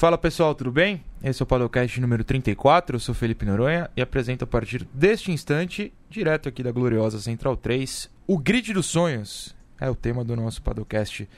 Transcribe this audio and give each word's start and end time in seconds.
Fala 0.00 0.16
pessoal, 0.16 0.54
tudo 0.54 0.72
bem? 0.72 1.04
Esse 1.22 1.42
é 1.42 1.44
o 1.44 1.46
podcast 1.46 2.00
número 2.00 2.24
34, 2.24 2.96
eu 2.96 3.00
sou 3.00 3.14
Felipe 3.14 3.44
Noronha 3.44 3.90
e 3.94 4.00
apresento 4.00 4.44
a 4.44 4.46
partir 4.46 4.88
deste 4.94 5.30
instante, 5.30 5.92
direto 6.08 6.48
aqui 6.48 6.62
da 6.62 6.72
gloriosa 6.72 7.20
Central 7.20 7.54
3, 7.54 8.08
o 8.26 8.38
Grid 8.38 8.72
dos 8.72 8.86
Sonhos. 8.86 9.54
É 9.78 9.90
o 9.90 9.94
tema 9.94 10.24
do 10.24 10.34
nosso 10.34 10.62
podcast 10.62 11.28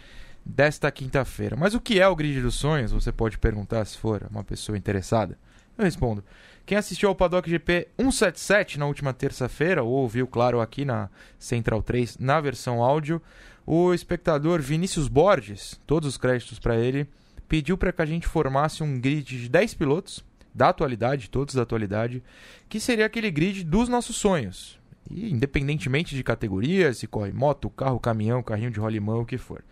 desta 0.44 0.92
quinta-feira. 0.92 1.56
Mas 1.56 1.74
o 1.74 1.80
que 1.80 1.98
é 1.98 2.06
o 2.06 2.14
Grid 2.14 2.40
dos 2.40 2.54
Sonhos? 2.54 2.92
Você 2.92 3.10
pode 3.10 3.36
perguntar 3.36 3.84
se 3.84 3.98
for 3.98 4.24
uma 4.30 4.44
pessoa 4.44 4.78
interessada. 4.78 5.36
Eu 5.76 5.82
respondo. 5.82 6.22
Quem 6.64 6.78
assistiu 6.78 7.08
ao 7.08 7.16
Paddock 7.16 7.50
GP 7.50 7.88
177 7.98 8.78
na 8.78 8.86
última 8.86 9.12
terça-feira, 9.12 9.82
ou 9.82 9.90
ouviu, 9.90 10.24
claro, 10.24 10.60
aqui 10.60 10.84
na 10.84 11.10
Central 11.36 11.82
3, 11.82 12.16
na 12.18 12.40
versão 12.40 12.80
áudio, 12.80 13.20
o 13.66 13.92
espectador 13.92 14.62
Vinícius 14.62 15.08
Borges, 15.08 15.80
todos 15.84 16.08
os 16.08 16.16
créditos 16.16 16.60
para 16.60 16.76
ele, 16.76 17.08
pediu 17.52 17.76
para 17.76 17.92
que 17.92 18.00
a 18.00 18.06
gente 18.06 18.26
formasse 18.26 18.82
um 18.82 18.98
grid 18.98 19.42
de 19.42 19.46
10 19.46 19.74
pilotos, 19.74 20.24
da 20.54 20.70
atualidade, 20.70 21.28
todos 21.28 21.54
da 21.54 21.60
atualidade, 21.60 22.22
que 22.66 22.80
seria 22.80 23.04
aquele 23.04 23.30
grid 23.30 23.62
dos 23.62 23.90
nossos 23.90 24.16
sonhos. 24.16 24.80
E 25.10 25.30
independentemente 25.30 26.16
de 26.16 26.24
categorias, 26.24 26.96
se 26.96 27.06
corre 27.06 27.30
moto, 27.30 27.68
carro, 27.68 28.00
caminhão, 28.00 28.42
carrinho 28.42 28.70
de 28.70 28.80
rolimão, 28.80 29.20
o 29.20 29.26
que 29.26 29.36
for. 29.36 29.62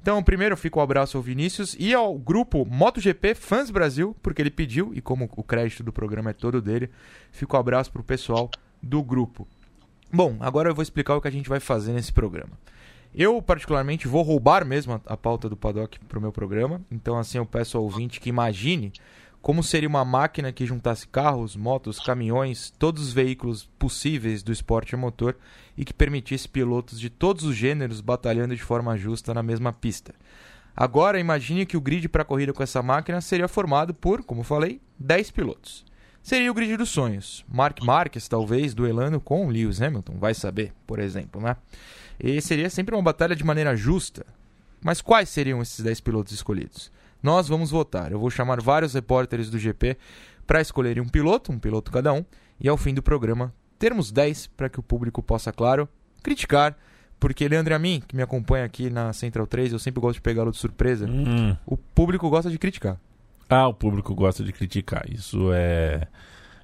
Então, 0.00 0.22
primeiro 0.22 0.56
fica 0.56 0.78
o 0.78 0.80
um 0.80 0.82
abraço 0.82 1.18
ao 1.18 1.22
Vinícius 1.22 1.76
e 1.78 1.92
ao 1.92 2.18
grupo 2.18 2.64
MotoGP 2.64 3.34
Fãs 3.34 3.70
Brasil, 3.70 4.16
porque 4.22 4.40
ele 4.40 4.50
pediu, 4.50 4.94
e 4.94 5.02
como 5.02 5.28
o 5.36 5.42
crédito 5.42 5.82
do 5.82 5.92
programa 5.92 6.30
é 6.30 6.32
todo 6.32 6.62
dele, 6.62 6.88
fica 7.30 7.54
o 7.54 7.58
um 7.58 7.60
abraço 7.60 7.92
para 7.92 8.00
o 8.00 8.04
pessoal 8.04 8.50
do 8.82 9.02
grupo. 9.02 9.46
Bom, 10.10 10.38
agora 10.40 10.70
eu 10.70 10.74
vou 10.74 10.82
explicar 10.82 11.14
o 11.14 11.20
que 11.20 11.28
a 11.28 11.32
gente 11.32 11.50
vai 11.50 11.60
fazer 11.60 11.92
nesse 11.92 12.10
programa. 12.10 12.56
Eu, 13.18 13.42
particularmente, 13.42 14.06
vou 14.06 14.22
roubar 14.22 14.64
mesmo 14.64 15.02
a, 15.04 15.16
pauta 15.16 15.48
do 15.48 15.56
paddock 15.56 15.98
para 16.04 16.20
o 16.20 16.22
meu 16.22 16.30
programa. 16.30 16.80
Então, 16.88 17.18
assim, 17.18 17.36
eu 17.36 17.44
peço 17.44 17.76
ao 17.76 17.82
ouvinte 17.82 18.20
que 18.20 18.28
imagine 18.28 18.92
como 19.42 19.60
seria 19.60 19.88
uma 19.88 20.04
máquina 20.04 20.52
que 20.52 20.64
juntasse 20.64 21.08
carros, 21.08 21.56
motos, 21.56 21.98
caminhões, 21.98 22.72
todos 22.78 23.02
os 23.02 23.12
veículos 23.12 23.68
possíveis 23.76 24.40
do 24.44 24.52
esporte 24.52 24.94
a 24.94 24.98
motor 24.98 25.36
e 25.76 25.84
que 25.84 25.92
permitisse 25.92 26.48
pilotos 26.48 27.00
de 27.00 27.10
todos 27.10 27.42
os 27.42 27.56
gêneros 27.56 28.00
batalhando 28.00 28.54
de 28.54 28.62
forma 28.62 28.96
justa 28.96 29.34
na 29.34 29.42
mesma 29.42 29.72
pista. 29.72 30.14
Agora, 30.76 31.18
imagine 31.18 31.66
que 31.66 31.76
o 31.76 31.80
grid 31.80 32.08
para 32.08 32.22
a 32.22 32.24
corrida 32.24 32.52
com 32.52 32.62
essa 32.62 32.84
máquina 32.84 33.20
seria 33.20 33.48
formado 33.48 33.92
por, 33.92 34.22
como 34.22 34.44
falei, 34.44 34.80
10 34.96 35.32
pilotos. 35.32 35.84
Seria 36.22 36.52
o 36.52 36.54
grid 36.54 36.76
dos 36.76 36.90
sonhos. 36.90 37.44
Mark 37.48 37.82
Marques, 37.82 38.28
talvez, 38.28 38.74
duelando 38.74 39.20
com 39.20 39.48
Lewis 39.48 39.82
Hamilton, 39.82 40.18
vai 40.20 40.34
saber, 40.34 40.72
por 40.86 41.00
exemplo, 41.00 41.40
né? 41.40 41.56
E 42.20 42.40
seria 42.40 42.68
sempre 42.68 42.94
uma 42.94 43.02
batalha 43.02 43.36
de 43.36 43.44
maneira 43.44 43.76
justa. 43.76 44.26
Mas 44.82 45.00
quais 45.00 45.28
seriam 45.28 45.60
esses 45.60 45.80
10 45.80 46.00
pilotos 46.00 46.32
escolhidos? 46.32 46.90
Nós 47.22 47.48
vamos 47.48 47.70
votar. 47.70 48.12
Eu 48.12 48.18
vou 48.18 48.30
chamar 48.30 48.60
vários 48.60 48.94
repórteres 48.94 49.50
do 49.50 49.58
GP 49.58 49.96
para 50.46 50.60
escolherem 50.60 51.02
um 51.02 51.08
piloto, 51.08 51.52
um 51.52 51.58
piloto 51.58 51.90
cada 51.90 52.12
um, 52.12 52.24
e 52.60 52.68
ao 52.68 52.76
fim 52.76 52.94
do 52.94 53.02
programa 53.02 53.52
termos 53.78 54.10
10 54.10 54.48
para 54.48 54.68
que 54.68 54.80
o 54.80 54.82
público 54.82 55.22
possa, 55.22 55.52
claro, 55.52 55.88
criticar. 56.22 56.76
Porque 57.20 57.48
Leandro 57.48 57.72
e 57.72 57.76
a 57.76 57.78
mim, 57.78 58.02
que 58.06 58.14
me 58.14 58.22
acompanha 58.22 58.64
aqui 58.64 58.90
na 58.90 59.12
Central 59.12 59.46
3, 59.46 59.72
eu 59.72 59.78
sempre 59.78 60.00
gosto 60.00 60.14
de 60.14 60.20
pegá-lo 60.20 60.52
de 60.52 60.56
surpresa. 60.56 61.06
Hum. 61.06 61.56
O 61.66 61.76
público 61.76 62.28
gosta 62.30 62.50
de 62.50 62.58
criticar. 62.58 62.96
Ah, 63.48 63.66
o 63.66 63.74
público 63.74 64.14
gosta 64.14 64.44
de 64.44 64.52
criticar. 64.52 65.04
Isso 65.10 65.50
é. 65.52 66.06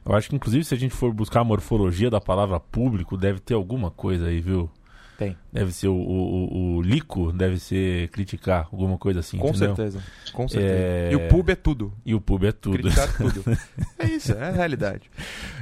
Eu 0.07 0.15
acho 0.15 0.29
que, 0.29 0.37
inclusive, 0.37 0.65
se 0.65 0.75
a 0.75 0.77
gente 0.77 0.95
for 0.95 1.13
buscar 1.13 1.41
a 1.41 1.45
morfologia 1.45 2.11
da 2.11 2.21
palavra 2.21 2.61
público, 2.61 3.17
deve 3.17 3.41
ter 3.41 3.55
alguma 3.55 3.91
coisa 3.91 4.27
aí, 4.27 4.41
viu? 4.41 4.71
Tem. 5.19 5.37
Deve 5.53 5.73
ser 5.73 5.89
o, 5.89 5.95
o, 5.95 6.77
o, 6.77 6.83
lico, 6.83 7.33
deve 7.33 7.59
ser 7.59 8.09
criticar, 8.09 8.69
alguma 8.73 8.99
coisa 8.99 9.21
assim. 9.21 9.39
Com 9.39 9.51
entendeu? 9.51 9.77
certeza. 9.77 10.03
Com 10.33 10.49
certeza. 10.49 10.75
É... 10.75 11.13
E 11.13 11.17
o 11.17 11.29
pub 11.29 11.49
é 11.49 11.55
tudo. 11.55 11.93
E 12.05 12.15
o 12.15 12.21
pub 12.21 12.45
é 12.45 12.53
tudo. 12.53 12.79
Criticar 12.79 13.17
tudo. 13.17 13.45
é 13.99 14.07
isso, 14.07 14.33
é 14.33 14.49
a 14.49 14.51
realidade. 14.51 15.09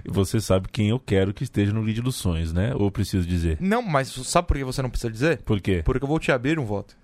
E 0.04 0.10
você 0.10 0.40
sabe 0.40 0.68
quem 0.72 0.88
eu 0.88 0.98
quero 0.98 1.34
que 1.34 1.44
esteja 1.44 1.72
no 1.72 1.82
vídeo 1.82 2.02
dos 2.02 2.16
sonhos, 2.16 2.52
né? 2.52 2.74
Ou 2.74 2.90
preciso 2.90 3.26
dizer? 3.26 3.58
Não, 3.60 3.82
mas 3.82 4.08
sabe 4.08 4.48
por 4.48 4.56
que 4.56 4.64
você 4.64 4.80
não 4.80 4.88
precisa 4.88 5.12
dizer? 5.12 5.42
Por 5.42 5.60
quê? 5.60 5.82
Porque 5.84 6.02
eu 6.02 6.08
vou 6.08 6.18
te 6.18 6.32
abrir 6.32 6.58
um 6.58 6.64
voto. 6.64 6.96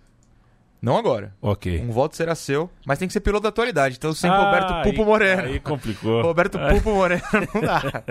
Não 0.81 0.97
agora. 0.97 1.34
Ok. 1.42 1.81
Um 1.81 1.91
voto 1.91 2.16
será 2.16 2.37
seu, 2.37 2.70
mas 2.87 2.98
tem 2.98 3.08
que 3.08 3.12
ser 3.12 3.20
piloto 3.20 3.42
da 3.42 3.48
atualidade. 3.48 3.97
Então 3.97 4.14
sempre 4.14 4.37
ah, 4.37 4.44
Roberto 4.44 4.82
Pupo 4.84 5.03
aí, 5.03 5.06
Moreno. 5.06 5.42
Aí 5.42 5.60
complicou. 5.60 6.22
Roberto 6.22 6.58
Pupo 6.58 6.91
Moreno 6.92 7.22
não 7.53 7.60
dá. 7.60 8.04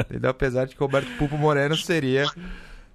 Entendeu? 0.00 0.30
Apesar 0.30 0.64
de 0.64 0.74
que 0.74 0.80
Roberto 0.80 1.10
Pupo 1.18 1.36
Moreno 1.36 1.76
seria 1.76 2.26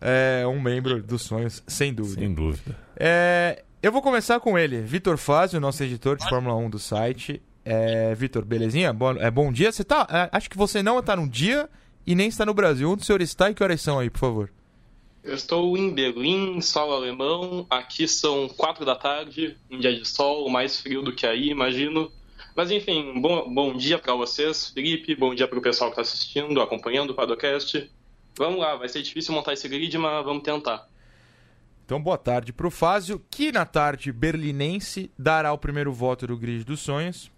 é, 0.02 0.46
um 0.48 0.60
membro 0.60 1.02
dos 1.02 1.22
sonhos, 1.22 1.64
sem 1.68 1.94
dúvida. 1.94 2.20
Sem 2.20 2.34
dúvida. 2.34 2.78
É, 2.98 3.64
eu 3.82 3.92
vou 3.92 4.02
começar 4.02 4.40
com 4.40 4.58
ele, 4.58 4.82
Vitor 4.82 5.18
Fazio, 5.18 5.60
nosso 5.60 5.84
editor 5.84 6.18
de 6.18 6.28
Fórmula 6.28 6.56
1 6.56 6.70
do 6.70 6.80
site. 6.80 7.42
É, 7.64 8.14
Vitor, 8.16 8.44
belezinha? 8.44 8.92
Bom, 8.92 9.12
é, 9.12 9.30
bom 9.30 9.52
dia. 9.52 9.72
Você 9.72 9.84
tá. 9.84 10.08
É, 10.10 10.36
acho 10.36 10.50
que 10.50 10.58
você 10.58 10.82
não 10.82 11.00
está 11.00 11.16
no 11.16 11.30
dia 11.30 11.70
e 12.06 12.16
nem 12.16 12.28
está 12.28 12.46
no 12.46 12.54
Brasil. 12.54 12.90
Onde 12.92 13.04
o 13.04 13.06
senhor 13.06 13.22
está 13.22 13.50
e 13.50 13.54
que 13.54 13.64
horas 13.64 13.80
são 13.80 14.00
aí, 14.00 14.10
por 14.10 14.20
favor? 14.20 14.52
Eu 15.24 15.36
estou 15.36 15.78
em 15.78 15.94
Berlim, 15.94 16.60
sol 16.62 16.94
alemão. 16.94 17.68
Aqui 17.70 18.08
são 18.08 18.50
quatro 18.50 18.84
da 18.84 18.96
tarde, 18.96 19.56
um 19.70 19.80
dia 19.80 19.96
de 19.96 20.08
sol, 20.08 20.50
mais 20.50 20.82
frio 20.82 21.04
do 21.04 21.14
que 21.14 21.28
aí, 21.28 21.50
imagino. 21.50 22.12
Mas 22.56 22.72
enfim, 22.72 23.22
bom, 23.22 23.54
bom 23.54 23.78
dia 23.78 24.00
para 24.00 24.16
vocês, 24.16 24.70
Felipe. 24.70 25.16
Bom 25.16 25.36
dia 25.36 25.48
para 25.48 25.60
o 25.60 25.62
pessoal 25.62 25.92
que 25.92 26.00
está 26.00 26.02
assistindo, 26.02 26.60
acompanhando 26.60 27.12
o 27.12 27.14
Padocast. 27.14 27.90
Vamos 28.38 28.60
lá, 28.60 28.76
vai 28.76 28.88
ser 28.88 29.02
difícil 29.02 29.34
montar 29.34 29.54
esse 29.54 29.68
grid, 29.68 29.98
mas 29.98 30.24
vamos 30.24 30.44
tentar. 30.44 30.88
Então, 31.86 32.02
boa 32.02 32.18
tarde 32.18 32.54
para 32.54 32.68
o 32.68 32.72
Fázio, 32.72 33.22
que 33.30 33.52
na 33.52 33.66
tarde 33.66 34.12
berlinense 34.12 35.12
dará 35.18 35.52
o 35.52 35.58
primeiro 35.58 35.92
voto 35.92 36.26
do 36.26 36.38
grid 36.38 36.64
dos 36.64 36.80
sonhos. 36.80 37.30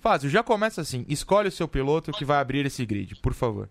Fázio, 0.00 0.30
já 0.30 0.42
começa 0.42 0.80
assim: 0.80 1.04
escolhe 1.08 1.48
o 1.48 1.52
seu 1.52 1.68
piloto 1.68 2.10
que 2.12 2.24
vai 2.24 2.38
abrir 2.38 2.64
esse 2.64 2.84
grid, 2.86 3.16
por 3.16 3.34
favor. 3.34 3.68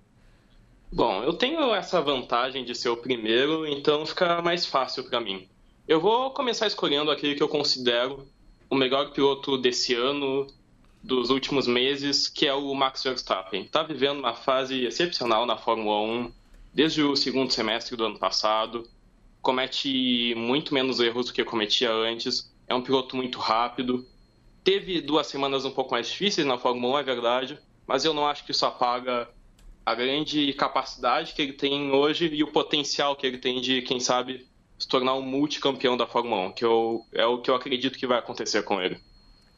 Bom, 0.94 1.23
eu 1.23 1.33
tenho 1.33 1.73
essa 1.73 2.01
vantagem 2.01 2.63
de 2.63 2.75
ser 2.75 2.89
o 2.89 2.97
primeiro, 2.97 3.66
então 3.66 4.05
fica 4.05 4.41
mais 4.41 4.66
fácil 4.66 5.03
para 5.05 5.19
mim. 5.19 5.47
Eu 5.88 5.99
vou 5.99 6.31
começar 6.31 6.67
escolhendo 6.67 7.09
aquele 7.09 7.33
que 7.33 7.41
eu 7.41 7.47
considero 7.47 8.28
o 8.69 8.75
melhor 8.75 9.11
piloto 9.11 9.57
desse 9.57 9.93
ano, 9.93 10.47
dos 11.01 11.29
últimos 11.29 11.67
meses, 11.67 12.28
que 12.29 12.45
é 12.45 12.53
o 12.53 12.73
Max 12.73 13.03
Verstappen. 13.03 13.63
Está 13.63 13.83
vivendo 13.83 14.19
uma 14.19 14.35
fase 14.35 14.85
excepcional 14.85 15.45
na 15.45 15.57
Fórmula 15.57 16.01
1 16.01 16.31
desde 16.73 17.03
o 17.03 17.15
segundo 17.15 17.51
semestre 17.51 17.95
do 17.95 18.05
ano 18.05 18.19
passado. 18.19 18.87
Comete 19.41 20.33
muito 20.35 20.73
menos 20.73 20.99
erros 20.99 21.27
do 21.27 21.33
que 21.33 21.43
cometia 21.43 21.91
antes. 21.91 22.51
É 22.67 22.75
um 22.75 22.81
piloto 22.81 23.15
muito 23.15 23.39
rápido. 23.39 24.05
Teve 24.63 25.01
duas 25.01 25.27
semanas 25.27 25.65
um 25.65 25.71
pouco 25.71 25.91
mais 25.91 26.07
difíceis 26.07 26.45
na 26.45 26.57
Fórmula 26.57 26.97
1, 26.97 26.99
é 26.99 27.03
verdade, 27.03 27.59
mas 27.87 28.05
eu 28.05 28.13
não 28.13 28.27
acho 28.27 28.45
que 28.45 28.51
isso 28.51 28.65
apaga 28.65 29.27
a 29.83 29.95
grande 29.95 30.53
capacidade 30.53 31.33
que 31.33 31.41
ele 31.41 31.53
tem 31.53 31.91
hoje 31.91 32.27
e 32.27 32.43
o 32.43 32.51
potencial 32.51 33.15
que 33.15 33.25
ele 33.25 33.39
tem 33.39 33.59
de, 33.59 33.81
quem 33.81 33.99
sabe, 33.99 34.47
se 34.77 34.87
tornar 34.87 35.15
um 35.15 35.21
multicampeão 35.21 35.97
da 35.97 36.05
Fórmula 36.05 36.49
1, 36.49 36.51
que 36.53 36.63
eu, 36.63 37.03
é 37.11 37.25
o 37.25 37.41
que 37.41 37.49
eu 37.49 37.55
acredito 37.55 37.97
que 37.97 38.05
vai 38.05 38.19
acontecer 38.19 38.61
com 38.63 38.79
ele. 38.79 38.99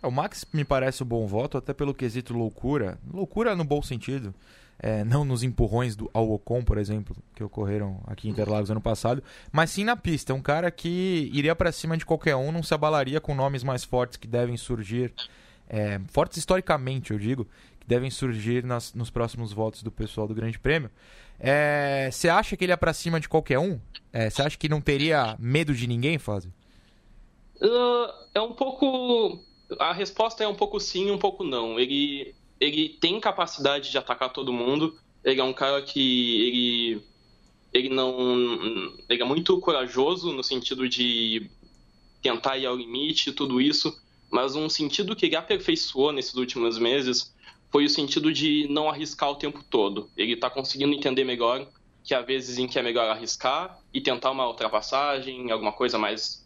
O 0.02 0.12
Max 0.12 0.46
me 0.54 0.66
parece 0.66 1.04
um 1.04 1.06
bom 1.06 1.26
voto, 1.28 1.58
até 1.58 1.74
pelo 1.74 1.94
quesito 1.94 2.34
loucura. 2.34 3.00
Loucura 3.14 3.56
no 3.56 3.64
bom 3.64 3.82
sentido. 3.82 4.34
É, 4.80 5.04
não 5.04 5.24
nos 5.24 5.44
empurrões 5.44 5.96
do, 5.96 6.10
ao 6.14 6.30
Ocon, 6.32 6.64
por 6.64 6.78
exemplo, 6.78 7.16
que 7.34 7.44
ocorreram 7.44 8.02
aqui 8.06 8.28
em 8.28 8.32
Interlagos 8.32 8.70
ano 8.70 8.82
passado, 8.82 9.24
mas 9.52 9.70
sim 9.70 9.84
na 9.84 9.96
pista. 9.96 10.34
É 10.34 10.36
um 10.36 10.42
cara 10.42 10.70
que 10.70 11.30
iria 11.34 11.56
para 11.56 11.72
cima 11.72 11.96
de 11.96 12.06
qualquer 12.06 12.36
um, 12.36 12.52
não 12.52 12.62
se 12.62 12.74
abalaria 12.74 13.22
com 13.22 13.34
nomes 13.34 13.64
mais 13.64 13.84
fortes 13.84 14.18
que 14.18 14.28
devem 14.28 14.58
surgir, 14.58 15.14
é, 15.70 16.02
fortes 16.10 16.38
historicamente, 16.38 17.12
eu 17.12 17.20
digo, 17.20 17.48
que 17.80 17.88
devem 17.88 18.10
surgir 18.10 18.64
nas, 18.64 18.94
nos 18.94 19.10
próximos 19.10 19.54
votos 19.54 19.84
do 19.84 19.92
pessoal 19.92 20.28
do 20.28 20.34
Grande 20.34 20.60
Prêmio. 20.60 20.90
Você 22.12 22.28
é, 22.28 22.32
acha 22.32 22.56
que 22.56 22.64
ele 22.64 22.72
é 22.72 22.78
para 22.78 22.94
cima 22.94 23.20
de 23.20 23.28
qualquer 23.28 23.60
um? 23.60 23.80
Você 24.30 24.42
é, 24.42 24.46
acha 24.46 24.58
que 24.58 24.70
não 24.70 24.80
teria 24.80 25.36
medo 25.40 25.74
de 25.74 25.88
ninguém, 25.88 26.18
Fábio? 26.18 26.54
Uh, 27.62 28.12
é 28.34 28.42
um 28.42 28.54
pouco. 28.54 29.40
A 29.80 29.94
resposta 29.94 30.44
é 30.44 30.48
um 30.48 30.56
pouco 30.56 30.80
sim, 30.80 31.12
um 31.12 31.18
pouco 31.18 31.44
não. 31.44 31.80
Ele, 31.80 32.36
ele 32.64 32.90
tem 32.90 33.20
capacidade 33.20 33.92
de 33.92 33.98
atacar 33.98 34.32
todo 34.32 34.54
mundo. 34.54 34.98
Ele 35.24 35.42
é 35.42 35.44
um 35.44 35.54
cara 35.54 35.82
que 35.82 36.48
ele, 36.48 37.02
ele 37.74 37.90
não, 37.90 38.94
ele 39.10 39.22
é 39.22 39.26
muito 39.26 39.60
corajoso 39.60 40.32
no 40.32 40.44
sentido 40.44 40.88
de 40.88 41.50
tentar 42.22 42.58
ir 42.58 42.66
ao 42.66 42.76
limite 42.76 43.30
e 43.30 43.34
tudo 43.34 43.60
isso. 43.60 44.02
Mas 44.32 44.56
um 44.56 44.70
sentido 44.70 45.16
que 45.16 45.26
ele 45.26 45.36
aperfeiçoou 45.36 46.12
nesses 46.12 46.36
últimos 46.36 46.78
meses 46.78 47.34
foi 47.70 47.86
o 47.86 47.90
sentido 47.90 48.32
de 48.32 48.68
não 48.70 48.90
arriscar 48.90 49.30
o 49.30 49.36
tempo 49.36 49.64
todo. 49.70 50.10
Ele 50.16 50.34
está 50.34 50.50
conseguindo 50.50 50.94
entender 50.94 51.24
melhor 51.24 51.68
que 52.04 52.14
há 52.14 52.22
vezes 52.22 52.58
em 52.58 52.68
que 52.68 52.80
é 52.80 52.84
melhor 52.84 53.10
arriscar 53.10 53.80
e 53.94 54.00
tentar 54.00 54.32
uma 54.32 54.48
ultrapassagem, 54.48 55.52
alguma 55.52 55.72
coisa 55.72 55.98
mais 55.98 56.46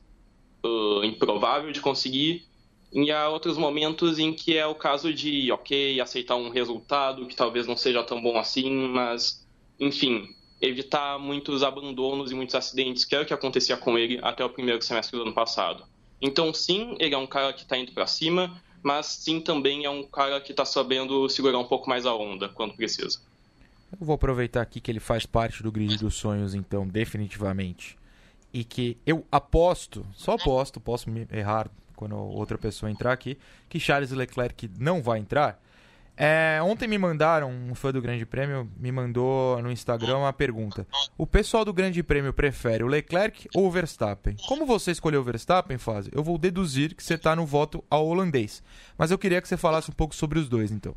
uh, 0.64 1.04
improvável 1.04 1.72
de 1.72 1.82
conseguir, 1.82 2.47
e 2.92 3.12
há 3.12 3.28
outros 3.30 3.58
momentos 3.58 4.18
em 4.18 4.34
que 4.34 4.58
é 4.58 4.66
o 4.66 4.76
caso 4.76 5.14
de, 5.14 5.52
ok, 5.52 6.00
aceitar 6.00 6.36
um 6.36 6.50
resultado 6.50 7.26
que 7.26 7.36
talvez 7.36 7.68
não 7.68 7.76
seja 7.76 8.04
tão 8.04 8.22
bom 8.22 8.38
assim, 8.38 8.72
mas, 8.88 9.46
enfim, 9.80 10.34
evitar 10.62 11.20
muitos 11.20 11.64
abandonos 11.64 12.32
e 12.32 12.36
muitos 12.36 12.56
acidentes, 12.56 13.04
que 13.04 13.14
era 13.14 13.24
o 13.24 13.28
que 13.28 13.34
acontecia 13.34 13.78
com 13.78 13.98
ele 13.98 14.20
até 14.24 14.44
o 14.44 14.50
primeiro 14.50 14.82
semestre 14.82 15.18
do 15.18 15.24
ano 15.24 15.34
passado. 15.34 15.84
Então, 16.22 16.54
sim, 16.54 16.96
ele 17.00 17.14
é 17.14 17.18
um 17.18 17.28
cara 17.28 17.54
que 17.54 17.62
está 17.62 17.78
indo 17.78 17.92
para 17.92 18.08
cima, 18.08 18.60
mas 18.82 19.06
sim 19.06 19.42
também 19.42 19.86
é 19.86 19.90
um 19.90 20.04
cara 20.04 20.40
que 20.40 20.52
está 20.52 20.66
sabendo 20.66 21.28
segurar 21.30 21.60
um 21.60 21.68
pouco 21.68 21.90
mais 21.90 22.06
a 22.06 22.16
onda 22.16 22.50
quando 22.50 22.74
precisa. 22.74 23.20
Eu 23.92 24.06
vou 24.06 24.16
aproveitar 24.16 24.62
aqui 24.62 24.80
que 24.80 24.90
ele 24.90 25.00
faz 25.00 25.26
parte 25.26 25.62
do 25.62 25.72
grid 25.72 25.98
dos 25.98 26.16
sonhos, 26.16 26.56
então, 26.56 26.88
definitivamente. 26.88 27.98
E 28.54 28.64
que 28.64 28.98
eu 29.06 29.26
aposto, 29.32 30.06
só 30.14 30.34
aposto, 30.34 30.80
posso 30.80 31.10
me 31.10 31.28
errar 31.32 31.70
quando 31.98 32.16
outra 32.16 32.58
pessoa 32.58 32.90
entrar 32.90 33.12
aqui, 33.12 33.38
que 33.68 33.80
Charles 33.80 34.12
Leclerc 34.12 34.72
não 34.80 35.02
vai 35.02 35.20
entrar. 35.20 35.60
É, 36.20 36.60
ontem 36.64 36.88
me 36.88 36.98
mandaram, 36.98 37.52
um 37.52 37.76
fã 37.76 37.92
do 37.92 38.02
Grande 38.02 38.26
Prêmio 38.26 38.68
me 38.76 38.92
mandou 38.92 39.62
no 39.62 39.72
Instagram 39.72 40.18
uma 40.18 40.34
pergunta. 40.34 40.88
O 41.16 41.28
pessoal 41.28 41.64
do 41.64 41.72
Grande 41.72 42.02
Prêmio 42.02 42.34
prefere 42.34 42.84
o 42.84 42.88
Leclerc 42.88 43.48
ou 43.54 43.68
o 43.68 43.72
Verstappen? 43.72 44.36
Como 44.48 44.66
você 44.66 44.90
escolheu 44.90 45.22
o 45.22 45.24
Verstappen, 45.24 45.78
Fábio, 45.78 46.12
eu 46.16 46.24
vou 46.24 46.40
deduzir 46.40 46.96
que 46.96 47.04
você 47.04 47.14
está 47.14 47.36
no 47.36 47.46
voto 47.46 47.84
ao 47.88 48.08
holandês. 48.08 48.64
Mas 48.98 49.12
eu 49.12 49.18
queria 49.20 49.40
que 49.40 49.48
você 49.48 49.58
falasse 49.58 49.92
um 49.92 49.94
pouco 49.94 50.16
sobre 50.16 50.40
os 50.40 50.50
dois, 50.50 50.72
então. 50.72 50.96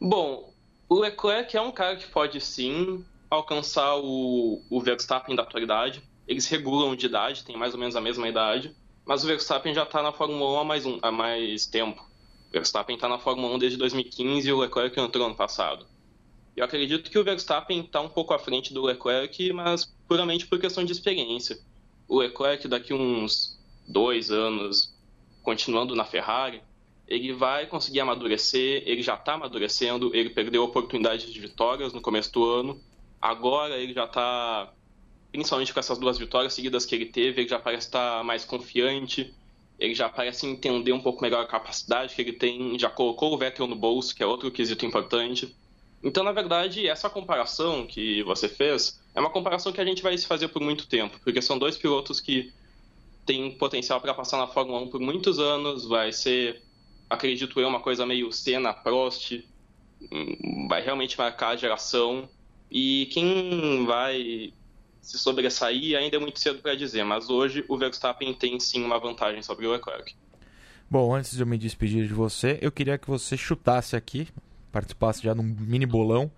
Bom, 0.00 0.52
o 0.88 0.96
Leclerc 0.96 1.56
é 1.56 1.60
um 1.60 1.70
cara 1.70 1.94
que 1.94 2.08
pode 2.08 2.40
sim 2.40 3.04
alcançar 3.30 3.96
o, 3.96 4.60
o 4.68 4.80
Verstappen 4.80 5.36
da 5.36 5.42
atualidade. 5.42 6.02
Eles 6.26 6.48
regulam 6.48 6.96
de 6.96 7.06
idade, 7.06 7.44
tem 7.44 7.56
mais 7.56 7.74
ou 7.74 7.78
menos 7.78 7.94
a 7.94 8.00
mesma 8.00 8.28
idade. 8.28 8.74
Mas 9.04 9.22
o 9.22 9.26
Verstappen 9.26 9.74
já 9.74 9.82
está 9.82 10.02
na 10.02 10.12
Fórmula 10.12 10.52
1 10.52 10.58
há 10.58 10.64
mais, 10.64 10.86
um, 10.86 10.98
há 11.02 11.10
mais 11.10 11.66
tempo. 11.66 12.04
Verstappen 12.50 12.96
está 12.96 13.08
na 13.08 13.18
Fórmula 13.18 13.54
1 13.54 13.58
desde 13.58 13.78
2015 13.78 14.48
e 14.48 14.52
o 14.52 14.58
Leclerc 14.58 14.98
entrou 14.98 15.26
ano 15.26 15.34
passado. 15.34 15.86
Eu 16.56 16.64
acredito 16.64 17.10
que 17.10 17.18
o 17.18 17.24
Verstappen 17.24 17.80
está 17.80 18.00
um 18.00 18.08
pouco 18.08 18.32
à 18.32 18.38
frente 18.38 18.72
do 18.72 18.82
Leclerc, 18.82 19.52
mas 19.52 19.84
puramente 20.06 20.46
por 20.46 20.58
questão 20.58 20.84
de 20.84 20.92
experiência. 20.92 21.58
O 22.08 22.18
Leclerc, 22.18 22.68
daqui 22.68 22.94
uns 22.94 23.58
dois 23.88 24.30
anos, 24.30 24.94
continuando 25.42 25.94
na 25.96 26.04
Ferrari, 26.04 26.62
ele 27.06 27.32
vai 27.32 27.66
conseguir 27.66 28.00
amadurecer, 28.00 28.82
ele 28.86 29.02
já 29.02 29.14
está 29.14 29.34
amadurecendo, 29.34 30.14
ele 30.14 30.30
perdeu 30.30 30.62
oportunidades 30.62 31.30
de 31.30 31.40
vitórias 31.40 31.92
no 31.92 32.00
começo 32.00 32.32
do 32.32 32.44
ano, 32.44 32.80
agora 33.20 33.76
ele 33.76 33.92
já 33.92 34.04
está, 34.04 34.72
principalmente 35.34 35.74
com 35.74 35.80
essas 35.80 35.98
duas 35.98 36.16
vitórias 36.16 36.54
seguidas 36.54 36.86
que 36.86 36.94
ele 36.94 37.06
teve, 37.06 37.40
ele 37.40 37.48
já 37.48 37.58
parece 37.58 37.88
estar 37.88 38.22
mais 38.22 38.44
confiante, 38.44 39.34
ele 39.80 39.92
já 39.92 40.08
parece 40.08 40.46
entender 40.46 40.92
um 40.92 41.00
pouco 41.00 41.20
melhor 41.20 41.42
a 41.42 41.46
capacidade 41.48 42.14
que 42.14 42.22
ele 42.22 42.34
tem, 42.34 42.78
já 42.78 42.88
colocou 42.88 43.34
o 43.34 43.36
Vettel 43.36 43.66
no 43.66 43.74
bolso, 43.74 44.14
que 44.14 44.22
é 44.22 44.26
outro 44.26 44.48
quesito 44.52 44.86
importante. 44.86 45.52
Então, 46.04 46.22
na 46.22 46.30
verdade, 46.30 46.86
essa 46.86 47.10
comparação 47.10 47.84
que 47.84 48.22
você 48.22 48.48
fez 48.48 49.02
é 49.12 49.18
uma 49.18 49.28
comparação 49.28 49.72
que 49.72 49.80
a 49.80 49.84
gente 49.84 50.04
vai 50.04 50.16
se 50.16 50.24
fazer 50.24 50.46
por 50.46 50.62
muito 50.62 50.86
tempo, 50.86 51.18
porque 51.24 51.42
são 51.42 51.58
dois 51.58 51.76
pilotos 51.76 52.20
que 52.20 52.52
têm 53.26 53.50
potencial 53.58 54.00
para 54.00 54.14
passar 54.14 54.38
na 54.38 54.46
Fórmula 54.46 54.82
1 54.82 54.88
por 54.88 55.00
muitos 55.00 55.40
anos, 55.40 55.84
vai 55.84 56.12
ser, 56.12 56.62
acredito 57.10 57.58
eu, 57.58 57.66
uma 57.66 57.80
coisa 57.80 58.06
meio 58.06 58.30
Senna, 58.30 58.72
Prost, 58.72 59.32
hum, 60.00 60.68
vai 60.68 60.80
realmente 60.80 61.18
marcar 61.18 61.48
a 61.48 61.56
geração, 61.56 62.28
e 62.70 63.08
quem 63.10 63.84
vai 63.84 64.52
se 65.04 65.18
sobressair 65.18 65.96
ainda 65.96 66.16
é 66.16 66.18
muito 66.18 66.40
cedo 66.40 66.60
para 66.60 66.74
dizer, 66.74 67.04
mas 67.04 67.28
hoje 67.28 67.64
o 67.68 67.76
Verstappen 67.76 68.32
tem 68.32 68.58
sim 68.58 68.82
uma 68.82 68.98
vantagem 68.98 69.42
sobre 69.42 69.66
o 69.66 69.72
Leclerc. 69.72 70.14
Bom, 70.90 71.14
antes 71.14 71.36
de 71.36 71.42
eu 71.42 71.46
me 71.46 71.58
despedir 71.58 72.06
de 72.06 72.14
você, 72.14 72.58
eu 72.62 72.72
queria 72.72 72.96
que 72.96 73.06
você 73.06 73.36
chutasse 73.36 73.94
aqui, 73.94 74.28
participasse 74.72 75.22
já 75.22 75.34
num 75.34 75.42
mini 75.42 75.84
bolão. 75.84 76.30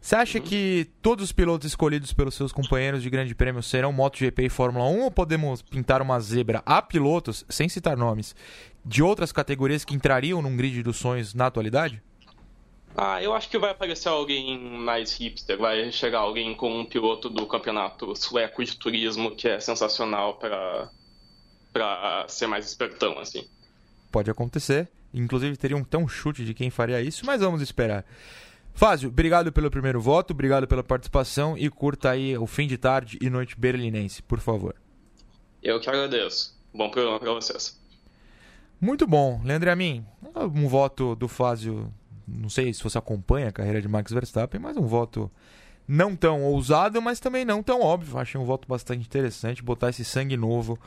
Você 0.00 0.14
acha 0.14 0.38
uhum. 0.38 0.44
que 0.44 0.88
todos 1.02 1.24
os 1.24 1.32
pilotos 1.32 1.66
escolhidos 1.66 2.12
pelos 2.12 2.34
seus 2.34 2.52
companheiros 2.52 3.02
de 3.02 3.10
Grande 3.10 3.34
Prêmio 3.34 3.62
serão 3.62 3.92
MotoGP 3.92 4.44
e 4.44 4.48
Fórmula 4.48 4.86
1 4.86 5.02
ou 5.02 5.10
podemos 5.10 5.62
pintar 5.62 6.00
uma 6.00 6.20
zebra 6.20 6.62
a 6.64 6.80
pilotos, 6.80 7.44
sem 7.48 7.68
citar 7.68 7.96
nomes, 7.96 8.36
de 8.84 9.02
outras 9.02 9.32
categorias 9.32 9.84
que 9.84 9.96
entrariam 9.96 10.40
num 10.40 10.56
grid 10.56 10.80
dos 10.82 10.96
sonhos 10.96 11.34
na 11.34 11.46
atualidade? 11.46 12.00
Ah, 12.98 13.22
eu 13.22 13.34
acho 13.34 13.50
que 13.50 13.58
vai 13.58 13.72
aparecer 13.72 14.08
alguém 14.08 14.58
mais 14.58 15.12
hipster, 15.12 15.58
vai 15.58 15.92
chegar 15.92 16.20
alguém 16.20 16.54
com 16.54 16.80
um 16.80 16.84
piloto 16.84 17.28
do 17.28 17.46
campeonato 17.46 18.16
sueco 18.16 18.64
de 18.64 18.74
turismo 18.74 19.36
que 19.36 19.46
é 19.46 19.60
sensacional 19.60 20.38
para 20.38 20.90
para 21.74 22.24
ser 22.26 22.46
mais 22.46 22.64
espertão 22.64 23.18
assim. 23.18 23.46
Pode 24.10 24.30
acontecer. 24.30 24.88
Inclusive 25.12 25.58
teria 25.58 25.76
um 25.76 25.84
tão 25.84 26.08
chute 26.08 26.42
de 26.42 26.54
quem 26.54 26.70
faria 26.70 27.02
isso, 27.02 27.26
mas 27.26 27.42
vamos 27.42 27.60
esperar. 27.60 28.02
Fázio, 28.72 29.10
obrigado 29.10 29.52
pelo 29.52 29.70
primeiro 29.70 30.00
voto, 30.00 30.32
obrigado 30.32 30.66
pela 30.66 30.82
participação 30.82 31.56
e 31.56 31.68
curta 31.68 32.10
aí 32.10 32.36
o 32.36 32.46
fim 32.46 32.66
de 32.66 32.78
tarde 32.78 33.18
e 33.20 33.28
noite 33.28 33.58
berlinense, 33.58 34.22
por 34.22 34.40
favor. 34.40 34.74
Eu 35.62 35.78
que 35.80 35.88
agradeço. 35.90 36.56
Bom 36.72 36.90
programa 36.90 37.18
para 37.18 37.32
vocês. 37.32 37.78
Muito 38.80 39.06
bom. 39.06 39.40
Leandro 39.44 39.70
Amin, 39.70 40.04
um 40.54 40.66
voto 40.68 41.14
do 41.14 41.28
Fázio 41.28 41.92
não 42.26 42.48
sei 42.48 42.72
se 42.72 42.82
você 42.82 42.98
acompanha 42.98 43.48
a 43.48 43.52
carreira 43.52 43.80
de 43.80 43.88
Max 43.88 44.12
Verstappen, 44.12 44.60
mas 44.60 44.76
um 44.76 44.86
voto 44.86 45.30
não 45.86 46.16
tão 46.16 46.42
ousado, 46.42 47.00
mas 47.00 47.20
também 47.20 47.44
não 47.44 47.62
tão 47.62 47.80
óbvio. 47.80 48.18
Achei 48.18 48.40
um 48.40 48.44
voto 48.44 48.66
bastante 48.66 49.06
interessante 49.06 49.62
botar 49.62 49.90
esse 49.90 50.04
sangue 50.04 50.36
novo 50.36 50.78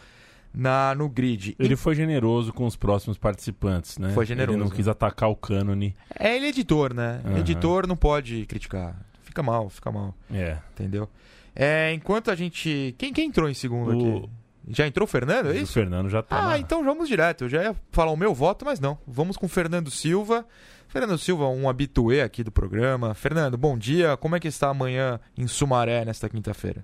na 0.54 0.94
no 0.96 1.08
grid. 1.08 1.56
Ele 1.58 1.74
e... 1.74 1.78
foi 1.78 1.96
generoso 1.96 2.52
com 2.52 2.66
os 2.66 2.76
próximos 2.76 3.18
participantes, 3.18 3.98
né? 3.98 4.12
Foi 4.14 4.26
generoso. 4.26 4.58
Ele 4.58 4.64
não 4.64 4.70
quis 4.70 4.88
atacar 4.88 5.30
o 5.30 5.36
cânone. 5.36 5.96
É, 6.18 6.36
ele 6.36 6.48
é 6.48 6.50
editor, 6.50 6.94
né? 6.94 7.22
Uhum. 7.24 7.38
Editor 7.38 7.88
não 7.88 7.96
pode 7.96 8.46
criticar. 8.46 8.96
Fica 9.24 9.44
mal, 9.44 9.70
fica 9.70 9.92
mal. 9.92 10.14
É. 10.32 10.58
Entendeu? 10.74 11.08
É, 11.56 11.94
enquanto 11.94 12.32
a 12.32 12.36
gente. 12.36 12.96
Quem, 12.98 13.14
quem 13.14 13.28
entrou 13.28 13.50
em 13.50 13.54
segundo 13.54 13.96
o... 13.96 14.18
aqui? 14.18 14.30
Já 14.72 14.86
entrou 14.86 15.06
o 15.06 15.08
Fernando, 15.08 15.50
é 15.52 15.56
isso? 15.56 15.72
O 15.72 15.74
Fernando 15.74 16.10
já 16.10 16.22
tá. 16.22 16.38
Ah, 16.38 16.48
na... 16.50 16.60
então 16.60 16.84
vamos 16.84 17.08
direto. 17.08 17.46
Eu 17.46 17.50
já 17.50 17.64
ia 17.64 17.76
falar 17.92 18.12
o 18.12 18.18
meu 18.18 18.34
voto, 18.34 18.66
mas 18.66 18.80
não. 18.80 18.98
Vamos 19.08 19.36
com 19.36 19.46
o 19.46 19.50
Fernando 19.50 19.90
Silva. 19.90 20.46
Fernando 20.90 21.20
Silva, 21.20 21.48
um 21.48 21.70
habituê 21.70 22.22
aqui 22.22 22.44
do 22.44 22.52
programa. 22.52 23.14
Fernando, 23.14 23.56
bom 23.56 23.78
dia. 23.78 24.18
Como 24.18 24.36
é 24.36 24.40
que 24.40 24.48
está 24.48 24.70
amanhã 24.70 25.20
em 25.38 25.46
Sumaré, 25.46 26.04
nesta 26.04 26.28
quinta-feira? 26.28 26.84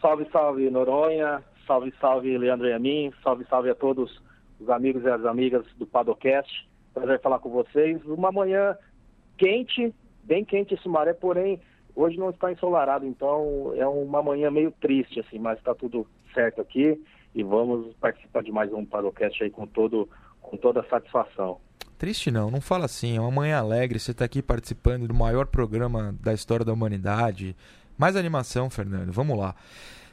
Salve, 0.00 0.26
salve, 0.32 0.68
Noronha. 0.70 1.40
Salve, 1.68 1.94
salve, 2.00 2.36
Leandro 2.36 2.66
e 2.66 2.72
a 2.72 2.80
mim. 2.80 3.12
Salve, 3.22 3.46
salve 3.48 3.70
a 3.70 3.76
todos 3.76 4.20
os 4.58 4.68
amigos 4.68 5.04
e 5.04 5.08
as 5.08 5.24
amigas 5.24 5.64
do 5.76 5.86
Padocast. 5.86 6.68
Prazer 6.92 7.20
falar 7.20 7.38
com 7.38 7.48
vocês. 7.48 8.04
Uma 8.04 8.32
manhã 8.32 8.76
quente, 9.38 9.94
bem 10.24 10.44
quente 10.44 10.74
em 10.74 10.78
Sumaré, 10.78 11.12
porém 11.12 11.60
hoje 11.94 12.18
não 12.18 12.30
está 12.30 12.50
ensolarado, 12.50 13.06
então 13.06 13.72
é 13.76 13.86
uma 13.86 14.20
manhã 14.20 14.50
meio 14.50 14.72
triste, 14.80 15.20
assim, 15.20 15.38
mas 15.38 15.58
está 15.58 15.76
tudo 15.76 16.04
certo 16.34 16.60
aqui 16.60 17.00
e 17.32 17.44
vamos 17.44 17.94
participar 18.00 18.42
de 18.42 18.50
mais 18.50 18.72
um 18.72 18.84
Padocast 18.84 19.44
aí 19.44 19.50
com, 19.50 19.64
todo, 19.64 20.08
com 20.42 20.56
toda 20.56 20.80
a 20.80 20.88
satisfação. 20.88 21.60
Triste 22.00 22.30
não, 22.30 22.50
não 22.50 22.62
fala 22.62 22.86
assim. 22.86 23.18
É 23.18 23.20
uma 23.20 23.30
manhã 23.30 23.58
alegre. 23.58 23.98
Você 23.98 24.12
está 24.12 24.24
aqui 24.24 24.40
participando 24.40 25.06
do 25.06 25.12
maior 25.12 25.44
programa 25.44 26.16
da 26.18 26.32
história 26.32 26.64
da 26.64 26.72
humanidade. 26.72 27.54
Mais 27.98 28.16
animação, 28.16 28.70
Fernando. 28.70 29.12
Vamos 29.12 29.38
lá. 29.38 29.54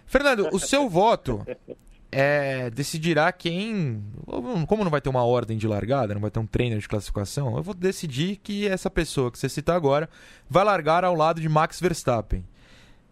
Fernando, 0.06 0.50
o 0.52 0.60
seu 0.60 0.90
voto 0.92 1.48
é, 2.12 2.70
decidirá 2.72 3.32
quem. 3.32 4.04
Como 4.68 4.84
não 4.84 4.92
vai 4.92 5.00
ter 5.00 5.08
uma 5.08 5.24
ordem 5.24 5.58
de 5.58 5.66
largada, 5.66 6.14
não 6.14 6.20
vai 6.20 6.30
ter 6.30 6.40
um 6.42 6.46
treino 6.46 6.78
de 6.78 6.90
classificação, 6.90 7.56
eu 7.56 7.64
vou 7.64 7.74
decidir 7.74 8.36
que 8.36 8.68
essa 8.68 8.90
pessoa 8.90 9.32
que 9.32 9.40
você 9.40 9.48
cita 9.48 9.74
agora 9.74 10.10
vai 10.50 10.66
largar 10.66 11.06
ao 11.06 11.16
lado 11.16 11.40
de 11.40 11.48
Max 11.48 11.80
Verstappen. 11.80 12.44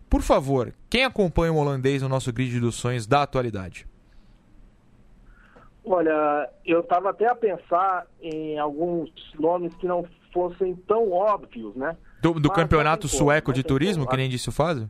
Por 0.09 0.21
favor, 0.21 0.73
quem 0.89 1.05
acompanha 1.05 1.53
o 1.53 1.55
holandês 1.55 2.01
no 2.01 2.09
nosso 2.09 2.33
grid 2.33 2.59
dos 2.59 2.75
sonhos 2.75 3.07
da 3.07 3.23
atualidade? 3.23 3.87
Olha, 5.85 6.49
eu 6.65 6.79
estava 6.79 7.11
até 7.11 7.27
a 7.27 7.35
pensar 7.35 8.07
em 8.21 8.57
alguns 8.57 9.11
nomes 9.39 9.73
que 9.75 9.87
não 9.87 10.05
fossem 10.33 10.75
tão 10.87 11.11
óbvios, 11.11 11.75
né? 11.75 11.95
Do, 12.21 12.33
do 12.39 12.51
campeonato 12.51 13.07
sueco 13.07 13.53
de 13.53 13.63
turismo, 13.63 14.03
como. 14.03 14.11
que 14.11 14.17
nem 14.17 14.29
disse 14.29 14.49
o 14.49 14.51
Fábio? 14.51 14.89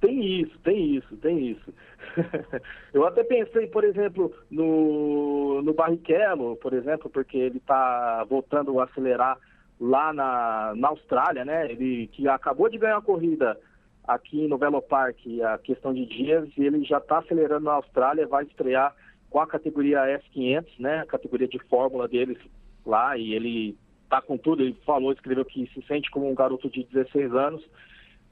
Tem 0.00 0.40
isso, 0.40 0.58
tem 0.60 0.96
isso, 0.96 1.16
tem 1.18 1.50
isso. 1.50 1.74
eu 2.92 3.06
até 3.06 3.22
pensei, 3.22 3.66
por 3.66 3.84
exemplo, 3.84 4.34
no, 4.50 5.62
no 5.62 5.72
Barrichello, 5.72 6.56
por 6.56 6.72
exemplo, 6.72 7.10
porque 7.10 7.36
ele 7.36 7.58
está 7.58 8.24
voltando 8.24 8.80
a 8.80 8.84
acelerar 8.84 9.38
lá 9.80 10.12
na, 10.12 10.72
na 10.76 10.88
Austrália, 10.88 11.44
né? 11.44 11.70
Ele 11.70 12.08
que 12.08 12.26
acabou 12.28 12.68
de 12.68 12.78
ganhar 12.78 12.96
a 12.96 13.02
corrida 13.02 13.58
aqui 14.06 14.46
no 14.46 14.58
Velo 14.58 14.82
Park 14.82 15.18
a 15.42 15.58
questão 15.58 15.92
de 15.94 16.04
dias 16.06 16.48
e 16.56 16.64
ele 16.64 16.84
já 16.84 16.98
está 16.98 17.18
acelerando 17.18 17.64
na 17.64 17.72
Austrália, 17.72 18.26
vai 18.26 18.44
estrear 18.44 18.94
com 19.34 19.40
a 19.40 19.48
categoria 19.48 20.20
S500, 20.32 20.66
né, 20.78 21.00
a 21.00 21.06
categoria 21.06 21.48
de 21.48 21.58
fórmula 21.64 22.06
deles 22.06 22.38
lá, 22.86 23.18
e 23.18 23.34
ele 23.34 23.76
tá 24.08 24.22
com 24.22 24.38
tudo, 24.38 24.62
ele 24.62 24.78
falou, 24.86 25.10
escreveu 25.10 25.44
que 25.44 25.68
se 25.74 25.82
sente 25.88 26.08
como 26.08 26.30
um 26.30 26.36
garoto 26.36 26.70
de 26.70 26.84
16 26.84 27.34
anos, 27.34 27.68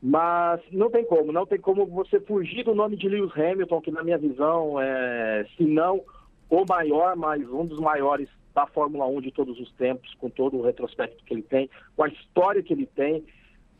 mas 0.01 0.61
não 0.71 0.93
tem 0.93 1.05
como, 1.05 1.33
não 1.33 1.45
tem 1.45 1.59
como 1.59 1.87
você 1.87 2.21
fugir 2.21 2.63
do 2.63 2.73
nome 2.73 2.97
de 2.97 3.09
Lewis 3.09 3.37
Hamilton, 3.37 3.81
que 3.81 3.91
na 3.91 4.05
minha 4.05 4.17
visão 4.17 4.81
é, 4.81 5.45
se 5.57 5.65
não 5.65 6.05
o 6.49 6.65
maior, 6.69 7.17
mas 7.17 7.43
um 7.51 7.67
dos 7.67 7.81
maiores 7.81 8.29
da 8.55 8.69
Fórmula 8.69 9.05
1 9.07 9.23
de 9.23 9.33
todos 9.33 9.59
os 9.59 9.73
tempos, 9.73 10.15
com 10.21 10.31
todo 10.31 10.57
o 10.57 10.63
retrospecto 10.63 11.25
que 11.25 11.35
ele 11.35 11.43
tem, 11.43 11.69
com 11.97 12.05
a 12.05 12.09
história 12.09 12.63
que 12.63 12.73
ele 12.73 12.87
tem, 12.87 13.25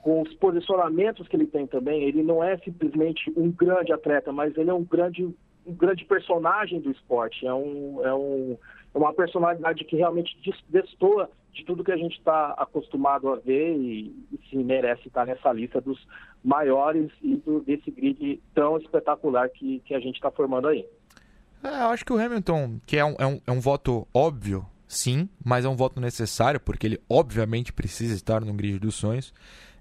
com 0.01 0.23
os 0.23 0.35
posicionamentos 0.35 1.29
que 1.29 1.37
ele 1.37 1.47
tem 1.47 1.69
também. 1.69 2.03
Ele 2.03 2.25
não 2.25 2.43
é 2.43 2.59
simplesmente 2.59 3.33
um 3.37 3.53
grande 3.53 3.93
atleta, 3.93 4.33
mas 4.33 4.57
ele 4.57 4.71
é 4.71 4.75
um 4.75 4.83
grande 4.83 5.33
um 5.67 5.75
grande 5.75 6.05
personagem 6.05 6.81
do 6.81 6.91
esporte, 6.91 7.47
é, 7.47 7.55
um, 7.55 8.01
é, 8.05 8.15
um, 8.15 8.59
é 8.95 8.99
uma 8.99 9.13
personalidade 9.13 9.85
que 9.85 9.97
realmente 9.97 10.37
destoa 10.69 11.31
de 11.53 11.65
tudo 11.65 11.85
que 11.85 11.93
a 11.93 11.97
gente 11.97 12.17
está 12.17 12.55
acostumado 12.59 13.29
a 13.29 13.37
ver 13.37 13.77
e, 13.77 14.15
e 14.51 14.57
merece 14.57 15.09
estar 15.09 15.27
nessa 15.27 15.53
lista 15.53 15.81
dos 15.81 15.99
maiores 16.43 17.11
e 17.23 17.37
do, 17.37 17.61
desse 17.61 17.91
grid 17.91 18.41
tão 18.55 18.79
espetacular 18.79 19.49
que, 19.51 19.81
que 19.81 19.95
a 19.95 20.01
gente 20.01 20.17
está 20.17 20.31
formando 20.31 20.69
aí. 20.69 20.87
É, 21.63 21.69
eu 21.69 21.89
acho 21.89 22.05
que 22.05 22.13
o 22.13 22.19
Hamilton, 22.19 22.81
que 22.87 22.97
é 22.97 23.05
um, 23.05 23.15
é, 23.19 23.27
um, 23.27 23.41
é 23.47 23.53
um 23.53 23.61
voto 23.61 24.07
óbvio, 24.13 24.67
sim, 24.89 25.29
mas 25.45 25.65
é 25.65 25.69
um 25.69 25.77
voto 25.77 26.01
necessário, 26.01 26.59
porque 26.59 26.87
ele 26.87 27.01
obviamente 27.09 27.73
precisa 27.73 28.15
estar 28.15 28.41
no 28.41 28.53
grid 28.53 28.79
dos 28.79 28.95
sonhos. 28.95 29.33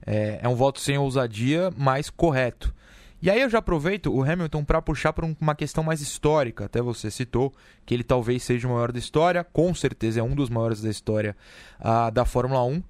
É, 0.05 0.39
é 0.43 0.47
um 0.47 0.55
voto 0.55 0.79
sem 0.79 0.97
ousadia, 0.97 1.71
mas 1.75 2.09
correto. 2.09 2.73
E 3.21 3.29
aí 3.29 3.39
eu 3.39 3.49
já 3.49 3.59
aproveito 3.59 4.11
o 4.11 4.23
Hamilton 4.23 4.63
para 4.63 4.81
puxar 4.81 5.13
para 5.13 5.27
uma 5.39 5.53
questão 5.53 5.83
mais 5.83 6.01
histórica. 6.01 6.65
Até 6.65 6.81
você 6.81 7.11
citou 7.11 7.53
que 7.85 7.93
ele 7.93 8.03
talvez 8.03 8.41
seja 8.41 8.67
o 8.67 8.71
maior 8.71 8.91
da 8.91 8.97
história, 8.97 9.43
com 9.43 9.75
certeza 9.75 10.19
é 10.19 10.23
um 10.23 10.33
dos 10.33 10.49
maiores 10.49 10.81
da 10.81 10.89
história 10.89 11.37
uh, 11.79 12.09
da 12.11 12.25
Fórmula 12.25 12.63
1. 12.63 12.81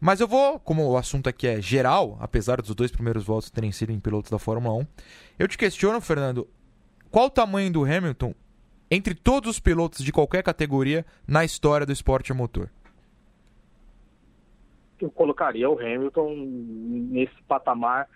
Mas 0.00 0.20
eu 0.20 0.28
vou, 0.28 0.60
como 0.60 0.88
o 0.88 0.96
assunto 0.96 1.28
aqui 1.28 1.48
é 1.48 1.60
geral, 1.60 2.16
apesar 2.20 2.62
dos 2.62 2.74
dois 2.76 2.92
primeiros 2.92 3.24
votos 3.24 3.50
terem 3.50 3.72
sido 3.72 3.90
em 3.90 3.98
pilotos 3.98 4.30
da 4.30 4.38
Fórmula 4.38 4.74
1, 4.74 4.86
eu 5.40 5.48
te 5.48 5.58
questiono, 5.58 6.00
Fernando, 6.00 6.48
qual 7.10 7.26
o 7.26 7.30
tamanho 7.30 7.72
do 7.72 7.84
Hamilton 7.84 8.34
entre 8.88 9.14
todos 9.14 9.50
os 9.50 9.58
pilotos 9.58 10.04
de 10.04 10.12
qualquer 10.12 10.44
categoria 10.44 11.04
na 11.26 11.44
história 11.44 11.84
do 11.84 11.92
esporte 11.92 12.32
motor? 12.32 12.70
Eu 15.00 15.10
colocaria 15.10 15.68
o 15.68 15.76
Hamilton 15.78 16.34
nesse 16.36 17.42
patamar 17.48 18.08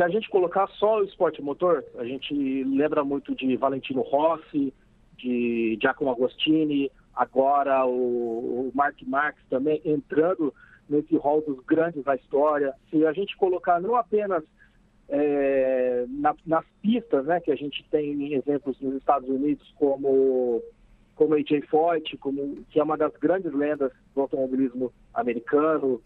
se 0.00 0.04
a 0.04 0.08
gente 0.08 0.30
colocar 0.30 0.66
só 0.78 1.00
o 1.00 1.04
esporte 1.04 1.42
motor, 1.42 1.84
a 1.98 2.04
gente 2.06 2.32
lembra 2.64 3.04
muito 3.04 3.34
de 3.34 3.54
Valentino 3.54 4.00
Rossi, 4.00 4.72
de 5.18 5.78
Giacomo 5.78 6.10
Agostini, 6.10 6.90
agora 7.14 7.84
o, 7.84 8.70
o 8.70 8.72
Mark 8.74 8.96
Marx 9.06 9.38
também 9.50 9.78
entrando 9.84 10.54
nesse 10.88 11.14
rol 11.18 11.42
dos 11.42 11.62
grandes 11.66 12.02
da 12.02 12.16
história. 12.16 12.72
Se 12.88 13.04
a 13.04 13.12
gente 13.12 13.36
colocar 13.36 13.78
não 13.78 13.94
apenas 13.94 14.42
é, 15.06 16.06
na, 16.08 16.34
nas 16.46 16.64
pistas, 16.80 17.26
né, 17.26 17.38
que 17.38 17.52
a 17.52 17.56
gente 17.56 17.84
tem 17.90 18.32
exemplos 18.32 18.80
nos 18.80 18.94
Estados 18.94 19.28
Unidos 19.28 19.70
como 19.76 20.62
como 21.14 21.34
AJ 21.34 21.66
Foyt, 21.68 22.16
como 22.16 22.64
que 22.70 22.80
é 22.80 22.82
uma 22.82 22.96
das 22.96 23.12
grandes 23.18 23.52
lendas 23.52 23.92
do 24.14 24.22
automobilismo 24.22 24.90
americano, 25.12 26.00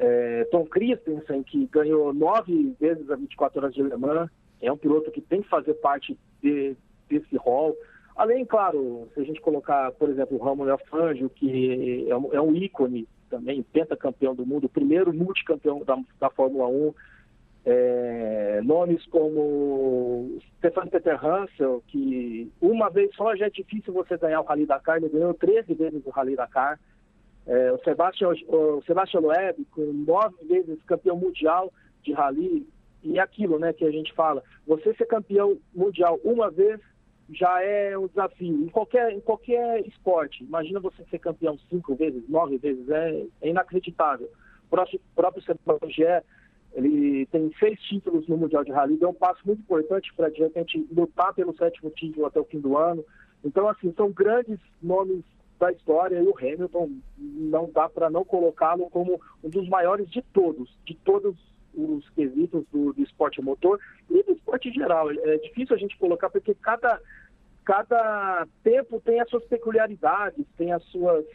é, 0.00 0.44
Tom 0.50 0.64
Christensen, 0.64 1.42
que 1.42 1.66
ganhou 1.66 2.12
nove 2.14 2.74
vezes 2.80 3.08
a 3.10 3.16
24 3.16 3.60
horas 3.60 3.74
de 3.74 3.82
Le 3.82 3.96
Mans, 3.96 4.30
é 4.62 4.72
um 4.72 4.76
piloto 4.76 5.10
que 5.10 5.20
tem 5.20 5.42
que 5.42 5.48
fazer 5.48 5.74
parte 5.74 6.18
de, 6.42 6.74
desse 7.08 7.36
rol. 7.36 7.76
Além, 8.16 8.46
claro, 8.46 9.08
se 9.12 9.20
a 9.20 9.24
gente 9.24 9.40
colocar, 9.42 9.92
por 9.92 10.08
exemplo, 10.08 10.38
o 10.38 10.42
Romulo 10.42 10.76
Fangio, 10.90 11.28
que 11.28 12.06
é 12.08 12.16
um, 12.16 12.32
é 12.32 12.40
um, 12.40 12.54
ícone 12.54 13.06
também, 13.28 13.62
pentacampeão 13.62 14.34
do 14.34 14.46
mundo, 14.46 14.70
primeiro 14.70 15.12
multicampeão 15.12 15.84
da, 15.84 15.98
da 16.18 16.30
Fórmula 16.30 16.66
1, 16.66 16.94
é, 17.66 18.60
nomes 18.64 19.04
como 19.06 20.38
Stefan 20.56 20.86
Peter 20.86 21.22
Hansel, 21.22 21.82
que 21.88 22.50
uma 22.58 22.88
vez 22.88 23.14
só 23.14 23.36
já 23.36 23.46
é 23.46 23.50
difícil 23.50 23.92
você 23.92 24.16
ganhar 24.16 24.40
o 24.40 24.44
Rally 24.44 24.64
Dakar, 24.64 24.96
ele 24.96 25.10
ganhou 25.10 25.34
13 25.34 25.74
vezes 25.74 26.02
o 26.06 26.10
Rally 26.10 26.36
Dakar. 26.36 26.80
É, 27.46 27.72
o 27.72 27.78
Sebastian, 27.78 28.32
o 28.48 28.82
Sebastian 28.86 29.20
Loeb, 29.20 29.66
nove 29.76 30.36
vezes 30.44 30.82
campeão 30.84 31.16
mundial 31.16 31.72
de 32.02 32.12
rally, 32.12 32.66
e 33.02 33.18
aquilo 33.18 33.58
né, 33.58 33.72
que 33.72 33.84
a 33.84 33.90
gente 33.90 34.12
fala, 34.12 34.42
você 34.66 34.94
ser 34.94 35.06
campeão 35.06 35.58
mundial 35.74 36.20
uma 36.22 36.50
vez 36.50 36.80
já 37.32 37.62
é 37.62 37.96
um 37.96 38.08
desafio, 38.08 38.64
em 38.64 38.68
qualquer, 38.68 39.12
em 39.12 39.20
qualquer 39.20 39.86
esporte. 39.86 40.42
Imagina 40.42 40.80
você 40.80 41.04
ser 41.04 41.18
campeão 41.18 41.56
cinco 41.68 41.94
vezes, 41.94 42.28
nove 42.28 42.58
vezes, 42.58 42.88
é, 42.88 43.24
é 43.40 43.48
inacreditável. 43.48 44.28
O 44.66 45.00
próprio, 45.14 45.42
Sebastian 45.42 46.22
ele 46.72 47.26
tem 47.26 47.52
seis 47.58 47.80
títulos 47.82 48.26
no 48.28 48.36
Mundial 48.36 48.64
de 48.64 48.70
Rally, 48.70 48.96
deu 48.96 49.10
um 49.10 49.14
passo 49.14 49.40
muito 49.44 49.60
importante 49.60 50.12
para, 50.14 50.28
de 50.28 50.40
repente, 50.40 50.86
lutar 50.92 51.34
pelo 51.34 51.56
sétimo 51.56 51.90
título 51.90 52.26
até 52.26 52.38
o 52.38 52.44
fim 52.44 52.60
do 52.60 52.76
ano. 52.76 53.04
Então, 53.44 53.68
assim, 53.68 53.92
são 53.96 54.12
grandes 54.12 54.58
nomes 54.80 55.24
da 55.60 55.70
história 55.70 56.18
e 56.18 56.26
o 56.26 56.36
Hamilton 56.36 56.90
não 57.18 57.70
dá 57.70 57.88
para 57.88 58.08
não 58.08 58.24
colocá-lo 58.24 58.88
como 58.90 59.20
um 59.44 59.50
dos 59.50 59.68
maiores 59.68 60.08
de 60.10 60.22
todos, 60.32 60.74
de 60.86 60.94
todos 60.96 61.36
os 61.74 62.08
quesitos 62.10 62.64
do, 62.72 62.94
do 62.94 63.02
esporte 63.02 63.40
motor 63.42 63.78
e 64.08 64.22
do 64.22 64.32
esporte 64.32 64.72
geral. 64.72 65.10
É 65.10 65.36
difícil 65.36 65.76
a 65.76 65.78
gente 65.78 65.98
colocar 65.98 66.30
porque 66.30 66.54
cada, 66.54 66.98
cada 67.64 68.48
tempo 68.64 69.00
tem 69.04 69.20
as 69.20 69.28
suas 69.28 69.44
peculiaridades, 69.44 70.44
tem 70.56 70.72
as 70.72 70.82
suas 70.84 71.26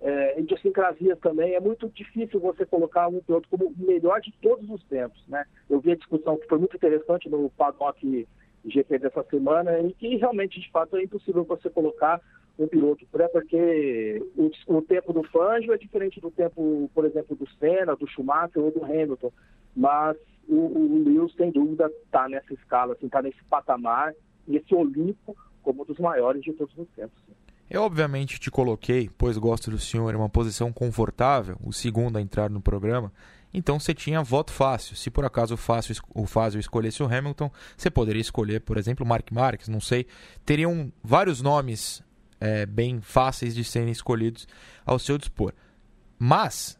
é, 0.00 0.40
idiosincrasias 0.40 1.18
também. 1.20 1.54
É 1.54 1.60
muito 1.60 1.88
difícil 1.90 2.40
você 2.40 2.64
colocar 2.64 3.08
um 3.08 3.20
piloto 3.20 3.48
como 3.50 3.66
o 3.66 3.74
melhor 3.76 4.20
de 4.22 4.32
todos 4.40 4.68
os 4.68 4.82
tempos. 4.84 5.22
Né? 5.28 5.44
Eu 5.68 5.78
vi 5.78 5.92
a 5.92 5.96
discussão 5.96 6.38
que 6.38 6.48
foi 6.48 6.58
muito 6.58 6.74
interessante 6.74 7.28
no 7.28 7.50
paddock 7.50 8.26
GP 8.64 8.98
dessa 8.98 9.22
semana 9.24 9.78
e 9.80 9.92
que 9.92 10.16
realmente, 10.16 10.58
de 10.58 10.70
fato, 10.70 10.96
é 10.96 11.02
impossível 11.02 11.44
você 11.44 11.68
colocar 11.68 12.18
um 12.58 12.68
piloto, 12.68 13.06
né? 13.12 13.28
porque 13.28 14.22
o, 14.36 14.50
o, 14.68 14.82
tempo 14.82 15.12
do 15.12 15.22
Fangio 15.24 15.72
é 15.72 15.78
diferente 15.78 16.20
do 16.20 16.30
tempo, 16.30 16.90
por 16.94 17.04
exemplo, 17.04 17.34
do 17.34 17.48
Senna, 17.58 17.96
do 17.96 18.06
Schumacher 18.06 18.62
ou 18.62 18.70
do 18.70 18.84
Hamilton, 18.84 19.32
mas 19.74 20.16
o, 20.48 20.54
o 20.54 21.04
Lewis, 21.04 21.34
sem 21.34 21.50
dúvida, 21.50 21.90
está 22.04 22.28
nessa 22.28 22.54
escala, 22.54 22.92
está 22.92 23.00
assim, 23.00 23.08
tá 23.08 23.22
nesse 23.22 23.42
patamar, 23.44 24.14
nesse 24.46 24.74
Olimpo, 24.74 25.36
como 25.62 25.82
um 25.82 25.84
dos 25.84 25.98
maiores 25.98 26.42
de 26.42 26.52
todos 26.52 26.76
os 26.76 26.88
tempos. 26.90 27.22
Eu, 27.68 27.82
obviamente, 27.82 28.38
te 28.38 28.50
coloquei, 28.50 29.10
pois 29.16 29.38
gosto 29.38 29.70
do 29.70 29.78
senhor, 29.78 30.12
em 30.12 30.16
uma 30.16 30.28
posição 30.28 30.72
confortável, 30.72 31.56
o 31.64 31.72
segundo 31.72 32.18
a 32.18 32.20
entrar 32.20 32.50
no 32.50 32.60
programa, 32.60 33.10
então 33.54 33.78
você 33.78 33.94
tinha 33.94 34.22
voto 34.22 34.52
fácil. 34.52 34.96
Se 34.96 35.10
por 35.10 35.24
acaso 35.24 35.54
o 35.54 35.56
Fácil, 35.56 35.94
o 36.12 36.26
Fácil 36.26 36.58
escolhesse 36.58 37.02
o 37.04 37.06
Hamilton, 37.06 37.50
você 37.76 37.88
poderia 37.88 38.20
escolher, 38.20 38.60
por 38.60 38.76
exemplo, 38.76 39.06
Mark 39.06 39.30
Marques, 39.30 39.68
não 39.68 39.80
sei. 39.80 40.06
Teriam 40.44 40.92
vários 41.02 41.40
nomes 41.40 42.02
é, 42.44 42.66
bem 42.66 43.00
fáceis 43.00 43.54
de 43.54 43.64
serem 43.64 43.90
escolhidos 43.90 44.46
ao 44.84 44.98
seu 44.98 45.16
dispor. 45.16 45.54
Mas 46.18 46.78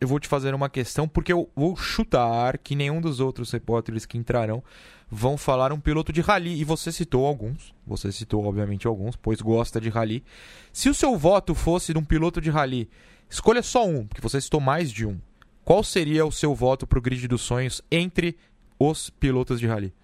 eu 0.00 0.08
vou 0.08 0.18
te 0.18 0.26
fazer 0.26 0.52
uma 0.54 0.68
questão, 0.68 1.06
porque 1.06 1.32
eu 1.32 1.48
vou 1.54 1.76
chutar 1.76 2.58
que 2.58 2.74
nenhum 2.74 3.00
dos 3.00 3.20
outros 3.20 3.52
repórteres 3.52 4.04
que 4.04 4.18
entrarão 4.18 4.62
vão 5.08 5.38
falar 5.38 5.72
um 5.72 5.78
piloto 5.78 6.12
de 6.12 6.20
rally. 6.20 6.60
E 6.60 6.64
você 6.64 6.90
citou 6.90 7.24
alguns, 7.24 7.72
você 7.86 8.10
citou 8.10 8.44
obviamente 8.44 8.88
alguns, 8.88 9.14
pois 9.14 9.40
gosta 9.40 9.80
de 9.80 9.88
rally. 9.88 10.24
Se 10.72 10.88
o 10.88 10.94
seu 10.94 11.16
voto 11.16 11.54
fosse 11.54 11.92
de 11.92 11.98
um 11.98 12.04
piloto 12.04 12.40
de 12.40 12.50
rally, 12.50 12.90
escolha 13.30 13.62
só 13.62 13.86
um, 13.86 14.04
porque 14.04 14.20
você 14.20 14.40
citou 14.40 14.60
mais 14.60 14.90
de 14.90 15.06
um. 15.06 15.16
Qual 15.64 15.84
seria 15.84 16.26
o 16.26 16.32
seu 16.32 16.56
voto 16.56 16.88
para 16.88 16.98
o 16.98 17.02
grid 17.02 17.28
dos 17.28 17.42
sonhos 17.42 17.80
entre 17.88 18.36
os 18.80 19.10
pilotos 19.10 19.60
de 19.60 19.66
rally? 19.68 19.94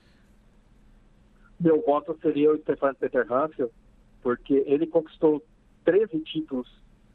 Meu 1.58 1.82
voto 1.84 2.16
seria 2.22 2.52
o 2.52 2.58
Stefan 2.58 2.94
Peter 2.94 3.26
Hansel, 3.32 3.70
porque 4.24 4.64
ele 4.66 4.86
conquistou 4.86 5.44
13 5.84 6.18
títulos 6.20 6.66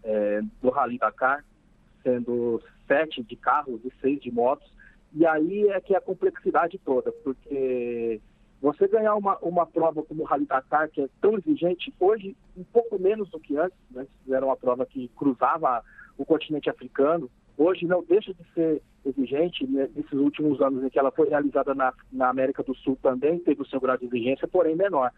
é, 0.03 0.41
do 0.61 0.69
Rally 0.69 0.99
Dakar, 0.99 1.43
sendo 2.03 2.61
sete 2.87 3.23
de 3.23 3.35
carros 3.35 3.81
e 3.83 3.91
seis 3.99 4.21
de 4.21 4.31
motos. 4.31 4.71
E 5.11 5.25
aí 5.25 5.67
é 5.69 5.81
que 5.81 5.95
é 5.95 5.97
a 5.97 6.01
complexidade 6.01 6.77
toda, 6.77 7.11
porque 7.23 8.21
você 8.61 8.87
ganhar 8.87 9.15
uma, 9.15 9.37
uma 9.39 9.65
prova 9.65 10.03
como 10.03 10.21
o 10.21 10.25
Rally 10.25 10.45
Dakar, 10.45 10.87
que 10.89 11.01
é 11.01 11.09
tão 11.19 11.35
exigente, 11.35 11.91
hoje 11.99 12.37
um 12.55 12.63
pouco 12.63 12.99
menos 12.99 13.27
do 13.31 13.39
que 13.39 13.57
antes, 13.57 13.77
né? 13.89 14.05
fizeram 14.23 14.47
uma 14.47 14.57
prova 14.57 14.85
que 14.85 15.07
cruzava 15.17 15.83
o 16.15 16.23
continente 16.23 16.69
africano, 16.69 17.27
hoje 17.57 17.87
não 17.87 18.03
deixa 18.03 18.33
de 18.35 18.43
ser 18.53 18.83
exigente, 19.03 19.65
né? 19.65 19.89
nesses 19.95 20.13
últimos 20.13 20.61
anos 20.61 20.83
em 20.83 20.89
que 20.89 20.99
ela 20.99 21.09
foi 21.09 21.27
realizada 21.27 21.73
na, 21.73 21.91
na 22.11 22.29
América 22.29 22.61
do 22.61 22.75
Sul 22.75 22.99
também 23.01 23.39
teve 23.39 23.63
o 23.63 23.65
seu 23.65 23.79
grau 23.79 23.97
de 23.97 24.05
exigência, 24.05 24.47
porém 24.47 24.75
menor. 24.75 25.11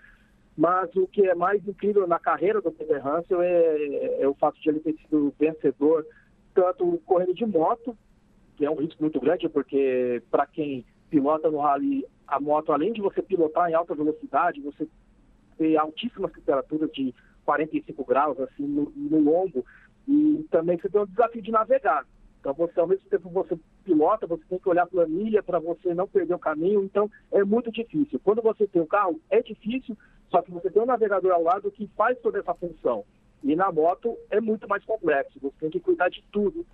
Mas 0.61 0.95
o 0.95 1.07
que 1.07 1.27
é 1.27 1.33
mais 1.33 1.67
incrível 1.67 2.05
na 2.05 2.19
carreira 2.19 2.61
do 2.61 2.71
Peter 2.71 3.03
Hansel 3.03 3.41
é, 3.41 4.21
é 4.21 4.27
o 4.27 4.35
fato 4.35 4.61
de 4.61 4.69
ele 4.69 4.79
ter 4.79 4.93
sido 4.93 5.33
vencedor, 5.39 6.05
tanto 6.53 7.01
correndo 7.03 7.33
de 7.33 7.47
moto, 7.47 7.97
que 8.55 8.63
é 8.63 8.69
um 8.69 8.75
risco 8.75 9.01
muito 9.01 9.19
grande, 9.19 9.49
porque 9.49 10.21
para 10.29 10.45
quem 10.45 10.85
pilota 11.09 11.49
no 11.49 11.61
rally, 11.61 12.05
a 12.27 12.39
moto, 12.39 12.71
além 12.71 12.93
de 12.93 13.01
você 13.01 13.23
pilotar 13.23 13.71
em 13.71 13.73
alta 13.73 13.95
velocidade, 13.95 14.61
você 14.61 14.87
ter 15.57 15.77
altíssimas 15.77 16.31
temperaturas 16.31 16.91
de 16.91 17.11
45 17.43 18.05
graus, 18.05 18.39
assim, 18.39 18.67
no, 18.67 18.93
no 18.95 19.63
e 20.07 20.45
também 20.51 20.77
você 20.77 20.89
tem 20.89 21.01
o 21.01 21.07
desafio 21.07 21.41
de 21.41 21.49
navegar. 21.49 22.05
Então, 22.39 22.53
você, 22.53 22.79
ao 22.79 22.87
mesmo 22.87 23.09
tempo 23.09 23.29
você 23.29 23.57
pilota, 23.83 24.27
você 24.27 24.43
tem 24.47 24.59
que 24.59 24.69
olhar 24.69 24.83
a 24.83 24.87
planilha 24.87 25.41
para 25.41 25.57
você 25.57 25.95
não 25.95 26.07
perder 26.07 26.35
o 26.35 26.39
caminho. 26.39 26.83
Então, 26.83 27.09
é 27.31 27.43
muito 27.43 27.71
difícil. 27.71 28.19
Quando 28.23 28.43
você 28.43 28.67
tem 28.67 28.81
o 28.81 28.87
carro, 28.87 29.19
é 29.29 29.41
difícil, 29.41 29.97
só 30.31 30.41
que 30.41 30.51
você 30.51 30.69
tem 30.71 30.81
um 30.81 30.85
navegador 30.85 31.33
ao 31.33 31.43
lado 31.43 31.69
que 31.69 31.87
faz 31.95 32.17
toda 32.19 32.39
essa 32.39 32.53
função. 32.53 33.03
E 33.43 33.55
na 33.55 33.71
moto 33.71 34.17
é 34.29 34.39
muito 34.39 34.67
mais 34.67 34.83
complexo, 34.85 35.39
você 35.41 35.55
tem 35.59 35.69
que 35.69 35.79
cuidar 35.79 36.09
de 36.09 36.23
tudo. 36.31 36.65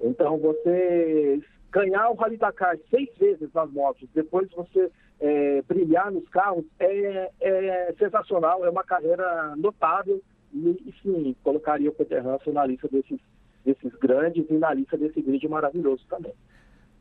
Então, 0.00 0.38
você 0.38 1.40
ganhar 1.70 2.08
o 2.10 2.14
Rally 2.14 2.36
Dakar 2.36 2.76
seis 2.90 3.08
vezes 3.18 3.52
nas 3.52 3.70
motos, 3.70 4.08
depois 4.14 4.48
você 4.50 4.90
é, 5.20 5.62
brilhar 5.62 6.10
nos 6.10 6.28
carros 6.28 6.64
é, 6.78 7.30
é, 7.40 7.94
sensacional, 7.98 8.64
é 8.64 8.70
uma 8.70 8.84
carreira 8.84 9.54
notável 9.56 10.20
e, 10.52 10.94
sim, 11.02 11.34
colocaria 11.42 11.88
o 11.88 11.94
Peter 11.94 12.26
Hansel 12.26 12.52
na 12.52 12.66
lista 12.66 12.88
desses, 12.88 13.18
desses 13.64 13.92
grandes 13.98 14.44
e 14.48 14.54
na 14.54 14.74
lista 14.74 14.96
desse 14.96 15.20
grid 15.20 15.46
maravilhoso 15.48 16.04
também. 16.08 16.34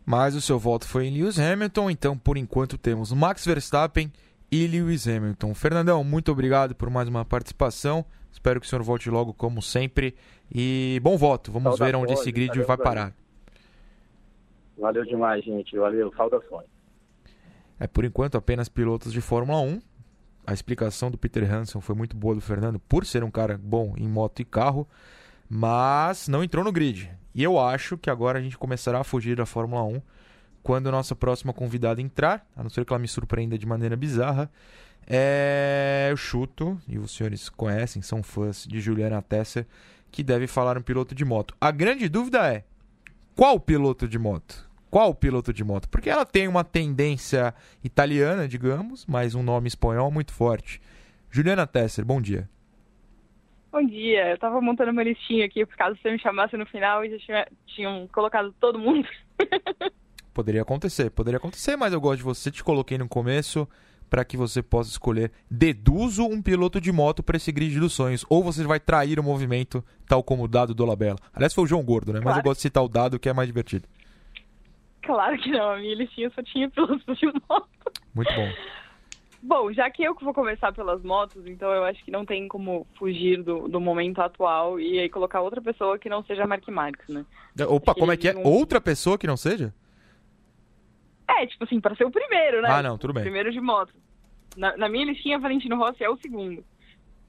Mas 0.06 0.36
o 0.36 0.42
seu 0.42 0.58
voto 0.58 0.88
foi 0.88 1.06
em 1.06 1.14
Lewis 1.14 1.38
Hamilton, 1.38 1.90
então 1.90 2.18
por 2.18 2.38
enquanto 2.38 2.78
temos 2.78 3.12
Max 3.12 3.46
Verstappen 3.46 4.12
e 4.52 4.68
Lewis 4.68 5.08
Hamilton. 5.08 5.54
Fernandão, 5.54 6.04
muito 6.04 6.32
obrigado 6.32 6.76
por 6.76 6.90
mais 6.90 7.08
uma 7.08 7.24
participação. 7.24 8.06
Espero 8.32 8.60
que 8.60 8.66
o 8.66 8.70
senhor 8.70 8.84
volte 8.84 9.10
logo, 9.10 9.34
como 9.34 9.62
sempre. 9.62 10.16
E 10.54 11.00
bom 11.02 11.18
voto. 11.18 11.52
Vamos 11.52 11.80
ver 11.80 11.96
onde 11.96 12.14
esse 12.14 12.32
grid 12.32 12.60
vai 12.64 12.78
parar. 12.78 13.14
Valeu 14.78 15.06
demais, 15.06 15.44
gente. 15.46 15.78
Valeu. 15.78 16.12
Saudações. 16.16 16.68
É, 17.80 17.88
por 17.88 18.04
enquanto, 18.04 18.36
apenas 18.36 18.68
pilotos 18.68 19.14
de 19.14 19.22
Fórmula 19.22 19.62
1. 19.62 19.80
A 20.46 20.54
explicação 20.54 21.10
do 21.10 21.18
Peter 21.18 21.50
Hansen 21.52 21.80
foi 21.80 21.96
muito 21.96 22.16
boa 22.16 22.34
do 22.34 22.42
Fernando, 22.42 22.80
por 22.80 23.06
ser 23.06 23.24
um 23.24 23.30
cara 23.30 23.60
bom 23.62 23.94
em 23.96 24.08
moto 24.08 24.40
e 24.42 24.46
carro, 24.46 24.88
mas 25.48 26.28
não 26.28 26.44
entrou 26.44 26.64
no 26.66 26.72
grid. 26.72 27.12
E 27.34 27.44
eu 27.44 27.60
acho 27.60 27.96
que 27.96 28.10
agora 28.10 28.40
a 28.40 28.42
gente 28.42 28.58
começará 28.58 29.00
a 29.00 29.04
fugir 29.04 29.36
da 29.36 29.46
Fórmula 29.46 29.84
1 29.84 30.02
quando 30.64 30.88
a 30.88 30.92
nossa 30.92 31.16
próxima 31.16 31.54
convidada 31.54 32.02
entrar, 32.02 32.46
a 32.56 32.64
não 32.64 32.70
ser 32.70 32.86
que 32.86 32.94
ela 32.94 33.00
me 33.00 33.08
surpreenda 33.08 33.58
de 33.58 33.66
maneira 33.66 33.96
bizarra. 33.96 34.52
É, 35.08 36.08
eu 36.12 36.18
chuto, 36.18 36.80
e 36.88 36.98
os 36.98 37.16
senhores 37.16 37.50
conhecem, 37.50 38.02
são 38.02 38.22
fãs 38.22 38.66
de 38.68 38.80
Juliana 38.80 39.22
Tesser, 39.22 39.66
que 40.12 40.24
deve 40.24 40.48
falar 40.48 40.78
um 40.78 40.82
piloto 40.82 41.16
de 41.16 41.26
moto. 41.26 41.56
A 41.60 41.72
grande 41.72 42.08
dúvida 42.08 42.54
é: 42.54 42.64
qual 43.36 43.60
piloto 43.60 44.08
de 44.08 44.20
moto? 44.20 44.70
Qual 44.90 45.16
piloto 45.16 45.54
de 45.54 45.64
moto? 45.64 45.88
Porque 45.90 46.10
ela 46.10 46.26
tem 46.26 46.48
uma 46.48 46.64
tendência 46.64 47.54
italiana, 47.84 48.48
digamos, 48.48 49.06
mas 49.06 49.34
um 49.34 49.42
nome 49.42 49.68
espanhol 49.68 50.12
muito 50.12 50.34
forte. 50.34 50.82
Juliana 51.30 51.66
Tesser, 51.66 52.06
bom 52.06 52.22
dia. 52.22 52.50
Bom 53.72 53.86
dia, 53.86 54.32
eu 54.32 54.38
tava 54.38 54.60
montando 54.60 54.92
uma 54.92 55.02
listinha 55.02 55.46
aqui, 55.46 55.66
por 55.66 55.78
caso 55.78 55.98
você 56.02 56.12
me 56.12 56.20
chamasse 56.20 56.58
no 56.58 56.66
final 56.66 57.06
e 57.06 57.12
já 57.12 57.18
tinha, 57.20 57.48
tinham 57.68 58.08
colocado 58.12 58.54
todo 58.60 58.78
mundo. 58.78 59.08
poderia 60.34 60.62
acontecer, 60.62 61.10
poderia 61.10 61.38
acontecer, 61.38 61.76
mas 61.76 61.94
eu 61.94 62.02
gosto 62.02 62.18
de 62.18 62.24
você, 62.24 62.52
te 62.52 62.64
coloquei 62.64 62.98
no 62.98 63.08
começo 63.08 63.68
para 64.10 64.26
que 64.26 64.36
você 64.36 64.62
possa 64.62 64.90
escolher. 64.90 65.32
Deduzo 65.50 66.26
um 66.26 66.42
piloto 66.42 66.82
de 66.82 66.92
moto 66.92 67.24
para 67.24 67.38
esse 67.38 67.52
grid 67.52 67.80
dos 67.80 67.94
sonhos, 67.94 68.26
ou 68.30 68.44
você 68.44 68.64
vai 68.66 68.80
trair 68.80 69.18
o 69.20 69.24
movimento, 69.24 69.84
tal 70.06 70.22
como 70.22 70.44
o 70.44 70.48
dado 70.50 70.76
do 70.76 70.86
Labella. 70.86 71.18
Aliás, 71.34 71.54
foi 71.54 71.64
o 71.64 71.68
João 71.68 71.84
Gordo, 71.84 72.12
né? 72.12 72.20
Mas 72.24 72.36
eu 72.36 72.44
gosto 72.44 72.58
de 72.58 72.64
citar 72.64 72.84
o 72.84 72.90
dado 72.90 73.18
que 73.18 73.30
é 73.30 73.34
mais 73.34 73.48
divertido. 73.48 73.88
Claro 75.02 75.38
que 75.38 75.50
não, 75.50 75.72
a 75.72 75.78
minha 75.78 75.96
listinha 75.96 76.30
só 76.36 76.44
tinha 76.44 76.70
pilotos 76.70 77.18
de 77.18 77.26
moto. 77.50 77.68
Muito 78.14 78.34
bom. 78.34 78.50
Bom, 79.44 79.74
já 79.74 79.90
que 79.90 80.04
eu 80.04 80.14
que 80.14 80.24
vou 80.24 80.34
começar 80.34 80.72
pelas 80.72 81.02
motos, 81.02 81.48
então 81.48 81.72
eu 81.72 81.84
acho 81.84 82.04
que 82.06 82.12
não 82.12 82.24
tem 82.24 82.48
como 82.48 82.86
fugir 83.00 83.42
do, 83.42 83.68
do 83.68 83.82
momento 83.82 84.20
atual 84.20 84.80
e 84.80 85.00
aí 85.00 85.10
colocar 85.10 85.42
outra 85.42 85.60
pessoa 85.60 85.98
que 85.98 86.08
não 86.08 86.24
seja 86.24 86.46
Mark 86.46 86.68
Marques, 86.68 87.08
né? 87.08 87.26
Opa, 87.68 87.96
como 87.96 88.12
é 88.12 88.18
que 88.18 88.28
é? 88.28 88.36
Um... 88.36 88.46
Outra 88.46 88.80
pessoa 88.80 89.18
que 89.18 89.26
não 89.26 89.36
seja? 89.36 89.74
É, 91.40 91.48
tipo 91.48 91.64
assim, 91.64 91.80
para 91.80 91.96
ser 91.96 92.06
o 92.06 92.12
primeiro, 92.12 92.62
né? 92.62 92.70
Ah, 92.70 92.84
não, 92.84 92.98
tudo 92.98 93.14
bem. 93.14 93.24
primeiro 93.24 93.52
de 93.52 93.62
moto. 93.62 93.94
Na, 94.58 94.76
na 94.76 94.90
minha 94.90 95.06
listinha, 95.06 95.40
Valentino 95.40 95.78
Rossi 95.78 96.04
é 96.04 96.10
o 96.10 96.18
segundo. 96.18 96.64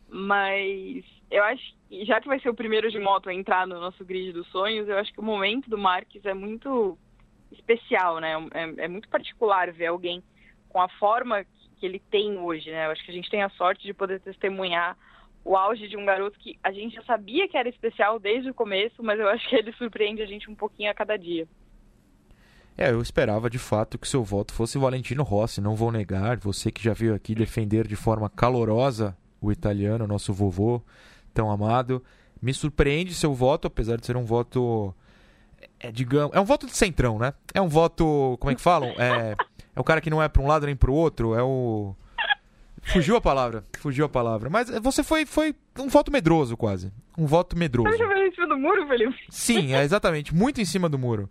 Mas 0.08 1.04
eu 1.30 1.42
acho 1.44 1.62
que, 1.88 2.04
já 2.04 2.20
que 2.20 2.28
vai 2.28 2.38
ser 2.40 2.50
o 2.50 2.54
primeiro 2.54 2.90
de 2.90 2.98
moto 2.98 3.28
a 3.28 3.34
entrar 3.34 3.66
no 3.66 3.80
nosso 3.80 4.04
grid 4.04 4.32
dos 4.32 4.46
sonhos, 4.48 4.88
eu 4.88 4.98
acho 4.98 5.12
que 5.12 5.20
o 5.20 5.24
momento 5.24 5.70
do 5.70 5.78
Marques 5.78 6.24
é 6.26 6.34
muito 6.34 6.98
especial, 7.50 8.18
né? 8.18 8.34
É, 8.52 8.84
é 8.84 8.88
muito 8.88 9.08
particular 9.08 9.70
ver 9.72 9.86
alguém 9.86 10.22
com 10.68 10.80
a 10.80 10.88
forma 10.88 11.44
que 11.78 11.86
ele 11.86 11.98
tem 11.98 12.38
hoje, 12.38 12.70
né? 12.70 12.86
Eu 12.86 12.90
acho 12.90 13.04
que 13.04 13.10
a 13.10 13.14
gente 13.14 13.30
tem 13.30 13.42
a 13.42 13.50
sorte 13.50 13.84
de 13.84 13.94
poder 13.94 14.20
testemunhar 14.20 14.96
o 15.44 15.56
auge 15.56 15.88
de 15.88 15.96
um 15.96 16.04
garoto 16.04 16.38
que 16.38 16.58
a 16.62 16.70
gente 16.70 16.94
já 16.94 17.02
sabia 17.02 17.48
que 17.48 17.56
era 17.56 17.68
especial 17.68 18.18
desde 18.18 18.50
o 18.50 18.54
começo, 18.54 19.02
mas 19.02 19.18
eu 19.18 19.28
acho 19.28 19.48
que 19.48 19.56
ele 19.56 19.72
surpreende 19.72 20.22
a 20.22 20.26
gente 20.26 20.50
um 20.50 20.54
pouquinho 20.54 20.90
a 20.90 20.94
cada 20.94 21.16
dia. 21.16 21.48
É, 22.82 22.90
eu 22.90 23.00
esperava 23.00 23.48
de 23.48 23.60
fato 23.60 23.96
que 23.96 24.08
seu 24.08 24.24
voto 24.24 24.52
fosse 24.52 24.76
Valentino 24.76 25.22
Rossi, 25.22 25.60
não 25.60 25.76
vou 25.76 25.92
negar. 25.92 26.38
Você 26.38 26.68
que 26.72 26.82
já 26.82 26.92
veio 26.92 27.14
aqui 27.14 27.32
defender 27.32 27.86
de 27.86 27.94
forma 27.94 28.28
calorosa 28.28 29.16
o 29.40 29.52
italiano, 29.52 30.04
nosso 30.04 30.32
vovô 30.32 30.82
tão 31.32 31.48
amado. 31.48 32.02
Me 32.40 32.52
surpreende 32.52 33.14
seu 33.14 33.32
voto, 33.34 33.68
apesar 33.68 33.98
de 33.98 34.06
ser 34.06 34.16
um 34.16 34.24
voto. 34.24 34.92
É, 35.78 35.92
digamos. 35.92 36.34
É 36.34 36.40
um 36.40 36.44
voto 36.44 36.66
de 36.66 36.76
centrão, 36.76 37.20
né? 37.20 37.32
É 37.54 37.60
um 37.62 37.68
voto. 37.68 38.36
Como 38.40 38.50
é 38.50 38.54
que 38.56 38.60
falam? 38.60 38.88
É. 38.98 39.36
É 39.76 39.80
o 39.80 39.84
cara 39.84 40.00
que 40.00 40.10
não 40.10 40.20
é 40.20 40.28
para 40.28 40.42
um 40.42 40.48
lado 40.48 40.66
nem 40.66 40.74
para 40.74 40.90
o 40.90 40.94
outro, 40.94 41.36
é 41.36 41.42
o. 41.42 41.94
Fugiu 42.82 43.14
a 43.14 43.20
palavra, 43.20 43.64
fugiu 43.78 44.04
a 44.04 44.08
palavra. 44.08 44.50
Mas 44.50 44.68
você 44.80 45.04
foi, 45.04 45.24
foi 45.24 45.54
um 45.78 45.86
voto 45.86 46.10
medroso, 46.10 46.56
quase. 46.56 46.92
Um 47.16 47.26
voto 47.26 47.56
medroso. 47.56 47.96
Você 47.96 47.98
jogou 47.98 48.16
em 48.16 48.34
cima 48.34 48.48
do 48.48 48.58
muro, 48.58 48.88
Felipe? 48.88 49.16
Sim, 49.30 49.72
é 49.72 49.84
exatamente. 49.84 50.34
Muito 50.34 50.60
em 50.60 50.64
cima 50.64 50.88
do 50.88 50.98
muro. 50.98 51.30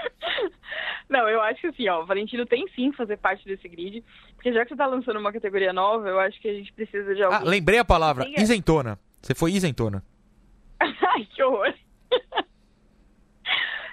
Não, 1.08 1.28
eu 1.28 1.40
acho 1.42 1.60
que 1.60 1.66
assim, 1.66 1.88
ó, 1.88 2.02
o 2.02 2.06
Valentino 2.06 2.46
tem 2.46 2.66
sim 2.68 2.90
que 2.90 2.96
fazer 2.96 3.16
parte 3.16 3.44
desse 3.44 3.68
grid, 3.68 4.04
porque 4.34 4.52
já 4.52 4.62
que 4.62 4.68
você 4.70 4.76
tá 4.76 4.86
lançando 4.86 5.18
uma 5.18 5.32
categoria 5.32 5.72
nova, 5.72 6.08
eu 6.08 6.20
acho 6.20 6.40
que 6.40 6.48
a 6.48 6.54
gente 6.54 6.72
precisa 6.72 7.14
de 7.14 7.22
alguém... 7.22 7.38
Ah, 7.40 7.42
lembrei 7.44 7.78
a 7.78 7.84
palavra, 7.84 8.26
isentona. 8.36 8.98
Você 9.20 9.34
foi 9.34 9.52
isentona. 9.52 10.04
Ai, 10.80 11.26
que 11.26 11.42
horror. 11.42 11.74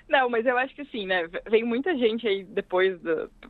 Não, 0.08 0.30
mas 0.30 0.46
eu 0.46 0.58
acho 0.58 0.74
que 0.74 0.86
sim, 0.86 1.06
né? 1.06 1.28
Vem 1.50 1.64
muita 1.64 1.98
gente 1.98 2.26
aí 2.28 2.44
depois 2.46 2.98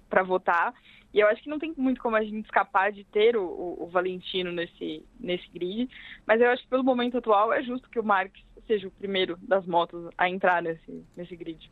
para 0.10 0.24
votar. 0.24 0.74
E 1.14 1.20
eu 1.20 1.28
acho 1.28 1.42
que 1.42 1.50
não 1.50 1.60
tem 1.60 1.74
muito 1.78 2.02
como 2.02 2.16
a 2.16 2.24
gente 2.24 2.46
escapar 2.46 2.92
de 2.92 3.04
ter 3.04 3.38
o, 3.38 3.44
o, 3.44 3.84
o, 3.84 3.88
Valentino 3.88 4.52
nesse, 4.52 5.06
nesse 5.20 5.48
grid. 5.50 5.90
Mas 6.26 6.42
eu 6.42 6.50
acho 6.50 6.64
que 6.64 6.70
pelo 6.70 6.84
momento 6.84 7.18
atual 7.18 7.54
é 7.54 7.62
justo 7.64 7.90
que 7.90 8.00
o 8.00 8.04
Marques 8.04 8.44
seja 8.66 8.88
o 8.88 8.92
primeiro 8.92 9.38
das 9.42 9.66
motos 9.66 10.10
a 10.18 10.30
entrar 10.30 10.62
nesse, 10.62 11.06
nesse 11.16 11.36
grid. 11.36 11.72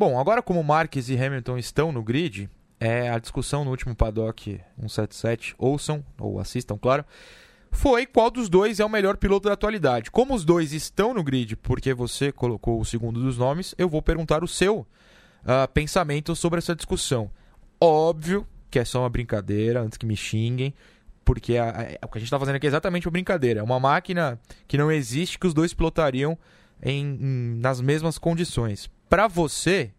Bom, 0.00 0.18
agora 0.18 0.40
como 0.40 0.64
Marques 0.64 1.10
e 1.10 1.14
Hamilton 1.14 1.58
estão 1.58 1.92
no 1.92 2.02
grid, 2.02 2.48
é 2.80 3.10
a 3.10 3.18
discussão 3.18 3.66
no 3.66 3.70
último 3.70 3.94
paddock 3.94 4.58
177, 4.78 5.54
ouçam 5.58 6.02
ou 6.18 6.40
assistam, 6.40 6.78
claro, 6.78 7.04
foi 7.70 8.06
qual 8.06 8.30
dos 8.30 8.48
dois 8.48 8.80
é 8.80 8.84
o 8.86 8.88
melhor 8.88 9.18
piloto 9.18 9.46
da 9.46 9.52
atualidade. 9.52 10.10
Como 10.10 10.34
os 10.34 10.42
dois 10.42 10.72
estão 10.72 11.12
no 11.12 11.22
grid, 11.22 11.54
porque 11.54 11.92
você 11.92 12.32
colocou 12.32 12.80
o 12.80 12.84
segundo 12.86 13.20
dos 13.20 13.36
nomes, 13.36 13.74
eu 13.76 13.90
vou 13.90 14.00
perguntar 14.00 14.42
o 14.42 14.48
seu 14.48 14.78
uh, 14.78 15.68
pensamento 15.74 16.34
sobre 16.34 16.60
essa 16.60 16.74
discussão. 16.74 17.30
Óbvio 17.78 18.46
que 18.70 18.78
é 18.78 18.86
só 18.86 19.00
uma 19.00 19.10
brincadeira, 19.10 19.82
antes 19.82 19.98
que 19.98 20.06
me 20.06 20.16
xinguem, 20.16 20.72
porque 21.26 21.58
a, 21.58 21.68
a, 21.68 22.06
o 22.06 22.08
que 22.08 22.16
a 22.16 22.20
gente 22.20 22.28
está 22.28 22.38
fazendo 22.38 22.54
aqui 22.54 22.66
é 22.66 22.68
exatamente 22.68 23.06
uma 23.06 23.12
brincadeira. 23.12 23.60
É 23.60 23.62
uma 23.62 23.78
máquina 23.78 24.40
que 24.66 24.78
não 24.78 24.90
existe 24.90 25.38
que 25.38 25.46
os 25.46 25.52
dois 25.52 25.74
pilotariam 25.74 26.38
em, 26.82 27.04
em 27.20 27.58
nas 27.60 27.82
mesmas 27.82 28.16
condições. 28.16 28.88
Para 29.10 29.26
você, 29.26 29.92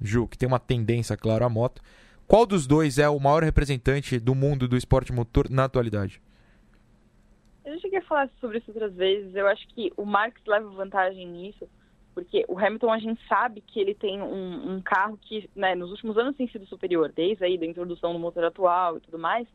Ju, 0.00 0.28
que 0.28 0.38
tem 0.38 0.46
uma 0.46 0.60
tendência, 0.60 1.16
claro, 1.16 1.44
à 1.44 1.48
moto, 1.48 1.82
qual 2.24 2.46
dos 2.46 2.68
dois 2.68 3.00
é 3.00 3.08
o 3.08 3.18
maior 3.18 3.42
representante 3.42 4.20
do 4.20 4.32
mundo 4.32 4.68
do 4.68 4.76
esporte 4.76 5.12
motor 5.12 5.50
na 5.50 5.64
atualidade? 5.64 6.22
Eu 7.64 7.74
já 7.74 7.80
cheguei 7.80 7.98
a 7.98 8.02
falar 8.02 8.30
sobre 8.40 8.58
isso 8.58 8.70
outras 8.70 8.94
vezes. 8.94 9.34
Eu 9.34 9.48
acho 9.48 9.66
que 9.74 9.92
o 9.96 10.04
Marx 10.04 10.40
leva 10.46 10.70
vantagem 10.70 11.26
nisso, 11.26 11.68
porque 12.14 12.44
o 12.46 12.56
Hamilton 12.56 12.92
a 12.92 12.98
gente 13.00 13.20
sabe 13.26 13.60
que 13.60 13.80
ele 13.80 13.92
tem 13.92 14.22
um, 14.22 14.76
um 14.76 14.80
carro 14.80 15.18
que, 15.20 15.50
né, 15.56 15.74
nos 15.74 15.90
últimos 15.90 16.16
anos 16.16 16.36
tem 16.36 16.46
sido 16.46 16.64
superior, 16.66 17.12
desde 17.12 17.44
aí 17.44 17.58
da 17.58 17.66
introdução 17.66 18.12
do 18.12 18.20
motor 18.20 18.44
atual 18.44 18.98
e 18.98 19.00
tudo 19.00 19.18
mais, 19.18 19.48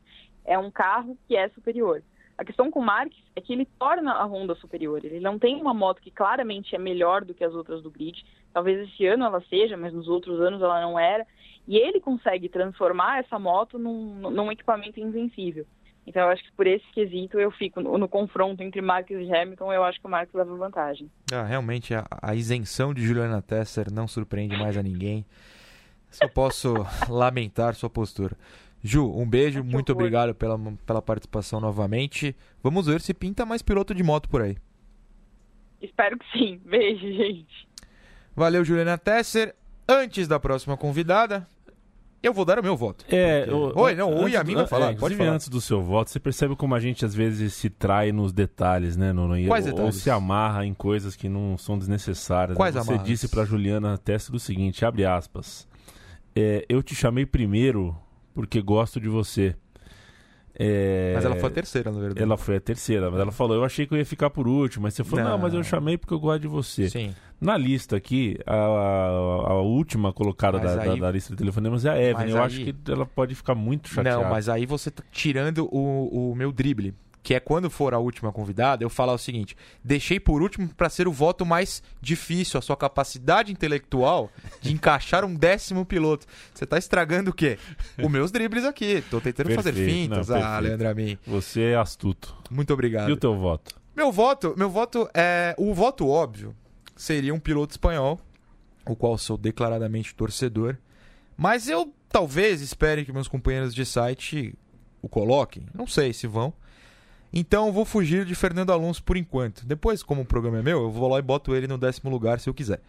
é 0.43 0.59
um 0.59 0.69
carro 0.69 1.17
que 1.25 1.37
é 1.37 1.47
superior. 1.47 2.03
A 2.39 2.45
questão 2.45 2.71
com 2.71 2.79
o 2.79 2.85
Marx 2.85 3.13
é 3.35 3.41
que 3.41 3.51
ele 3.51 3.67
torna 3.77 4.13
a 4.13 4.23
Honda 4.23 4.55
superior. 4.55 5.03
Ele 5.03 5.19
não 5.19 5.37
tem 5.37 5.57
uma 5.57 5.73
moto 5.73 6.01
que 6.01 6.09
claramente 6.09 6.73
é 6.73 6.79
melhor 6.79 7.25
do 7.25 7.33
que 7.33 7.43
as 7.43 7.53
outras 7.53 7.83
do 7.83 7.91
grid. 7.91 8.25
Talvez 8.53 8.87
esse 8.87 9.05
ano 9.05 9.25
ela 9.25 9.43
seja, 9.49 9.75
mas 9.75 9.91
nos 9.91 10.07
outros 10.07 10.39
anos 10.39 10.61
ela 10.61 10.79
não 10.79 10.97
era. 10.97 11.27
E 11.67 11.75
ele 11.75 11.99
consegue 11.99 12.47
transformar 12.47 13.19
essa 13.19 13.37
moto 13.37 13.77
num, 13.77 14.31
num 14.31 14.49
equipamento 14.49 15.01
invencível. 15.01 15.65
Então 16.07 16.21
eu 16.21 16.29
acho 16.29 16.41
que 16.41 16.51
por 16.53 16.65
esse 16.65 16.85
quesito 16.93 17.37
eu 17.37 17.51
fico 17.51 17.81
no, 17.81 17.97
no 17.97 18.07
confronto 18.07 18.63
entre 18.63 18.81
Marques 18.81 19.19
e 19.19 19.35
Hamilton, 19.35 19.73
eu 19.73 19.83
acho 19.83 19.99
que 19.99 20.07
o 20.07 20.09
Marques 20.09 20.33
leva 20.33 20.55
vantagem. 20.55 21.11
Ah, 21.33 21.43
realmente 21.43 21.93
a, 21.93 22.05
a 22.21 22.33
isenção 22.33 22.93
de 22.93 23.05
Juliana 23.05 23.41
Tesser 23.41 23.91
não 23.91 24.07
surpreende 24.07 24.55
mais 24.55 24.77
a 24.77 24.81
ninguém. 24.81 25.25
Só 26.09 26.25
posso 26.29 26.73
lamentar 27.09 27.75
sua 27.75 27.89
postura. 27.89 28.37
Ju, 28.81 29.11
um 29.13 29.27
beijo, 29.27 29.63
muito 29.63 29.91
obrigado 29.91 30.33
pela, 30.33 30.57
pela 30.85 31.01
participação 31.01 31.59
novamente. 31.59 32.35
Vamos 32.63 32.87
ver 32.87 33.01
se 33.01 33.13
pinta 33.13 33.45
mais 33.45 33.61
piloto 33.61 33.93
de 33.93 34.03
moto 34.03 34.29
por 34.29 34.41
aí. 34.41 34.57
Espero 35.81 36.17
que 36.17 36.25
sim. 36.37 36.61
Beijo, 36.65 37.07
gente. 37.07 37.67
Valeu, 38.35 38.63
Juliana 38.63 38.97
Tesser. 38.97 39.55
Antes 39.87 40.27
da 40.27 40.39
próxima 40.39 40.77
convidada, 40.77 41.47
eu 42.21 42.33
vou 42.33 42.45
dar 42.45 42.59
o 42.59 42.63
meu 42.63 42.77
voto. 42.77 43.05
É, 43.09 43.45
porque... 43.45 43.79
Oi, 43.79 43.95
não, 43.95 44.23
o 44.23 44.27
Yamin 44.27 44.55
vai 44.55 44.67
falar. 44.67 44.91
É, 44.91 44.95
pode 44.95 45.15
falar. 45.15 45.31
antes 45.31 45.49
do 45.49 45.59
seu 45.59 45.81
voto, 45.81 46.09
você 46.09 46.19
percebe 46.19 46.55
como 46.55 46.75
a 46.75 46.79
gente 46.79 47.03
às 47.05 47.15
vezes 47.15 47.53
se 47.53 47.69
trai 47.69 48.11
nos 48.11 48.31
detalhes, 48.31 48.95
né? 48.95 49.11
No, 49.11 49.27
no, 49.27 49.47
Quais 49.47 49.65
ou, 49.65 49.71
detalhes? 49.71 49.95
Ou 49.95 50.01
se 50.01 50.09
amarra 50.09 50.65
em 50.65 50.73
coisas 50.73 51.15
que 51.15 51.27
não 51.27 51.57
são 51.57 51.77
desnecessárias. 51.77 52.57
Quais 52.57 52.75
Você 52.75 52.91
amarras? 52.91 53.07
disse 53.07 53.27
para 53.29 53.45
Juliana 53.45 53.97
Testa 53.97 54.31
do 54.31 54.39
seguinte, 54.39 54.85
abre 54.85 55.05
aspas. 55.05 55.67
É, 56.35 56.65
eu 56.69 56.83
te 56.83 56.93
chamei 56.93 57.25
primeiro 57.25 57.95
porque 58.39 58.61
gosto 58.61 58.99
de 59.01 59.09
você. 59.09 59.53
É... 60.61 61.13
Mas 61.15 61.25
ela 61.25 61.35
foi 61.35 61.49
a 61.49 61.51
terceira, 61.53 61.91
na 61.91 61.99
verdade. 61.99 62.21
Ela 62.21 62.37
foi 62.37 62.55
a 62.57 62.59
terceira, 62.59 63.09
mas 63.11 63.19
ela 63.19 63.31
falou, 63.31 63.55
eu 63.55 63.63
achei 63.63 63.85
que 63.85 63.93
eu 63.93 63.97
ia 63.97 64.05
ficar 64.05 64.29
por 64.29 64.47
último, 64.47 64.83
mas 64.83 64.93
você 64.93 65.03
falou, 65.03 65.23
não, 65.23 65.31
Não. 65.31 65.37
mas 65.37 65.53
eu 65.53 65.63
chamei 65.63 65.97
porque 65.97 66.13
eu 66.13 66.19
gosto 66.19 66.41
de 66.41 66.47
você. 66.47 66.89
Sim. 66.89 67.15
Na 67.39 67.55
lista 67.57 67.95
aqui, 67.95 68.37
a, 68.45 68.55
a- 68.55 69.51
a 69.51 69.61
última 69.61 70.11
colocada 70.11 70.59
da, 70.59 70.75
da- 70.75 70.81
aí- 70.91 70.99
da 70.99 71.11
lista 71.11 71.31
de 71.33 71.37
telefonemas 71.37 71.85
é 71.85 71.89
a 71.89 71.97
Evelyn. 71.97 72.13
Mas 72.15 72.29
Eu 72.31 72.37
aí- 72.37 72.43
acho 72.45 72.59
que 72.65 72.75
ela 72.91 73.05
pode 73.05 73.35
ficar 73.35 73.55
muito 73.55 73.87
chateada. 73.89 74.23
Não, 74.23 74.29
mas 74.29 74.49
aí 74.49 74.65
você 74.65 74.91
tá 74.91 75.03
tirando 75.11 75.65
o, 75.73 76.31
o 76.31 76.35
meu 76.35 76.51
drible. 76.51 76.93
Que 77.21 77.35
é 77.35 77.39
quando 77.39 77.69
for 77.69 77.93
a 77.93 77.99
última 77.99 78.31
convidada, 78.31 78.83
eu 78.83 78.89
falar 78.89 79.13
o 79.13 79.17
seguinte: 79.17 79.55
deixei 79.83 80.19
por 80.19 80.41
último 80.41 80.69
para 80.69 80.89
ser 80.89 81.07
o 81.07 81.11
voto 81.11 81.45
mais 81.45 81.83
difícil, 82.01 82.57
a 82.57 82.61
sua 82.61 82.77
capacidade 82.77 83.51
intelectual 83.51 84.31
de 84.61 84.71
encaixar 84.73 85.25
um 85.25 85.35
décimo 85.35 85.85
piloto. 85.85 86.25
Você 86.53 86.65
tá 86.65 86.77
estragando 86.77 87.31
o 87.31 87.33
quê? 87.33 87.59
Os 88.01 88.09
meus 88.09 88.31
dribles 88.31 88.63
aqui. 88.63 89.03
Tô 89.09 89.19
tentando 89.19 89.53
fazer 89.53 89.73
Perfeito, 89.73 89.93
fintas. 89.93 90.29
não, 90.29 90.37
ah, 90.37 90.39
perfeito. 90.39 90.63
Leandro 90.63 90.89
Amin. 90.89 91.17
Você 91.27 91.61
é 91.61 91.75
astuto. 91.75 92.35
Muito 92.49 92.73
obrigado. 92.73 93.09
E 93.09 93.11
o 93.13 93.17
teu 93.17 93.35
voto? 93.37 93.75
Meu 93.95 94.11
voto, 94.11 94.53
meu 94.57 94.69
voto 94.69 95.09
é. 95.13 95.53
O 95.57 95.73
voto 95.73 96.07
óbvio 96.07 96.55
seria 96.95 97.33
um 97.33 97.39
piloto 97.39 97.73
espanhol, 97.73 98.19
o 98.85 98.95
qual 98.95 99.17
sou 99.17 99.37
declaradamente 99.37 100.15
torcedor. 100.15 100.77
Mas 101.35 101.67
eu 101.67 101.93
talvez 102.07 102.61
espere 102.61 103.05
que 103.05 103.11
meus 103.11 103.27
companheiros 103.27 103.75
de 103.75 103.85
site 103.85 104.55
o 105.01 105.07
coloquem. 105.09 105.65
Não 105.73 105.85
sei 105.85 106.13
se 106.13 106.27
vão. 106.27 106.53
Então 107.31 107.67
eu 107.67 107.73
vou 107.73 107.85
fugir 107.85 108.25
de 108.25 108.33
Fernando 108.35 108.71
Alonso 108.71 109.03
por 109.03 109.15
enquanto. 109.17 109.65
Depois, 109.65 110.01
como 110.01 110.21
o 110.21 110.25
programa 110.25 110.59
é 110.59 110.61
meu, 110.63 110.81
eu 110.83 110.91
vou 110.91 111.07
lá 111.09 111.19
e 111.19 111.21
boto 111.21 111.55
ele 111.55 111.67
no 111.67 111.77
décimo 111.77 112.09
lugar 112.09 112.39
se 112.39 112.49
eu 112.49 112.53
quiser. 112.53 112.81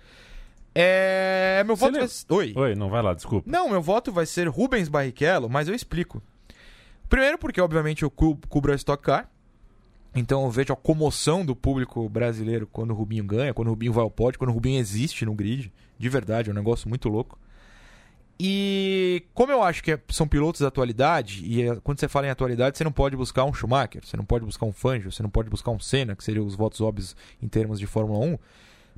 É. 0.74 1.62
Meu 1.66 1.76
Você 1.76 1.80
voto 1.80 1.92
lembra- 1.92 2.08
vai... 2.08 2.38
Oi. 2.38 2.52
Oi, 2.56 2.74
não 2.74 2.88
vai 2.88 3.02
lá, 3.02 3.12
desculpa. 3.14 3.50
Não, 3.50 3.68
meu 3.68 3.82
voto 3.82 4.12
vai 4.12 4.24
ser 4.26 4.48
Rubens 4.48 4.88
Barrichello, 4.88 5.48
mas 5.48 5.68
eu 5.68 5.74
explico. 5.74 6.22
Primeiro 7.08 7.38
porque, 7.38 7.60
obviamente, 7.60 8.02
eu 8.02 8.10
cu- 8.10 8.38
cubro 8.48 8.72
a 8.72 8.76
Stock 8.76 9.02
Car. 9.02 9.28
Então 10.14 10.44
eu 10.44 10.50
vejo 10.50 10.72
a 10.72 10.76
comoção 10.76 11.44
do 11.44 11.54
público 11.54 12.08
brasileiro 12.08 12.66
quando 12.66 12.90
o 12.90 12.94
Rubinho 12.94 13.22
ganha, 13.24 13.54
quando 13.54 13.68
o 13.68 13.70
Rubinho 13.70 13.92
vai 13.92 14.02
ao 14.02 14.10
pódio, 14.10 14.38
quando 14.38 14.50
o 14.50 14.54
Rubinho 14.54 14.78
existe 14.80 15.24
no 15.24 15.34
grid. 15.34 15.72
De 15.98 16.08
verdade, 16.08 16.48
é 16.48 16.52
um 16.52 16.56
negócio 16.56 16.88
muito 16.88 17.08
louco. 17.08 17.38
E 18.42 19.22
como 19.34 19.52
eu 19.52 19.62
acho 19.62 19.84
que 19.84 19.92
é- 19.92 20.00
são 20.08 20.26
pilotos 20.26 20.62
da 20.62 20.68
atualidade, 20.68 21.44
e 21.44 21.60
é- 21.60 21.76
quando 21.84 22.00
você 22.00 22.08
fala 22.08 22.26
em 22.26 22.30
atualidade, 22.30 22.78
você 22.78 22.82
não 22.82 22.90
pode 22.90 23.14
buscar 23.14 23.44
um 23.44 23.52
Schumacher, 23.52 24.00
você 24.02 24.16
não 24.16 24.24
pode 24.24 24.46
buscar 24.46 24.64
um 24.64 24.72
Fangio, 24.72 25.12
você 25.12 25.22
não 25.22 25.28
pode 25.28 25.50
buscar 25.50 25.70
um 25.72 25.78
Senna, 25.78 26.16
que 26.16 26.24
seriam 26.24 26.46
os 26.46 26.54
votos 26.54 26.80
óbvios 26.80 27.14
em 27.42 27.46
termos 27.48 27.78
de 27.78 27.86
Fórmula 27.86 28.18
1. 28.24 28.38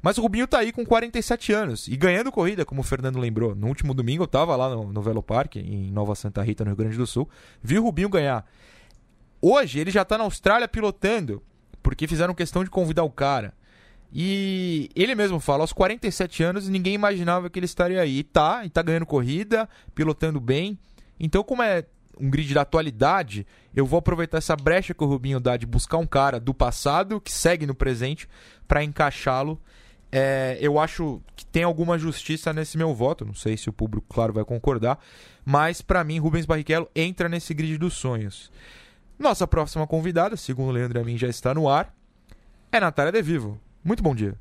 Mas 0.01 0.17
o 0.17 0.23
Rubinho 0.23 0.47
tá 0.47 0.61
aí 0.61 0.71
com 0.71 0.87
47 0.87 1.53
anos 1.53 1.89
e 1.89 1.97
ganhando 1.97 2.31
corrida, 2.31 2.65
como 2.65 2.83
o 2.83 2.85
Fernando 2.85 3.19
lembrou. 3.19 3.53
No 3.53 3.67
último 3.67 3.93
domingo 3.93 4.23
eu 4.23 4.29
tava 4.29 4.55
lá 4.55 4.69
no, 4.69 4.93
no 4.93 5.03
Velo 5.03 5.25
Parque, 5.25 5.59
em 5.59 5.91
Nova 5.91 6.15
Santa 6.15 6.41
Rita, 6.41 6.63
no 6.65 6.71
Rio 6.71 6.77
Grande 6.77 6.97
do 6.97 7.07
Sul. 7.07 7.29
Vi 7.61 7.81
o 7.81 7.83
Rubinho 7.83 8.09
ganhar. 8.09 8.47
Hoje 9.41 9.81
ele 9.81 9.91
já 9.91 10.05
tá 10.05 10.17
na 10.17 10.23
Austrália 10.23 10.69
pilotando, 10.69 11.43
porque 11.83 12.07
fizeram 12.07 12.33
questão 12.33 12.63
de 12.63 12.71
convidar 12.71 13.03
o 13.03 13.11
cara. 13.11 13.55
E 14.13 14.91
ele 14.95 15.15
mesmo 15.15 15.41
fala, 15.41 15.63
aos 15.63 15.73
47 15.73 16.43
anos 16.43 16.69
ninguém 16.69 16.95
imaginava 16.95 17.49
que 17.49 17.59
ele 17.59 17.67
estaria 17.67 18.01
aí. 18.01 18.19
E 18.19 18.23
tá, 18.23 18.65
e 18.65 18.71
tá 18.71 18.83
ganhando 18.83 19.07
corrida, 19.07 19.69
pilotando 19.95 20.39
bem. 20.39 20.79
Então, 21.19 21.43
como 21.43 21.63
é 21.63 21.85
um 22.21 22.29
grid 22.29 22.53
da 22.53 22.61
atualidade, 22.61 23.47
eu 23.75 23.87
vou 23.87 23.99
aproveitar 23.99 24.39
essa 24.39 24.55
brecha 24.55 24.93
que 24.93 25.03
o 25.03 25.07
Rubinho 25.07 25.41
dá 25.41 25.57
de 25.57 25.67
buscar 25.67 25.97
um 25.97 26.07
cara 26.07 26.39
do 26.39 26.53
passado 26.53 27.21
que 27.21 27.33
segue 27.33 27.67
no 27.67 27.75
presente 27.75 28.29
para 28.69 28.85
encaixá-lo. 28.85 29.59
É, 30.11 30.59
eu 30.61 30.79
acho 30.79 31.23
que 31.35 31.47
tem 31.47 31.63
alguma 31.63 31.99
justiça 31.99 32.53
nesse 32.53 32.77
meu 32.77 32.95
voto. 32.95 33.25
Não 33.25 33.35
sei 33.35 33.57
se 33.57 33.71
o 33.71 33.73
público, 33.73 34.07
claro, 34.11 34.35
vai 34.35 34.45
concordar. 34.45 34.99
Mas, 35.43 35.81
para 35.81 36.05
mim, 36.05 36.19
Rubens 36.19 36.45
Barrichello 36.45 36.89
entra 36.95 37.31
nesse 37.31 37.55
grid 37.55 37.79
dos 37.79 37.95
sonhos. 37.95 38.53
Nossa 39.19 39.47
próxima 39.47 39.87
convidada, 39.87 40.37
segundo 40.37 40.69
o 40.69 40.73
Leandro 40.73 41.01
a 41.01 41.05
mim 41.05 41.17
já 41.17 41.29
está 41.29 41.55
no 41.55 41.69
ar, 41.69 41.95
é 42.71 42.79
Natália 42.79 43.13
De 43.13 43.23
Vivo. 43.23 43.59
Muito 43.85 44.03
bom 44.03 44.15
dia. 44.15 44.37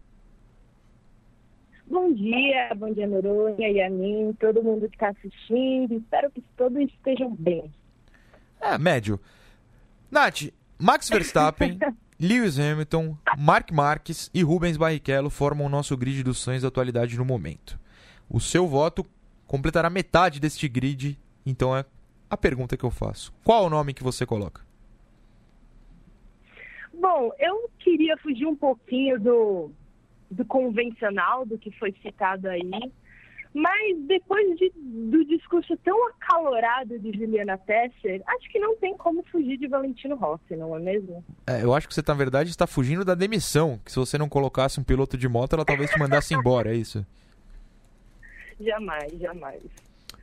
Bom 1.87 2.13
dia, 2.13 2.73
bom 2.77 2.93
dia 2.93 3.05
Noronha 3.05 3.67
e 3.69 3.81
a 3.81 3.89
mim, 3.89 4.35
todo 4.39 4.63
mundo 4.63 4.87
que 4.87 4.95
está 4.95 5.09
assistindo. 5.09 5.95
Espero 5.95 6.31
que 6.31 6.41
todos 6.55 6.79
estejam 6.83 7.35
bem. 7.35 7.71
É, 8.61 8.77
médio. 8.77 9.19
Nath, 10.09 10.53
Max 10.79 11.09
Verstappen, 11.09 11.77
Lewis 12.19 12.59
Hamilton, 12.59 13.17
Mark 13.37 13.71
Marques 13.71 14.29
e 14.33 14.43
Rubens 14.43 14.77
Barrichello 14.77 15.29
formam 15.29 15.65
o 15.65 15.69
nosso 15.69 15.97
grid 15.97 16.23
dos 16.23 16.37
sonhos 16.37 16.61
da 16.61 16.67
atualidade 16.67 17.17
no 17.17 17.25
momento. 17.25 17.79
O 18.29 18.39
seu 18.39 18.67
voto 18.67 19.05
completará 19.47 19.89
metade 19.89 20.39
deste 20.39 20.69
grid, 20.69 21.19
então 21.45 21.75
é 21.75 21.83
a 22.29 22.37
pergunta 22.37 22.77
que 22.77 22.85
eu 22.85 22.91
faço. 22.91 23.33
Qual 23.43 23.65
o 23.65 23.69
nome 23.69 23.93
que 23.93 24.03
você 24.03 24.25
coloca? 24.25 24.61
Bom, 27.01 27.31
eu 27.39 27.67
queria 27.79 28.15
fugir 28.17 28.45
um 28.45 28.55
pouquinho 28.55 29.19
do, 29.19 29.71
do 30.29 30.45
convencional, 30.45 31.45
do 31.45 31.57
que 31.57 31.71
foi 31.79 31.91
citado 32.03 32.47
aí, 32.47 32.69
mas 33.53 33.97
depois 34.03 34.55
de- 34.57 34.71
do 34.75 35.25
discurso 35.25 35.75
tão 35.77 36.07
acalorado 36.09 36.99
de 36.99 37.11
Juliana 37.17 37.57
Tesser, 37.57 38.21
acho 38.27 38.47
que 38.51 38.59
não 38.59 38.75
tem 38.77 38.95
como 38.95 39.23
fugir 39.23 39.57
de 39.57 39.67
Valentino 39.67 40.15
Rossi, 40.15 40.55
não 40.55 40.75
é 40.75 40.79
mesmo? 40.79 41.25
É, 41.47 41.63
eu 41.63 41.73
acho 41.73 41.87
que 41.87 41.93
você, 41.95 42.03
na 42.07 42.13
verdade, 42.13 42.51
está 42.51 42.67
fugindo 42.67 43.03
da 43.03 43.15
demissão. 43.15 43.79
Que 43.83 43.91
se 43.91 43.97
você 43.97 44.15
não 44.17 44.29
colocasse 44.29 44.79
um 44.79 44.83
piloto 44.83 45.17
de 45.17 45.27
moto, 45.27 45.53
ela 45.53 45.65
talvez 45.65 45.89
te 45.89 45.97
mandasse 45.99 46.35
embora, 46.35 46.71
é 46.71 46.75
isso? 46.75 47.03
Jamais, 48.59 49.11
jamais. 49.19 49.61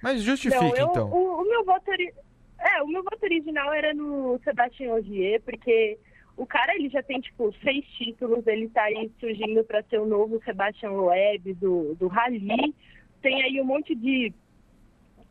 Mas 0.01 0.23
justifique, 0.23 0.63
Não, 0.63 0.77
eu- 0.77 0.87
então. 0.91 1.11
O, 1.11 1.43
o 1.43 1.45
meu 1.45 1.65
voto 1.65 1.91
é, 1.91 2.83
o 2.83 2.87
meu 2.89 3.03
voto 3.03 3.23
original 3.25 3.73
era 3.73 3.93
no 3.93 4.41
Sebastian 4.45 4.93
Ogier, 4.95 5.41
porque 5.43 5.99
o 6.39 6.47
cara 6.47 6.73
ele 6.77 6.89
já 6.89 7.03
tem 7.03 7.21
tipo 7.21 7.53
seis 7.63 7.85
títulos, 7.99 8.47
ele 8.47 8.69
tá 8.69 8.85
aí 8.85 9.11
surgindo 9.19 9.65
para 9.65 9.83
ser 9.83 9.99
o 9.99 10.07
novo 10.07 10.41
Sebastian 10.45 10.93
Loeb 10.93 11.53
do, 11.55 11.97
do 11.97 12.07
Rally. 12.07 12.73
Tem 13.21 13.43
aí 13.43 13.61
um 13.61 13.65
monte 13.65 13.93
de, 13.97 14.33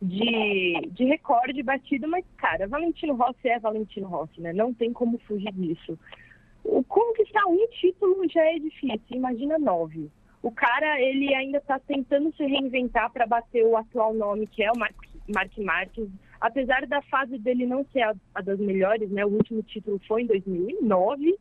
de, 0.02 0.80
de 0.90 1.04
recorde 1.06 1.62
batido, 1.62 2.06
mas, 2.06 2.26
cara, 2.36 2.68
Valentino 2.68 3.14
Rossi 3.14 3.48
é 3.48 3.58
Valentino 3.58 4.06
Rossi, 4.06 4.38
né? 4.42 4.52
Não 4.52 4.74
tem 4.74 4.92
como 4.92 5.18
fugir 5.20 5.50
disso. 5.52 5.98
O 6.62 6.84
conquistar 6.84 7.46
um 7.46 7.66
título 7.68 8.28
já 8.28 8.44
é 8.44 8.58
difícil, 8.58 9.00
imagina 9.10 9.58
nove. 9.58 10.10
O 10.42 10.52
cara, 10.52 11.00
ele 11.00 11.34
ainda 11.34 11.56
está 11.56 11.78
tentando 11.78 12.30
se 12.36 12.44
reinventar 12.44 13.10
para 13.10 13.26
bater 13.26 13.64
o 13.64 13.78
atual 13.78 14.12
nome, 14.12 14.46
que 14.46 14.62
é 14.62 14.70
o 14.70 14.78
Mark, 14.78 14.94
Mark. 15.58 15.92
Apesar 16.40 16.86
da 16.86 17.02
fase 17.02 17.38
dele 17.38 17.66
não 17.66 17.84
ser 17.92 18.02
a, 18.02 18.14
a 18.34 18.40
das 18.40 18.58
melhores, 18.58 19.10
né? 19.10 19.24
O 19.24 19.30
último 19.30 19.62
título 19.62 20.00
foi 20.06 20.22
em 20.22 20.26
2009. 20.26 21.36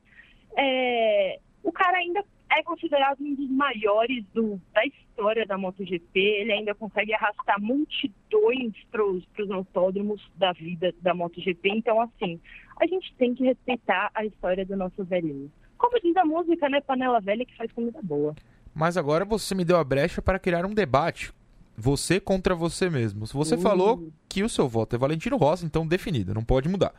É, 0.57 1.39
o 1.63 1.71
cara 1.71 1.97
ainda 1.97 2.23
é 2.49 2.63
considerado 2.63 3.21
um 3.21 3.35
dos 3.35 3.49
maiores 3.49 4.23
do, 4.33 4.59
da 4.73 4.85
história 4.85 5.45
da 5.45 5.57
MotoGP. 5.57 6.19
Ele 6.19 6.51
ainda 6.51 6.73
consegue 6.73 7.13
arrastar 7.13 7.61
multidões 7.61 8.73
para 8.91 9.05
os 9.05 9.51
autódromos 9.51 10.21
da 10.35 10.53
vida 10.53 10.93
da 11.01 11.13
MotoGP. 11.13 11.69
Então, 11.69 12.01
assim, 12.01 12.39
a 12.79 12.87
gente 12.87 13.13
tem 13.15 13.35
que 13.35 13.43
respeitar 13.43 14.09
a 14.15 14.25
história 14.25 14.65
do 14.65 14.75
nosso 14.75 15.03
velhinho. 15.03 15.51
Como 15.77 15.99
diz 15.99 16.15
a 16.17 16.25
música, 16.25 16.67
né? 16.69 16.81
Panela 16.81 17.19
velha 17.19 17.45
que 17.45 17.55
faz 17.55 17.71
comida 17.71 17.99
boa. 18.01 18.35
Mas 18.73 18.97
agora 18.97 19.25
você 19.25 19.53
me 19.53 19.65
deu 19.65 19.77
a 19.77 19.83
brecha 19.83 20.21
para 20.21 20.39
criar 20.39 20.65
um 20.65 20.73
debate. 20.73 21.31
Você 21.79 22.19
contra 22.19 22.55
você 22.55 22.89
mesmo. 22.89 23.25
Você 23.27 23.55
Uh. 23.55 23.59
falou 23.61 24.09
que 24.27 24.43
o 24.43 24.49
seu 24.49 24.67
voto 24.67 24.95
é 24.95 24.99
Valentino 24.99 25.37
Rossi, 25.37 25.63
então 25.65 25.85
definido, 25.85 26.33
não 26.33 26.43
pode 26.43 26.67
mudar. 26.67 26.91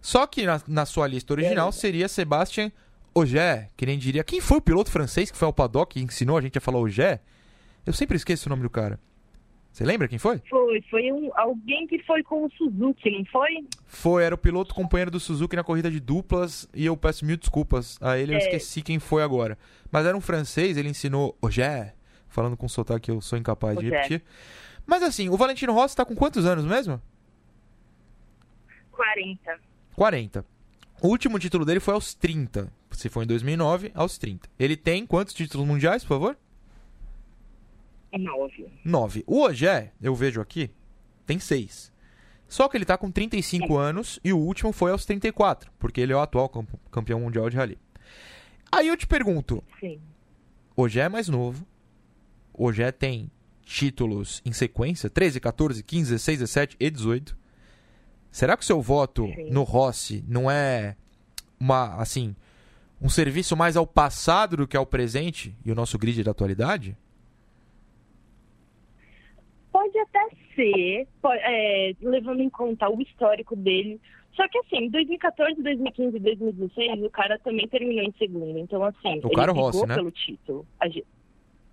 Só 0.00 0.26
que 0.26 0.46
na, 0.46 0.60
na 0.68 0.86
sua 0.86 1.06
lista 1.08 1.32
original 1.32 1.68
É. 1.70 1.72
seria 1.72 2.08
Sebastian 2.08 2.70
Ogier, 3.14 3.68
que 3.76 3.84
nem 3.84 3.98
diria. 3.98 4.22
Quem 4.22 4.40
foi 4.40 4.58
o 4.58 4.62
piloto 4.62 4.90
francês 4.90 5.30
que 5.30 5.36
foi 5.36 5.46
ao 5.46 5.52
paddock 5.52 5.98
e 5.98 6.02
ensinou 6.02 6.38
a 6.38 6.40
gente 6.40 6.56
a 6.56 6.60
falar 6.60 6.78
Ogier? 6.78 7.20
Eu 7.84 7.92
sempre 7.92 8.16
esqueço 8.16 8.48
o 8.48 8.50
nome 8.50 8.62
do 8.62 8.70
cara. 8.70 9.00
Você 9.72 9.84
lembra 9.84 10.06
quem 10.08 10.18
foi? 10.18 10.40
Foi, 10.48 10.82
foi 10.90 11.12
um, 11.12 11.30
alguém 11.36 11.86
que 11.86 12.00
foi 12.04 12.22
com 12.24 12.44
o 12.44 12.50
Suzuki, 12.50 13.10
não 13.10 13.24
foi? 13.26 13.64
Foi, 13.86 14.22
era 14.24 14.34
o 14.34 14.38
piloto 14.38 14.74
companheiro 14.74 15.10
do 15.12 15.20
Suzuki 15.20 15.54
na 15.56 15.62
corrida 15.64 15.90
de 15.90 16.00
duplas 16.00 16.68
e 16.74 16.86
eu 16.86 16.96
peço 16.96 17.24
mil 17.24 17.36
desculpas 17.36 17.96
a 18.00 18.16
ele, 18.18 18.32
eu 18.32 18.36
É. 18.36 18.38
esqueci 18.40 18.82
quem 18.82 18.98
foi 18.98 19.22
agora. 19.22 19.56
Mas 19.90 20.06
era 20.06 20.16
um 20.16 20.20
francês, 20.20 20.76
ele 20.76 20.88
ensinou 20.88 21.36
Ogier, 21.40 21.94
falando 22.30 22.56
com 22.56 22.66
sotaque 22.68 23.06
que 23.06 23.10
eu 23.10 23.20
sou 23.20 23.38
incapaz 23.38 23.76
de 23.78 23.90
repetir. 23.90 24.22
Mas 24.86 25.02
assim, 25.02 25.28
o 25.28 25.36
Valentino 25.36 25.72
Rossi 25.74 25.94
tá 25.94 26.04
com 26.04 26.14
quantos 26.16 26.46
anos 26.46 26.64
mesmo? 26.64 27.00
40. 28.92 29.60
40. 29.94 30.44
O 31.02 31.08
último 31.08 31.38
título 31.38 31.64
dele 31.64 31.80
foi 31.80 31.94
aos 31.94 32.14
30. 32.14 32.72
Se 32.92 33.08
foi 33.08 33.24
em 33.24 33.26
2009, 33.26 33.90
aos 33.94 34.18
30. 34.18 34.48
Ele 34.58 34.76
tem 34.76 35.06
quantos 35.06 35.32
títulos 35.34 35.66
mundiais, 35.66 36.02
por 36.02 36.08
favor? 36.08 36.36
9. 38.12 38.68
9. 38.84 39.24
O 39.26 39.42
Ogier, 39.42 39.92
eu 40.02 40.14
vejo 40.14 40.40
aqui, 40.40 40.70
tem 41.24 41.38
6. 41.38 41.92
Só 42.48 42.68
que 42.68 42.76
ele 42.76 42.84
tá 42.84 42.98
com 42.98 43.10
35 43.10 43.76
anos 43.78 44.18
e 44.24 44.32
o 44.32 44.38
último 44.38 44.72
foi 44.72 44.90
aos 44.90 45.04
34, 45.04 45.70
porque 45.78 46.00
ele 46.00 46.12
é 46.12 46.16
o 46.16 46.20
atual 46.20 46.48
camp- 46.48 46.74
campeão 46.90 47.20
mundial 47.20 47.48
de 47.48 47.56
rally. 47.56 47.78
Aí 48.72 48.88
eu 48.88 48.96
te 48.96 49.06
pergunto, 49.06 49.62
Sim. 49.78 50.00
Ogier 50.76 51.06
é 51.06 51.08
mais 51.08 51.28
novo, 51.28 51.64
Ogier 52.62 52.92
tem 52.92 53.30
títulos 53.64 54.42
em 54.44 54.52
sequência, 54.52 55.08
13, 55.08 55.40
14, 55.40 55.82
15, 55.84 56.10
16, 56.10 56.38
17 56.40 56.76
e 56.78 56.90
18. 56.90 57.36
Será 58.30 58.56
que 58.56 58.62
o 58.62 58.66
seu 58.66 58.80
voto 58.80 59.26
Sim. 59.26 59.50
no 59.50 59.62
Rossi 59.62 60.24
não 60.28 60.50
é 60.50 60.96
uma, 61.58 61.96
assim, 61.96 62.34
um 63.00 63.08
serviço 63.08 63.56
mais 63.56 63.76
ao 63.76 63.86
passado 63.86 64.56
do 64.56 64.68
que 64.68 64.76
ao 64.76 64.86
presente 64.86 65.54
e 65.64 65.72
o 65.72 65.74
nosso 65.74 65.98
grid 65.98 66.22
da 66.22 66.32
atualidade? 66.32 66.96
Pode 69.72 69.96
até 69.98 70.28
ser, 70.54 71.06
é, 71.24 71.92
levando 72.00 72.40
em 72.42 72.50
conta 72.50 72.88
o 72.88 73.00
histórico 73.00 73.56
dele. 73.56 74.00
Só 74.34 74.46
que 74.48 74.58
assim, 74.58 74.88
2014, 74.90 75.62
2015 75.62 76.16
e 76.16 76.20
2016, 76.20 77.02
o 77.04 77.10
cara 77.10 77.38
também 77.38 77.66
terminou 77.68 78.04
em 78.04 78.12
segundo. 78.18 78.58
Então, 78.58 78.82
assim, 78.84 79.20
O 79.22 79.28
ele 79.28 79.34
cara 79.34 79.50
é 79.50 79.52
o 79.52 79.54
brigou 79.54 79.70
Rossi, 79.70 79.86
né? 79.86 79.94
pelo 79.94 80.10
título. 80.10 80.66
A 80.78 80.88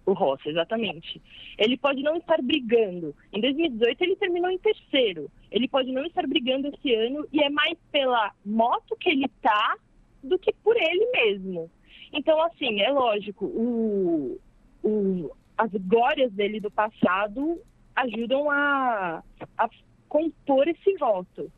O 0.07 0.13
Rossi, 0.13 0.47
exatamente. 0.49 1.21
Ele 1.57 1.77
pode 1.77 2.01
não 2.01 2.15
estar 2.15 2.41
brigando. 2.41 3.13
Em 3.33 3.41
2018 3.41 4.01
ele 4.01 4.15
terminou 4.15 4.49
em 4.49 4.57
terceiro. 4.57 5.29
Ele 5.51 5.67
pode 5.67 5.91
não 5.91 6.05
estar 6.05 6.25
brigando 6.25 6.69
esse 6.69 6.95
ano 6.95 7.27
e 7.31 7.43
é 7.43 7.49
mais 7.49 7.77
pela 7.91 8.31
moto 8.45 8.95
que 8.95 9.09
ele 9.09 9.27
tá 9.41 9.75
do 10.23 10.39
que 10.39 10.53
por 10.63 10.77
ele 10.77 11.05
mesmo. 11.11 11.69
Então, 12.13 12.41
assim, 12.41 12.79
é 12.81 12.89
lógico, 12.89 13.45
o, 13.45 14.39
o- 14.81 15.29
as 15.57 15.71
glórias 15.73 16.31
dele 16.31 16.61
do 16.61 16.71
passado 16.71 17.59
ajudam 17.93 18.49
a, 18.49 19.21
a 19.57 19.69
compor 20.07 20.69
esse 20.69 20.93
voto. 20.97 21.51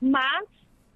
Mas 0.00 0.46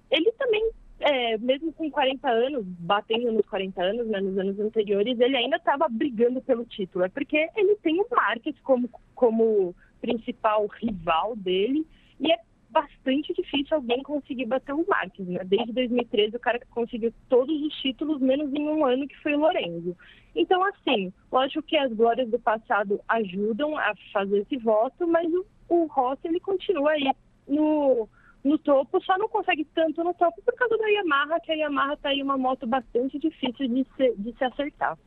ele 0.09 0.31
também, 0.33 0.69
é, 0.99 1.37
mesmo 1.37 1.73
com 1.73 1.89
40 1.91 2.29
anos, 2.29 2.65
batendo 2.65 3.31
nos 3.31 3.45
40 3.47 3.81
anos, 3.81 4.07
né, 4.07 4.19
nos 4.21 4.37
anos 4.37 4.59
anteriores, 4.59 5.19
ele 5.19 5.35
ainda 5.35 5.57
estava 5.57 5.87
brigando 5.89 6.41
pelo 6.41 6.65
título. 6.65 7.05
É 7.05 7.09
porque 7.09 7.49
ele 7.55 7.75
tem 7.77 7.99
o 7.99 8.07
Marques 8.09 8.55
como, 8.61 8.89
como 9.13 9.75
principal 10.01 10.67
rival 10.67 11.35
dele 11.35 11.85
e 12.19 12.31
é 12.31 12.37
bastante 12.69 13.33
difícil 13.33 13.77
alguém 13.77 14.03
conseguir 14.03 14.45
bater 14.45 14.73
o 14.73 14.85
Marques. 14.87 15.25
Né? 15.25 15.39
Desde 15.45 15.71
2013, 15.71 16.35
o 16.35 16.39
cara 16.39 16.59
que 16.59 16.67
conseguiu 16.67 17.13
todos 17.29 17.61
os 17.61 17.73
títulos, 17.75 18.19
menos 18.19 18.53
em 18.53 18.67
um 18.67 18.85
ano, 18.85 19.07
que 19.07 19.17
foi 19.21 19.33
o 19.33 19.39
Lorenzo. 19.39 19.95
Então, 20.35 20.61
assim, 20.65 21.13
lógico 21.31 21.63
que 21.63 21.77
as 21.77 21.91
glórias 21.93 22.29
do 22.29 22.39
passado 22.39 22.99
ajudam 23.07 23.77
a 23.77 23.93
fazer 24.11 24.39
esse 24.39 24.57
voto, 24.57 25.07
mas 25.07 25.31
o, 25.33 25.45
o 25.69 25.85
Rossi, 25.85 26.27
ele 26.27 26.39
continua 26.39 26.91
aí 26.91 27.09
no, 27.47 28.09
no 28.45 28.59
topo, 28.59 29.03
só 29.03 29.17
não 29.17 29.27
consegue 29.27 29.65
tanto 29.73 30.03
no 30.03 30.13
topo 30.13 30.39
por 30.43 30.53
causa 30.53 30.77
da 30.77 30.87
Yamaha, 30.87 31.39
que 31.39 31.51
a 31.51 31.55
Yamaha 31.55 31.97
tá 31.97 32.09
aí 32.09 32.21
uma 32.21 32.37
moto 32.37 32.67
bastante 32.67 33.17
difícil 33.17 33.67
de 33.67 33.85
se, 33.97 34.15
de 34.17 34.37
se 34.37 34.43
acertar. 34.43 34.97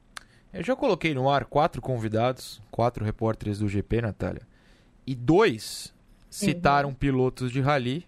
Eu 0.53 0.64
já 0.64 0.74
coloquei 0.74 1.14
no 1.14 1.31
ar 1.31 1.44
quatro 1.44 1.81
convidados, 1.81 2.61
quatro 2.70 3.05
repórteres 3.05 3.61
do 3.61 3.68
GP, 3.68 4.03
Natália. 4.03 4.42
E 5.07 5.14
dois 5.14 5.94
citaram 6.29 6.92
pilotos 6.92 7.53
de 7.53 7.61
rally, 7.61 8.07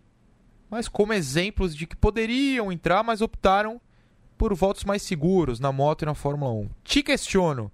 mas 0.68 0.88
como 0.88 1.12
exemplos 1.12 1.76
de 1.76 1.86
que 1.86 1.96
poderiam 1.96 2.72
entrar, 2.72 3.04
mas 3.04 3.20
optaram 3.20 3.80
por 4.36 4.52
votos 4.54 4.84
mais 4.84 5.02
seguros 5.02 5.60
na 5.60 5.70
moto 5.70 6.02
e 6.02 6.06
na 6.06 6.14
Fórmula 6.14 6.52
1. 6.52 6.70
Te 6.82 7.02
questiono: 7.02 7.70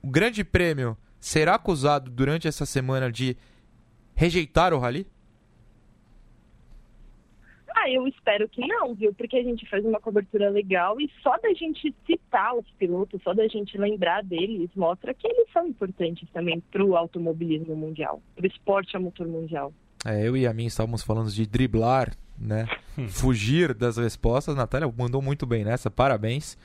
o 0.00 0.08
Grande 0.08 0.44
Prêmio 0.44 0.96
será 1.18 1.56
acusado 1.56 2.08
durante 2.10 2.46
essa 2.46 2.64
semana 2.64 3.10
de 3.10 3.36
rejeitar 4.14 4.72
o 4.72 4.78
rally? 4.78 5.06
Ah, 7.88 7.92
eu 7.92 8.06
espero 8.06 8.48
que 8.48 8.66
não, 8.66 8.94
viu? 8.94 9.12
Porque 9.14 9.36
a 9.36 9.42
gente 9.42 9.68
faz 9.68 9.84
uma 9.84 9.98
cobertura 10.00 10.50
legal 10.50 11.00
e 11.00 11.10
só 11.22 11.36
da 11.38 11.52
gente 11.54 11.94
citar 12.06 12.54
os 12.54 12.68
pilotos, 12.78 13.20
só 13.22 13.32
da 13.34 13.46
gente 13.48 13.76
lembrar 13.78 14.22
deles, 14.22 14.70
mostra 14.76 15.14
que 15.14 15.26
eles 15.26 15.46
são 15.52 15.66
importantes 15.66 16.28
também 16.32 16.60
para 16.70 16.84
o 16.84 16.96
automobilismo 16.96 17.74
mundial, 17.74 18.20
para 18.36 18.44
o 18.44 18.46
esporte 18.46 18.96
a 18.96 19.00
motor 19.00 19.26
mundial. 19.26 19.72
É, 20.06 20.26
eu 20.26 20.36
e 20.36 20.46
a 20.46 20.52
mim 20.52 20.66
estávamos 20.66 21.02
falando 21.02 21.30
de 21.30 21.46
driblar, 21.46 22.14
né? 22.38 22.66
Fugir 23.08 23.74
das 23.74 23.96
respostas. 23.96 24.54
Natália 24.54 24.92
mandou 24.96 25.20
muito 25.20 25.44
bem 25.46 25.64
nessa, 25.64 25.90
parabéns. 25.90 26.56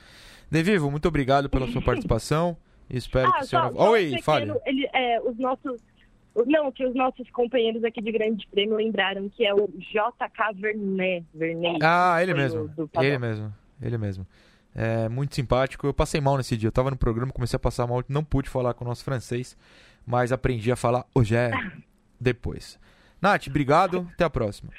Devivo, 0.50 0.90
muito 0.90 1.08
obrigado 1.08 1.48
pela 1.50 1.66
sua 1.68 1.80
participação. 1.82 2.56
Espero 2.88 3.32
que 3.32 3.38
Ah, 3.38 3.40
o 3.40 3.44
senhor. 3.46 3.72
só, 3.72 3.72
só 3.72 3.90
Oi, 3.90 4.02
um 4.06 4.10
pequeno, 4.10 4.22
fale. 4.22 4.52
ele, 4.66 4.88
é, 4.92 5.20
os 5.22 5.36
nossos. 5.38 5.80
Não, 6.46 6.72
que 6.72 6.84
os 6.84 6.94
nossos 6.94 7.30
companheiros 7.30 7.84
aqui 7.84 8.00
de 8.02 8.10
Grande 8.10 8.46
Prêmio 8.48 8.76
lembraram 8.76 9.28
que 9.28 9.46
é 9.46 9.54
o 9.54 9.68
JK 9.68 10.54
Vernet. 10.56 11.24
Vernet 11.32 11.78
Ah, 11.82 12.20
ele 12.22 12.34
mesmo. 12.34 12.68
do. 12.68 12.90
Ele 13.00 13.18
mesmo. 13.18 13.54
Ele 13.80 13.98
mesmo. 13.98 14.26
É 14.74 15.08
muito 15.08 15.34
simpático. 15.34 15.86
Eu 15.86 15.94
passei 15.94 16.20
mal 16.20 16.36
nesse 16.36 16.56
dia. 16.56 16.66
Eu 16.68 16.72
tava 16.72 16.90
no 16.90 16.96
programa, 16.96 17.32
comecei 17.32 17.56
a 17.56 17.60
passar 17.60 17.86
mal, 17.86 18.02
não 18.08 18.24
pude 18.24 18.48
falar 18.48 18.74
com 18.74 18.84
o 18.84 18.88
nosso 18.88 19.04
francês, 19.04 19.56
mas 20.04 20.32
aprendi 20.32 20.72
a 20.72 20.76
falar 20.76 21.06
hoje 21.14 21.36
é 21.36 21.52
depois. 22.20 22.78
Nath, 23.22 23.46
obrigado. 23.46 24.08
Até 24.14 24.24
a 24.24 24.30
próxima. 24.30 24.70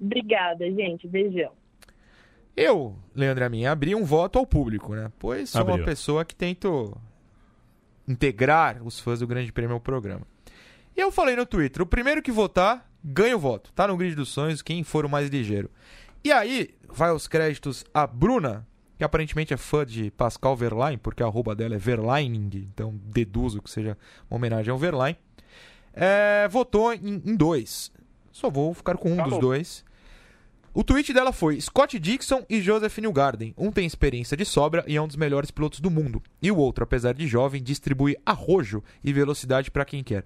Obrigada, 0.00 0.64
gente. 0.70 1.06
Beijão. 1.08 1.52
Eu, 2.56 2.96
Leandro 3.14 3.44
Amin, 3.44 3.66
abri 3.66 3.94
um 3.94 4.04
voto 4.04 4.38
ao 4.38 4.46
público, 4.46 4.94
né? 4.94 5.10
Pois 5.18 5.50
sou 5.50 5.62
uma 5.62 5.72
Abriu. 5.72 5.84
pessoa 5.86 6.24
que 6.24 6.34
tento 6.34 6.96
integrar 8.06 8.82
os 8.82 8.98
fãs 9.00 9.20
do 9.20 9.26
Grande 9.26 9.52
Prêmio 9.52 9.74
ao 9.74 9.80
programa. 9.80 10.26
E 10.96 11.00
eu 11.00 11.10
falei 11.12 11.36
no 11.36 11.46
Twitter, 11.46 11.82
o 11.82 11.86
primeiro 11.86 12.22
que 12.22 12.32
votar, 12.32 12.90
ganha 13.02 13.36
o 13.36 13.40
voto. 13.40 13.72
Tá 13.72 13.86
no 13.88 13.96
grid 13.96 14.14
dos 14.14 14.28
sonhos, 14.28 14.62
quem 14.62 14.82
for 14.84 15.04
o 15.04 15.08
mais 15.08 15.28
ligeiro. 15.28 15.70
E 16.22 16.30
aí, 16.30 16.70
vai 16.88 17.10
os 17.12 17.26
créditos 17.26 17.84
a 17.94 18.06
Bruna, 18.06 18.66
que 18.98 19.04
aparentemente 19.04 19.54
é 19.54 19.56
fã 19.56 19.86
de 19.86 20.10
Pascal 20.10 20.54
Verlaine, 20.54 20.98
porque 20.98 21.22
a 21.22 21.26
arroba 21.26 21.54
dela 21.54 21.74
é 21.74 21.78
Verlining, 21.78 22.68
então 22.70 22.98
deduzo 23.04 23.62
que 23.62 23.70
seja 23.70 23.96
uma 24.30 24.36
homenagem 24.36 24.70
ao 24.70 24.76
Verlaine. 24.78 25.16
É, 25.94 26.46
votou 26.48 26.92
em, 26.92 27.22
em 27.24 27.34
dois. 27.36 27.90
Só 28.30 28.50
vou 28.50 28.74
ficar 28.74 28.96
com 28.96 29.12
um 29.12 29.16
Tá 29.16 29.22
dos 29.24 29.32
bom. 29.34 29.40
dois. 29.40 29.84
O 30.72 30.84
tweet 30.84 31.12
dela 31.12 31.32
foi: 31.32 31.60
Scott 31.60 31.98
Dixon 31.98 32.44
e 32.48 32.60
Joseph 32.60 32.96
Newgarden. 32.98 33.54
Um 33.58 33.72
tem 33.72 33.86
experiência 33.86 34.36
de 34.36 34.44
sobra 34.44 34.84
e 34.86 34.96
é 34.96 35.02
um 35.02 35.06
dos 35.06 35.16
melhores 35.16 35.50
pilotos 35.50 35.80
do 35.80 35.90
mundo. 35.90 36.22
E 36.40 36.50
o 36.50 36.56
outro, 36.56 36.84
apesar 36.84 37.12
de 37.12 37.26
jovem, 37.26 37.60
distribui 37.62 38.16
arrojo 38.24 38.82
e 39.02 39.12
velocidade 39.12 39.70
para 39.70 39.84
quem 39.84 40.04
quer. 40.04 40.24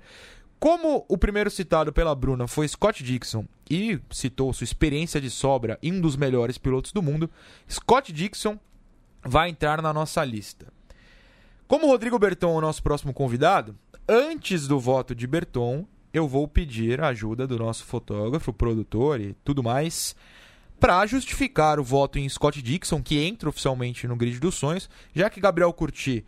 Como 0.64 1.05
o 1.11 1.18
primeiro 1.18 1.50
citado 1.50 1.92
pela 1.92 2.14
Bruna 2.14 2.48
foi 2.48 2.66
Scott 2.66 3.05
Dixon 3.05 3.44
e 3.68 4.00
citou 4.11 4.50
sua 4.50 4.64
experiência 4.64 5.20
de 5.20 5.29
sobra 5.29 5.79
e 5.83 5.92
um 5.92 6.00
dos 6.00 6.16
melhores 6.16 6.57
pilotos 6.57 6.90
do 6.90 7.03
mundo, 7.03 7.29
Scott 7.70 8.11
Dixon 8.11 8.59
vai 9.22 9.50
entrar 9.50 9.83
na 9.83 9.92
nossa 9.92 10.24
lista. 10.24 10.72
Como 11.68 11.87
Rodrigo 11.87 12.18
Berton 12.18 12.55
é 12.55 12.57
o 12.57 12.61
nosso 12.62 12.83
próximo 12.83 13.12
convidado, 13.12 13.77
antes 14.09 14.66
do 14.66 14.81
voto 14.81 15.14
de 15.14 15.27
Berton, 15.27 15.87
eu 16.14 16.27
vou 16.27 16.48
pedir 16.48 16.98
a 17.03 17.09
ajuda 17.09 17.46
do 17.46 17.59
nosso 17.59 17.85
fotógrafo, 17.85 18.50
produtor 18.50 19.20
e 19.20 19.37
tudo 19.44 19.62
mais 19.62 20.16
para 20.81 21.05
justificar 21.07 21.79
o 21.79 21.85
voto 21.85 22.18
em 22.18 22.29
Scott 22.29 22.62
Dixon, 22.62 23.03
que 23.03 23.22
entra 23.22 23.50
oficialmente 23.50 24.07
no 24.07 24.16
grid 24.16 24.40
dos 24.40 24.55
sonhos, 24.55 24.88
já 25.14 25.29
que 25.29 25.40
Gabriel 25.40 25.72
Curti 25.74 26.24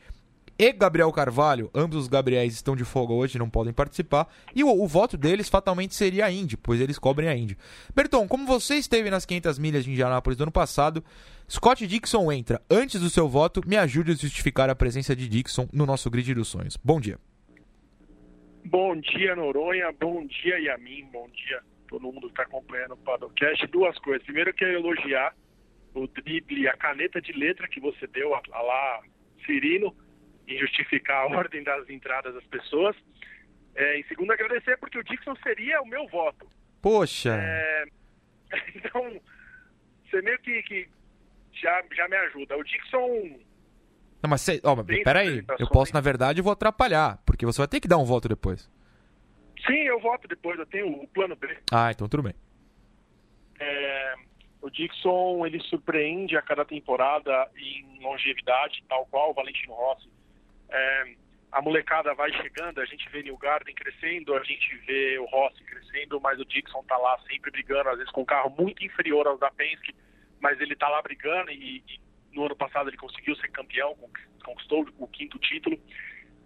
e 0.58 0.72
Gabriel 0.72 1.12
Carvalho, 1.12 1.70
ambos 1.74 1.98
os 1.98 2.08
Gabriéis 2.08 2.54
estão 2.54 2.74
de 2.74 2.84
folga 2.84 3.12
hoje, 3.12 3.38
não 3.38 3.50
podem 3.50 3.72
participar, 3.72 4.26
e 4.54 4.64
o, 4.64 4.68
o 4.68 4.86
voto 4.86 5.16
deles 5.16 5.48
fatalmente 5.48 5.94
seria 5.94 6.24
a 6.24 6.30
Indy, 6.30 6.56
pois 6.56 6.80
eles 6.80 6.98
cobrem 6.98 7.28
a 7.28 7.36
Indy. 7.36 7.58
Berton, 7.94 8.26
como 8.26 8.46
você 8.46 8.76
esteve 8.76 9.10
nas 9.10 9.26
500 9.26 9.58
milhas 9.58 9.84
de 9.84 9.90
Indianápolis 9.90 10.38
do 10.38 10.44
ano 10.44 10.52
passado, 10.52 11.04
Scott 11.48 11.86
Dixon 11.86 12.32
entra. 12.32 12.62
Antes 12.70 13.00
do 13.00 13.10
seu 13.10 13.28
voto, 13.28 13.60
me 13.66 13.76
ajude 13.76 14.12
a 14.12 14.14
justificar 14.14 14.70
a 14.70 14.74
presença 14.74 15.14
de 15.14 15.28
Dixon 15.28 15.68
no 15.72 15.84
nosso 15.84 16.10
grid 16.10 16.34
dos 16.34 16.48
sonhos. 16.48 16.76
Bom 16.82 17.00
dia. 17.00 17.18
Bom 18.64 18.96
dia, 18.96 19.36
Noronha. 19.36 19.92
Bom 19.92 20.26
dia, 20.26 20.58
Yamin. 20.58 21.06
Bom 21.12 21.28
dia, 21.28 21.60
todo 21.88 22.02
mundo 22.02 22.22
que 22.22 22.26
está 22.28 22.42
acompanhando 22.42 22.94
o 22.94 22.96
Padocast. 22.96 23.66
Duas 23.68 23.96
coisas. 23.98 24.24
Primeiro, 24.24 24.50
eu 24.50 24.54
quero 24.54 24.72
elogiar 24.72 25.36
o 25.94 26.06
drible, 26.08 26.66
a 26.66 26.76
caneta 26.76 27.20
de 27.20 27.32
letra 27.32 27.68
que 27.68 27.78
você 27.78 28.06
deu 28.08 28.34
a, 28.34 28.42
a 28.52 28.62
lá, 28.62 29.02
Cirino, 29.44 29.94
em 30.46 30.58
justificar 30.58 31.22
a 31.24 31.26
ordem 31.36 31.62
das 31.62 31.88
entradas 31.88 32.34
das 32.34 32.44
pessoas. 32.46 32.96
É, 33.74 33.98
em 33.98 34.04
segundo, 34.04 34.32
agradecer 34.32 34.76
porque 34.78 34.98
o 34.98 35.04
Dixon 35.04 35.34
seria 35.42 35.82
o 35.82 35.86
meu 35.86 36.06
voto. 36.08 36.48
Poxa, 36.80 37.34
É, 37.34 37.84
então, 38.74 39.20
você 40.04 40.22
meio 40.22 40.38
que, 40.38 40.62
que 40.62 40.88
já, 41.52 41.82
já 41.94 42.08
me 42.08 42.16
ajuda. 42.16 42.56
O 42.56 42.64
Dixon 42.64 43.38
não, 44.22 44.30
mas 44.30 44.40
cê, 44.40 44.60
ó, 44.64 44.74
peraí, 45.04 45.44
eu 45.58 45.68
posso, 45.68 45.92
na 45.94 46.00
verdade, 46.00 46.40
vou 46.42 46.52
atrapalhar, 46.52 47.22
porque 47.24 47.46
você 47.46 47.58
vai 47.58 47.68
ter 47.68 47.80
que 47.80 47.86
dar 47.86 47.98
um 47.98 48.04
voto 48.04 48.28
depois. 48.28 48.68
Sim, 49.64 49.82
eu 49.82 50.00
voto 50.00 50.26
depois, 50.26 50.58
eu 50.58 50.66
tenho 50.66 50.88
o 50.88 51.06
plano 51.08 51.36
B. 51.36 51.56
Ah, 51.72 51.90
então 51.90 52.08
tudo 52.08 52.22
bem. 52.22 52.34
É, 53.60 54.14
o 54.60 54.70
Dixon 54.70 55.46
ele 55.46 55.60
surpreende 55.60 56.36
a 56.36 56.42
cada 56.42 56.64
temporada 56.64 57.48
em 57.56 58.02
longevidade, 58.02 58.82
tal 58.88 59.06
qual 59.06 59.30
o 59.30 59.34
Valentino 59.34 59.74
Rossi. 59.74 60.08
É, 60.68 61.14
a 61.52 61.62
molecada 61.62 62.14
vai 62.14 62.30
chegando, 62.32 62.80
a 62.80 62.84
gente 62.84 63.08
vê 63.08 63.22
New 63.22 63.36
Garden 63.38 63.74
crescendo, 63.74 64.34
a 64.34 64.42
gente 64.42 64.76
vê 64.86 65.18
o 65.18 65.24
Rossi 65.24 65.62
crescendo, 65.64 66.20
mas 66.20 66.38
o 66.38 66.44
Dixon 66.44 66.82
tá 66.84 66.96
lá 66.96 67.18
sempre 67.28 67.50
brigando, 67.50 67.88
às 67.88 67.98
vezes 67.98 68.12
com 68.12 68.22
um 68.22 68.26
carro 68.26 68.54
muito 68.58 68.84
inferior 68.84 69.26
aos 69.26 69.40
da 69.40 69.50
Penske, 69.50 69.94
mas 70.40 70.60
ele 70.60 70.76
tá 70.76 70.88
lá 70.88 71.00
brigando 71.00 71.50
e, 71.50 71.82
e 71.88 72.00
no 72.32 72.44
ano 72.44 72.56
passado 72.56 72.90
ele 72.90 72.96
conseguiu 72.96 73.34
ser 73.36 73.48
campeão, 73.48 73.96
conquistou 74.44 74.86
o 74.98 75.08
quinto 75.08 75.38
título. 75.38 75.80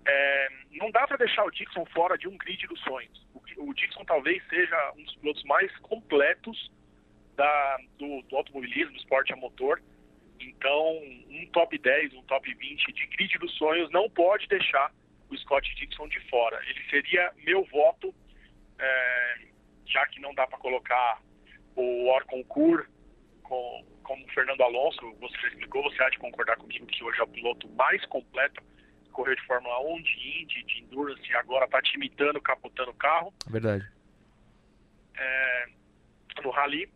É, 0.07 0.49
não 0.73 0.91
dá 0.91 1.07
para 1.07 1.17
deixar 1.17 1.45
o 1.45 1.51
Dixon 1.51 1.85
fora 1.87 2.17
de 2.17 2.29
um 2.29 2.37
grid 2.37 2.67
dos 2.67 2.81
sonhos. 2.81 3.27
O, 3.35 3.71
o 3.71 3.75
Dixon 3.75 4.05
talvez 4.05 4.43
seja 4.49 4.93
um 4.97 5.03
dos 5.03 5.17
pilotos 5.17 5.45
mais 5.45 5.77
completos 5.79 6.71
da, 7.37 7.79
do, 7.99 8.23
do 8.23 8.37
automobilismo, 8.37 8.93
do 8.93 8.99
esporte 8.99 9.33
a 9.33 9.37
motor. 9.37 9.83
Então, 10.41 10.97
um 11.29 11.47
top 11.53 11.77
10, 11.77 12.15
um 12.15 12.23
top 12.23 12.53
20 12.55 12.93
de 12.93 13.07
grid 13.07 13.39
dos 13.39 13.55
sonhos 13.57 13.91
não 13.91 14.09
pode 14.11 14.47
deixar 14.49 14.93
o 15.29 15.37
Scott 15.37 15.75
Dixon 15.77 16.09
de 16.09 16.21
fora. 16.29 16.61
Ele 16.69 16.83
seria 16.89 17.33
meu 17.45 17.65
voto, 17.65 18.15
é, 18.79 19.39
já 19.87 20.07
que 20.07 20.21
não 20.21 20.35
dá 20.35 20.47
para 20.47 20.59
colocar 20.59 21.21
o 21.77 22.09
Orconcourt 22.09 22.89
com, 23.43 23.85
como 24.03 24.29
Fernando 24.33 24.63
Alonso, 24.63 25.15
você 25.21 25.37
já 25.43 25.49
explicou, 25.49 25.83
você 25.83 26.03
há 26.03 26.11
de 26.11 26.19
concordar 26.19 26.57
comigo 26.57 26.87
que 26.87 27.05
hoje 27.05 27.21
é 27.21 27.23
o 27.23 27.29
piloto 27.29 27.69
mais 27.71 28.05
completo 28.07 28.63
correu 29.21 29.37
de 29.37 29.47
Fórmula 29.47 29.79
1, 29.81 30.03
de 30.03 30.43
Indy, 30.43 30.63
de 30.65 30.83
Endurance 30.83 31.31
e 31.31 31.35
agora 31.35 31.67
está 31.67 31.83
te 31.83 31.95
imitando, 31.97 32.41
capotando 32.41 32.91
o 32.91 32.95
carro. 32.95 33.33
Verdade. 33.49 33.87
É, 35.17 35.67
no 36.43 36.51
Rally. 36.51 36.91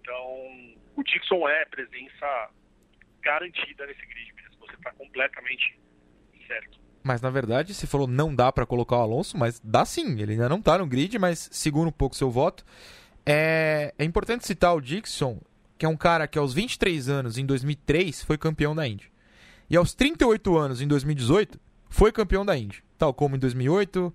Então, 0.00 0.74
o 0.96 1.02
Dixon 1.02 1.48
é 1.48 1.64
presença 1.66 2.50
garantida 3.22 3.86
nesse 3.86 4.04
grid 4.06 4.32
mesmo. 4.34 4.66
Você 4.66 4.74
está 4.74 4.92
completamente 4.92 5.78
certo. 6.46 6.80
Mas 7.02 7.20
na 7.20 7.30
verdade, 7.30 7.74
você 7.74 7.86
falou 7.86 8.06
não 8.06 8.34
dá 8.34 8.52
para 8.52 8.66
colocar 8.66 8.96
o 8.96 9.02
Alonso, 9.02 9.36
mas 9.36 9.60
dá 9.60 9.84
sim. 9.84 10.20
Ele 10.20 10.32
ainda 10.32 10.48
não 10.48 10.58
está 10.58 10.78
no 10.78 10.86
grid, 10.86 11.18
mas 11.18 11.48
segura 11.52 11.88
um 11.88 11.92
pouco 11.92 12.16
seu 12.16 12.30
voto. 12.30 12.64
É, 13.26 13.94
é 13.98 14.04
importante 14.04 14.46
citar 14.46 14.74
o 14.74 14.80
Dixon, 14.80 15.40
que 15.78 15.86
é 15.86 15.88
um 15.88 15.96
cara 15.96 16.26
que 16.28 16.38
aos 16.38 16.54
23 16.54 17.08
anos, 17.08 17.38
em 17.38 17.46
2003, 17.46 18.22
foi 18.22 18.38
campeão 18.38 18.74
da 18.74 18.86
Indy. 18.86 19.10
E 19.68 19.76
aos 19.76 19.94
38 19.94 20.56
anos, 20.56 20.80
em 20.80 20.86
2018, 20.86 21.58
foi 21.88 22.12
campeão 22.12 22.44
da 22.44 22.56
Indy. 22.56 22.84
Tal 22.98 23.12
como 23.12 23.36
em 23.36 23.38
2008, 23.38 24.14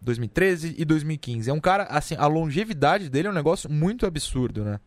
2013 0.00 0.74
e 0.78 0.84
2015. 0.84 1.50
É 1.50 1.52
um 1.52 1.60
cara, 1.60 1.84
assim, 1.84 2.16
a 2.16 2.26
longevidade 2.26 3.08
dele 3.08 3.28
é 3.28 3.30
um 3.30 3.34
negócio 3.34 3.70
muito 3.70 4.06
absurdo, 4.06 4.64
né? 4.64 4.80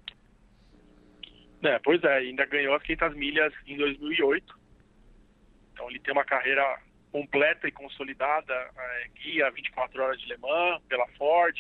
É, 1.67 1.80
pois 1.80 2.01
é, 2.01 2.17
ainda 2.19 2.45
ganhou 2.45 2.73
as 2.75 2.84
500 2.84 3.17
milhas 3.17 3.53
em 3.65 3.75
2008. 3.75 4.58
Então 5.73 5.89
ele 5.89 5.99
tem 5.99 6.13
uma 6.13 6.23
carreira 6.23 6.80
completa 7.12 7.67
e 7.67 7.71
consolidada, 7.73 8.53
é, 8.53 9.08
guia 9.15 9.51
24 9.51 10.01
horas 10.01 10.19
de 10.19 10.27
Le 10.27 10.38
Mans 10.38 10.82
pela 10.88 11.06
Ford, 11.17 11.58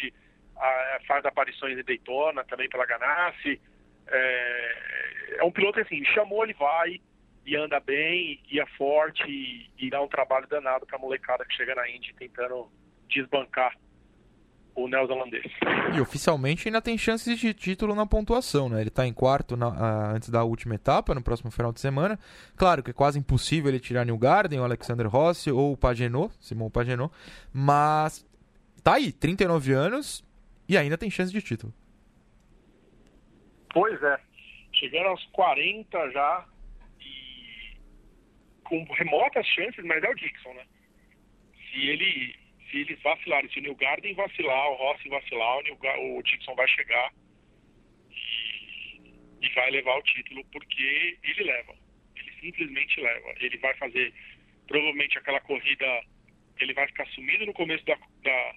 a, 0.55 0.99
faz 1.05 1.25
aparições 1.25 1.77
em 1.77 1.83
Daytona 1.83 2.45
também 2.45 2.69
pela 2.69 2.85
Ganassi. 2.85 3.59
É, 4.07 5.35
é 5.39 5.43
um 5.43 5.51
piloto 5.51 5.81
assim, 5.81 6.05
chamou, 6.05 6.45
ele 6.45 6.53
vai 6.53 7.01
e 7.45 7.55
anda 7.57 7.79
bem, 7.81 8.41
e 8.49 8.61
é 8.61 8.65
forte 8.77 9.23
e, 9.27 9.69
e 9.77 9.89
dá 9.89 10.01
um 10.01 10.07
trabalho 10.07 10.47
danado 10.47 10.85
para 10.85 10.95
a 10.95 11.01
molecada 11.01 11.45
que 11.45 11.55
chega 11.55 11.75
na 11.75 11.89
Indy 11.89 12.13
tentando 12.13 12.71
desbancar 13.09 13.75
o 14.77 14.87
neozelandês. 14.87 15.51
E 15.95 15.99
oficialmente 15.99 16.67
ainda 16.67 16.81
tem 16.81 16.95
chances 16.97 17.39
de 17.39 17.51
título 17.51 17.95
na 17.95 18.05
pontuação, 18.05 18.69
né? 18.69 18.79
Ele 18.79 18.89
está 18.89 19.07
em 19.07 19.11
quarto 19.11 19.57
na, 19.57 19.69
uh, 19.69 20.15
antes 20.15 20.29
da 20.29 20.43
última 20.43 20.75
etapa, 20.75 21.15
no 21.15 21.23
próximo 21.23 21.49
final 21.49 21.73
de 21.73 21.81
semana. 21.81 22.17
Claro 22.55 22.83
que 22.83 22.91
é 22.91 22.93
quase 22.93 23.17
impossível 23.17 23.69
ele 23.69 23.79
tirar 23.79 24.05
New 24.05 24.17
Garden, 24.17 24.59
o 24.59 24.63
Alexander 24.63 25.07
Rossi 25.07 25.51
ou 25.51 25.73
o 25.73 25.77
Pagenot, 25.77 26.31
Simon 26.39 26.69
Pagenot, 26.69 27.11
mas 27.51 28.23
tá 28.83 28.93
aí, 28.93 29.11
39 29.11 29.73
anos 29.73 30.23
e 30.69 30.77
ainda 30.77 30.97
tem 30.97 31.09
chance 31.09 31.31
de 31.33 31.41
título. 31.41 31.73
Pois 33.73 34.01
é. 34.03 34.19
Chegando 34.73 35.07
aos 35.07 35.25
40 35.31 36.11
já 36.11 36.45
e 37.01 37.75
com 38.63 38.85
remotas 38.93 39.45
chances, 39.47 39.83
mas 39.83 40.03
é 40.03 40.09
o 40.09 40.13
Dixon, 40.13 40.53
né? 40.53 40.63
Se 41.71 41.81
ele 41.81 42.46
se 42.69 42.77
eles 42.81 43.01
vacilarem, 43.01 43.49
se 43.49 43.59
o 43.59 43.61
New 43.61 43.77
vacilar, 44.15 44.69
o 44.69 44.75
Rossi 44.75 45.09
vacilar, 45.09 45.57
o, 45.57 45.61
New, 45.61 45.77
o 46.17 46.23
Dixon 46.23 46.55
vai 46.55 46.67
chegar 46.67 47.13
e, 48.11 49.01
e, 49.41 49.49
vai 49.53 49.71
levar 49.71 49.97
o 49.97 50.03
título 50.03 50.43
porque 50.51 51.17
ele 51.23 51.43
leva. 51.43 51.75
Ele 52.15 52.31
simplesmente 52.41 52.99
leva. 52.99 53.33
Ele 53.39 53.57
vai 53.57 53.73
fazer 53.75 54.13
provavelmente 54.67 55.17
aquela 55.17 55.39
corrida, 55.41 55.85
ele 56.59 56.73
vai 56.73 56.87
ficar 56.87 57.07
sumido 57.07 57.45
no 57.45 57.53
começo 57.53 57.85
da, 57.85 57.97
da, 58.21 58.55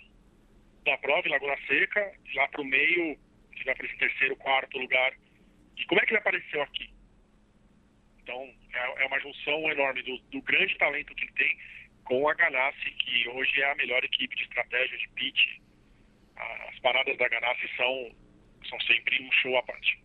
da 0.85 0.99
prova 0.99 1.27
em 1.29 1.31
Laguna 1.31 1.57
Seca, 1.67 2.13
lá 2.35 2.49
para 2.49 2.61
o 2.61 2.65
meio, 2.65 3.19
ele 3.53 3.65
vai 3.65 3.75
para 3.75 3.87
esse 3.87 3.97
terceiro, 3.97 4.37
quarto 4.37 4.79
lugar. 4.79 5.13
E 5.77 5.85
como 5.87 6.01
é 6.01 6.05
que 6.05 6.11
ele 6.11 6.19
apareceu 6.19 6.63
aqui? 6.63 6.91
Então, 8.23 8.53
é, 8.75 9.05
é 9.05 9.07
uma 9.07 9.21
junção 9.21 9.71
enorme 9.71 10.03
do, 10.03 10.19
do 10.31 10.43
grande 10.43 10.77
talento 10.79 11.15
que 11.15 11.25
ele 11.25 11.33
tem 11.33 11.59
com 12.11 12.29
a 12.29 12.35
Ganassi, 12.35 12.91
que 12.99 13.29
hoje 13.29 13.63
é 13.63 13.71
a 13.71 13.75
melhor 13.77 14.03
equipe 14.03 14.35
de 14.35 14.43
estratégia 14.43 14.99
de 14.99 15.09
pitch. 15.11 15.61
As 16.69 16.77
paradas 16.81 17.17
da 17.17 17.29
Ganassi 17.29 17.71
são, 17.77 18.11
são 18.69 18.81
sempre 18.81 19.23
um 19.23 19.31
show 19.31 19.57
à 19.57 19.63
parte. 19.63 20.03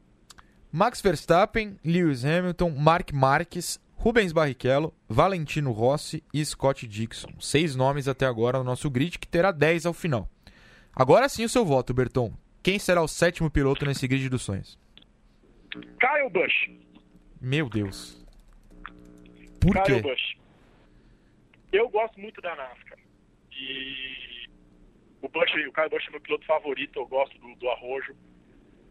Max 0.72 1.02
Verstappen, 1.02 1.80
Lewis 1.84 2.24
Hamilton, 2.24 2.70
Mark 2.70 3.12
Marques, 3.12 3.84
Rubens 3.96 4.32
Barrichello, 4.32 4.94
Valentino 5.10 5.72
Rossi 5.72 6.24
e 6.32 6.46
Scott 6.46 6.86
Dixon. 6.86 7.40
Seis 7.40 7.76
nomes 7.76 8.08
até 8.08 8.28
agora 8.28 8.60
no 8.60 8.64
nosso 8.66 8.88
grid, 8.88 9.18
que 9.18 9.28
terá 9.28 9.52
dez 9.52 9.88
ao 9.88 9.94
final. 9.94 10.30
Agora 10.96 11.28
sim 11.28 11.44
o 11.44 11.50
seu 11.50 11.66
voto, 11.66 11.92
Berton. 11.92 12.32
Quem 12.62 12.78
será 12.78 13.02
o 13.02 13.08
sétimo 13.08 13.50
piloto 13.50 13.84
nesse 13.84 14.08
grid 14.08 14.30
dos 14.30 14.44
sonhos? 14.44 14.78
Kyle 15.72 16.30
Busch. 16.32 16.70
Meu 17.42 17.68
Deus. 17.68 18.24
Por 19.60 19.74
Kyle 19.74 19.84
quê? 19.84 20.02
Busch. 20.02 20.45
Eu 21.76 21.90
gosto 21.90 22.18
muito 22.22 22.42
da 22.42 22.56
NASCAR. 22.56 22.98
E 23.52 24.48
o 25.22 25.28
Bush, 25.28 25.52
o 25.52 25.74
Kyle 25.74 25.90
Busch 25.90 26.08
é 26.08 26.12
meu 26.12 26.22
piloto 26.22 26.46
favorito, 26.46 26.98
eu 26.98 27.06
gosto 27.06 27.38
do, 27.38 27.54
do 27.56 27.70
Arrojo. 27.70 28.16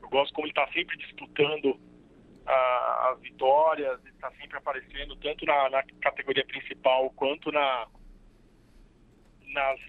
Eu 0.02 0.08
gosto 0.10 0.34
como 0.34 0.46
ele 0.46 0.52
está 0.52 0.70
sempre 0.70 0.94
disputando 0.98 1.80
as 2.46 3.18
vitórias, 3.20 3.98
ele 4.00 4.10
está 4.10 4.30
sempre 4.32 4.58
aparecendo, 4.58 5.16
tanto 5.16 5.46
na, 5.46 5.70
na, 5.70 5.82
categoria 6.02 6.44
principal 6.44 7.08
quanto 7.12 7.50
na, 7.50 7.88
nas, 9.46 9.80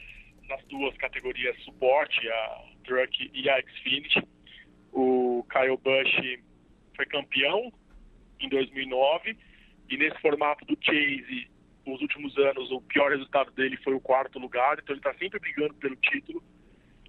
nas 0.48 0.64
duas 0.68 0.96
categorias 0.96 1.62
suporte, 1.66 2.26
a 2.30 2.64
Truck 2.86 3.30
e 3.34 3.50
a 3.50 3.62
Xfinity. 3.62 4.26
O 4.94 5.46
Kyle 5.52 5.76
Busch 5.76 6.40
foi 6.96 7.06
campeão 7.08 7.74
em 8.40 8.48
2009 8.48 9.38
e 9.90 9.98
nesse 9.98 10.18
formato 10.22 10.64
do 10.64 10.78
Chase 10.82 11.55
nos 11.86 12.02
últimos 12.02 12.38
anos, 12.38 12.72
o 12.72 12.82
pior 12.82 13.12
resultado 13.12 13.52
dele 13.52 13.78
foi 13.78 13.94
o 13.94 14.00
quarto 14.00 14.40
lugar, 14.40 14.80
então 14.80 14.94
ele 14.94 15.00
está 15.00 15.14
sempre 15.16 15.40
brigando 15.40 15.74
pelo 15.76 15.96
título. 15.98 16.44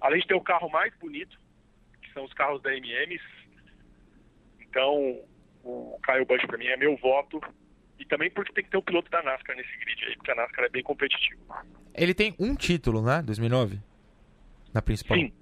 Além 0.01 0.21
de 0.21 0.27
ter 0.27 0.35
o 0.35 0.41
carro 0.41 0.69
mais 0.69 0.93
bonito, 0.99 1.39
que 2.01 2.13
são 2.13 2.23
os 2.23 2.33
carros 2.33 2.61
da 2.61 2.71
MMs. 2.75 3.23
Então, 4.61 5.19
o 5.63 5.97
Caio 6.03 6.25
Busch 6.25 6.45
para 6.45 6.57
mim 6.57 6.67
é 6.67 6.77
meu 6.77 6.95
voto. 6.97 7.41
E 7.99 8.05
também 8.05 8.29
porque 8.29 8.53
tem 8.53 8.63
que 8.63 8.69
ter 8.69 8.77
um 8.77 8.81
piloto 8.81 9.09
da 9.09 9.23
NASCAR 9.23 9.55
nesse 9.55 9.75
grid 9.79 10.05
aí, 10.05 10.15
porque 10.15 10.31
a 10.31 10.35
NASCAR 10.35 10.65
é 10.65 10.69
bem 10.69 10.83
competitiva. 10.83 11.65
Ele 11.95 12.13
tem 12.13 12.35
um 12.37 12.55
título, 12.55 13.01
né? 13.01 13.23
2009? 13.23 13.79
Na 14.71 14.81
principal. 14.81 15.17
Sim. 15.17 15.33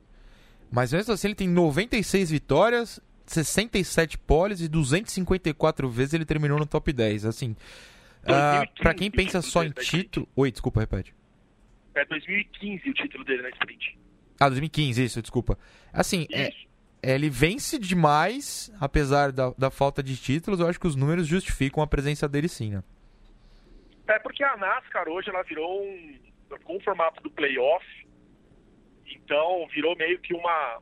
Mas 0.71 0.93
mesmo 0.93 1.13
assim, 1.13 1.27
ele 1.27 1.35
tem 1.35 1.49
96 1.49 2.31
vitórias, 2.31 3.01
67 3.25 4.17
poles 4.19 4.61
e 4.61 4.69
254 4.69 5.89
vezes 5.89 6.13
ele 6.13 6.25
terminou 6.25 6.57
no 6.57 6.65
top 6.65 6.93
10. 6.93 7.25
Assim, 7.25 7.57
Uh, 8.25 8.81
para 8.81 8.93
quem 8.93 9.11
pensa 9.11 9.41
só 9.41 9.63
em 9.63 9.71
título. 9.71 10.27
Oi, 10.35 10.51
desculpa, 10.51 10.79
repete. 10.79 11.13
É 11.93 12.03
2015 12.05 12.89
o 12.89 12.93
título 12.93 13.23
dele 13.23 13.43
na 13.43 13.49
sprint. 13.49 13.97
Ah, 14.39 14.49
2015, 14.49 15.03
isso, 15.03 15.21
desculpa. 15.21 15.57
Assim, 15.93 16.27
é, 16.31 16.51
ele 17.01 17.29
vence 17.29 17.77
demais, 17.77 18.73
apesar 18.81 19.31
da, 19.31 19.51
da 19.57 19.69
falta 19.69 20.01
de 20.01 20.17
títulos. 20.17 20.59
Eu 20.59 20.67
acho 20.67 20.79
que 20.79 20.87
os 20.87 20.95
números 20.95 21.27
justificam 21.27 21.83
a 21.83 21.87
presença 21.87 22.27
dele 22.27 22.49
sim, 22.49 22.71
né? 22.71 22.83
É 24.07 24.19
porque 24.19 24.43
a 24.43 24.57
NASCAR 24.57 25.07
hoje 25.07 25.29
ela 25.29 25.43
virou 25.43 25.83
um. 25.83 26.19
com 26.63 26.77
o 26.77 26.81
formato 26.81 27.21
do 27.21 27.29
playoff. 27.29 27.85
Então 29.05 29.67
virou 29.73 29.95
meio 29.95 30.19
que 30.19 30.33
uma. 30.33 30.81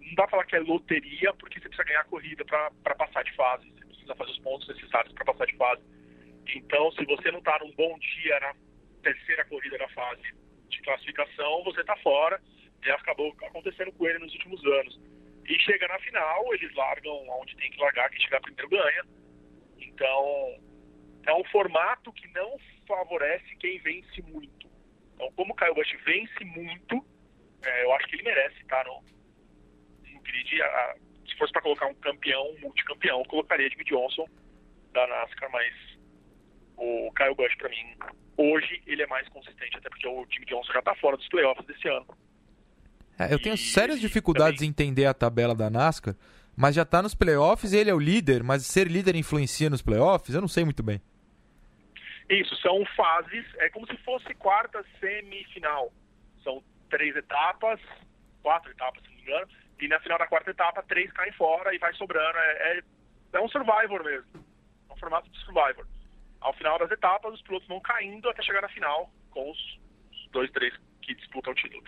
Não 0.00 0.14
dá 0.14 0.24
pra 0.24 0.30
falar 0.32 0.44
que 0.44 0.56
é 0.56 0.60
loteria, 0.60 1.32
porque 1.34 1.58
você 1.58 1.68
precisa 1.68 1.88
ganhar 1.88 2.00
a 2.00 2.04
corrida 2.04 2.44
para 2.44 2.94
passar 2.94 3.24
de 3.24 3.34
fase. 3.34 3.66
Você 3.70 3.84
precisa 3.86 4.14
fazer 4.14 4.30
os 4.30 4.38
pontos 4.38 4.68
necessários 4.68 5.12
para 5.14 5.24
passar 5.24 5.46
de 5.46 5.56
fase. 5.56 5.82
Então, 6.46 6.90
se 6.92 7.04
você 7.04 7.30
não 7.30 7.38
está 7.38 7.58
num 7.60 7.72
bom 7.72 7.98
dia 7.98 8.40
na 8.40 8.54
terceira 9.02 9.44
corrida 9.46 9.78
da 9.78 9.88
fase 9.90 10.22
de 10.68 10.80
classificação, 10.82 11.64
você 11.64 11.80
está 11.80 11.96
fora. 11.98 12.40
E 12.84 12.90
acabou 12.90 13.32
acontecendo 13.44 13.92
com 13.92 14.06
ele 14.06 14.18
nos 14.18 14.32
últimos 14.32 14.64
anos. 14.64 15.00
E 15.46 15.58
chega 15.60 15.86
na 15.88 15.98
final, 16.00 16.54
eles 16.54 16.74
largam 16.74 17.28
onde 17.40 17.56
tem 17.56 17.70
que 17.70 17.80
largar, 17.80 18.10
quem 18.10 18.20
chegar 18.20 18.40
primeiro 18.40 18.68
ganha. 18.68 19.04
Então, 19.78 20.60
é 21.26 21.34
um 21.34 21.44
formato 21.44 22.12
que 22.12 22.26
não 22.28 22.58
favorece 22.86 23.56
quem 23.56 23.78
vence 23.78 24.22
muito. 24.22 24.68
Então, 25.14 25.30
como 25.32 25.52
o 25.52 25.56
Kyle 25.56 25.74
Busch 25.74 25.92
vence 26.04 26.44
muito, 26.44 27.04
é, 27.64 27.84
eu 27.84 27.92
acho 27.94 28.06
que 28.08 28.16
ele 28.16 28.24
merece 28.24 28.60
estar 28.60 28.84
no, 28.84 29.04
no 30.12 30.20
grid. 30.20 30.62
A, 30.62 30.96
se 31.26 31.36
fosse 31.36 31.52
para 31.52 31.62
colocar 31.62 31.86
um 31.86 31.94
campeão, 31.94 32.50
um 32.50 32.60
multicampeão, 32.60 33.20
eu 33.20 33.26
colocaria 33.26 33.70
Jimmy 33.70 33.84
Johnson 33.84 34.26
da 34.92 35.06
NASCAR, 35.06 35.50
mas 35.50 35.91
o 36.82 37.12
Kyle 37.12 37.34
Busch, 37.34 37.56
para 37.56 37.68
mim, 37.68 37.96
hoje 38.36 38.82
ele 38.86 39.02
é 39.02 39.06
mais 39.06 39.28
consistente, 39.28 39.76
até 39.76 39.88
porque 39.88 40.06
o 40.08 40.26
Jimmy 40.30 40.46
Johnson 40.46 40.72
já 40.72 40.80
está 40.80 40.94
fora 40.96 41.16
dos 41.16 41.28
playoffs 41.28 41.64
desse 41.66 41.88
ano. 41.88 42.06
É, 43.18 43.32
eu 43.32 43.40
tenho 43.40 43.56
sérias 43.56 44.00
dificuldades 44.00 44.56
também... 44.56 44.68
em 44.68 44.70
entender 44.70 45.06
a 45.06 45.14
tabela 45.14 45.54
da 45.54 45.70
NASCAR, 45.70 46.16
mas 46.56 46.74
já 46.74 46.82
está 46.82 47.00
nos 47.00 47.14
playoffs, 47.14 47.72
ele 47.72 47.88
é 47.88 47.94
o 47.94 47.98
líder, 47.98 48.42
mas 48.42 48.66
ser 48.66 48.88
líder 48.88 49.14
influencia 49.14 49.70
nos 49.70 49.80
playoffs? 49.80 50.34
Eu 50.34 50.40
não 50.40 50.48
sei 50.48 50.64
muito 50.64 50.82
bem. 50.82 51.00
Isso, 52.28 52.56
são 52.56 52.84
fases, 52.96 53.44
é 53.58 53.68
como 53.68 53.86
se 53.86 53.96
fosse 53.98 54.34
quarta 54.34 54.84
semifinal. 54.98 55.92
São 56.42 56.62
três 56.90 57.14
etapas, 57.14 57.78
quatro 58.42 58.70
etapas, 58.70 59.02
se 59.02 59.08
não 59.08 59.16
me 59.16 59.22
engano, 59.22 59.48
e 59.80 59.88
na 59.88 60.00
final 60.00 60.18
da 60.18 60.26
quarta 60.26 60.50
etapa, 60.50 60.82
três 60.82 61.12
caem 61.12 61.32
fora 61.32 61.74
e 61.74 61.78
vai 61.78 61.92
sobrando. 61.94 62.38
É, 62.38 62.78
é, 62.78 62.82
é 63.34 63.40
um 63.40 63.48
survivor 63.48 64.02
mesmo. 64.04 64.44
É 64.88 64.92
um 64.92 64.96
formato 64.96 65.30
de 65.30 65.38
survivor. 65.40 65.86
Ao 66.42 66.52
final 66.54 66.78
das 66.78 66.90
etapas, 66.90 67.34
os 67.34 67.42
pilotos 67.42 67.68
vão 67.68 67.80
caindo 67.80 68.28
até 68.28 68.42
chegar 68.42 68.62
na 68.62 68.68
final 68.68 69.10
com 69.30 69.50
os, 69.50 69.78
dois, 70.32 70.50
três 70.50 70.74
que 71.02 71.14
disputam 71.14 71.52
o 71.52 71.56
título. 71.56 71.82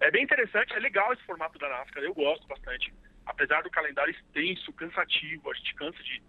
É 0.00 0.10
bem 0.10 0.24
interessante, 0.24 0.72
é 0.72 0.78
legal 0.78 1.12
esse 1.12 1.22
formato 1.24 1.58
da 1.58 1.68
NASCAR, 1.68 2.02
eu 2.02 2.14
gosto 2.14 2.46
bastante. 2.46 2.92
Apesar 3.26 3.62
do 3.62 3.70
calendário 3.70 4.10
extenso, 4.12 4.72
cansativo, 4.72 5.50
a 5.50 5.54
gente 5.54 5.74
cansa 5.74 6.02
de, 6.02 6.22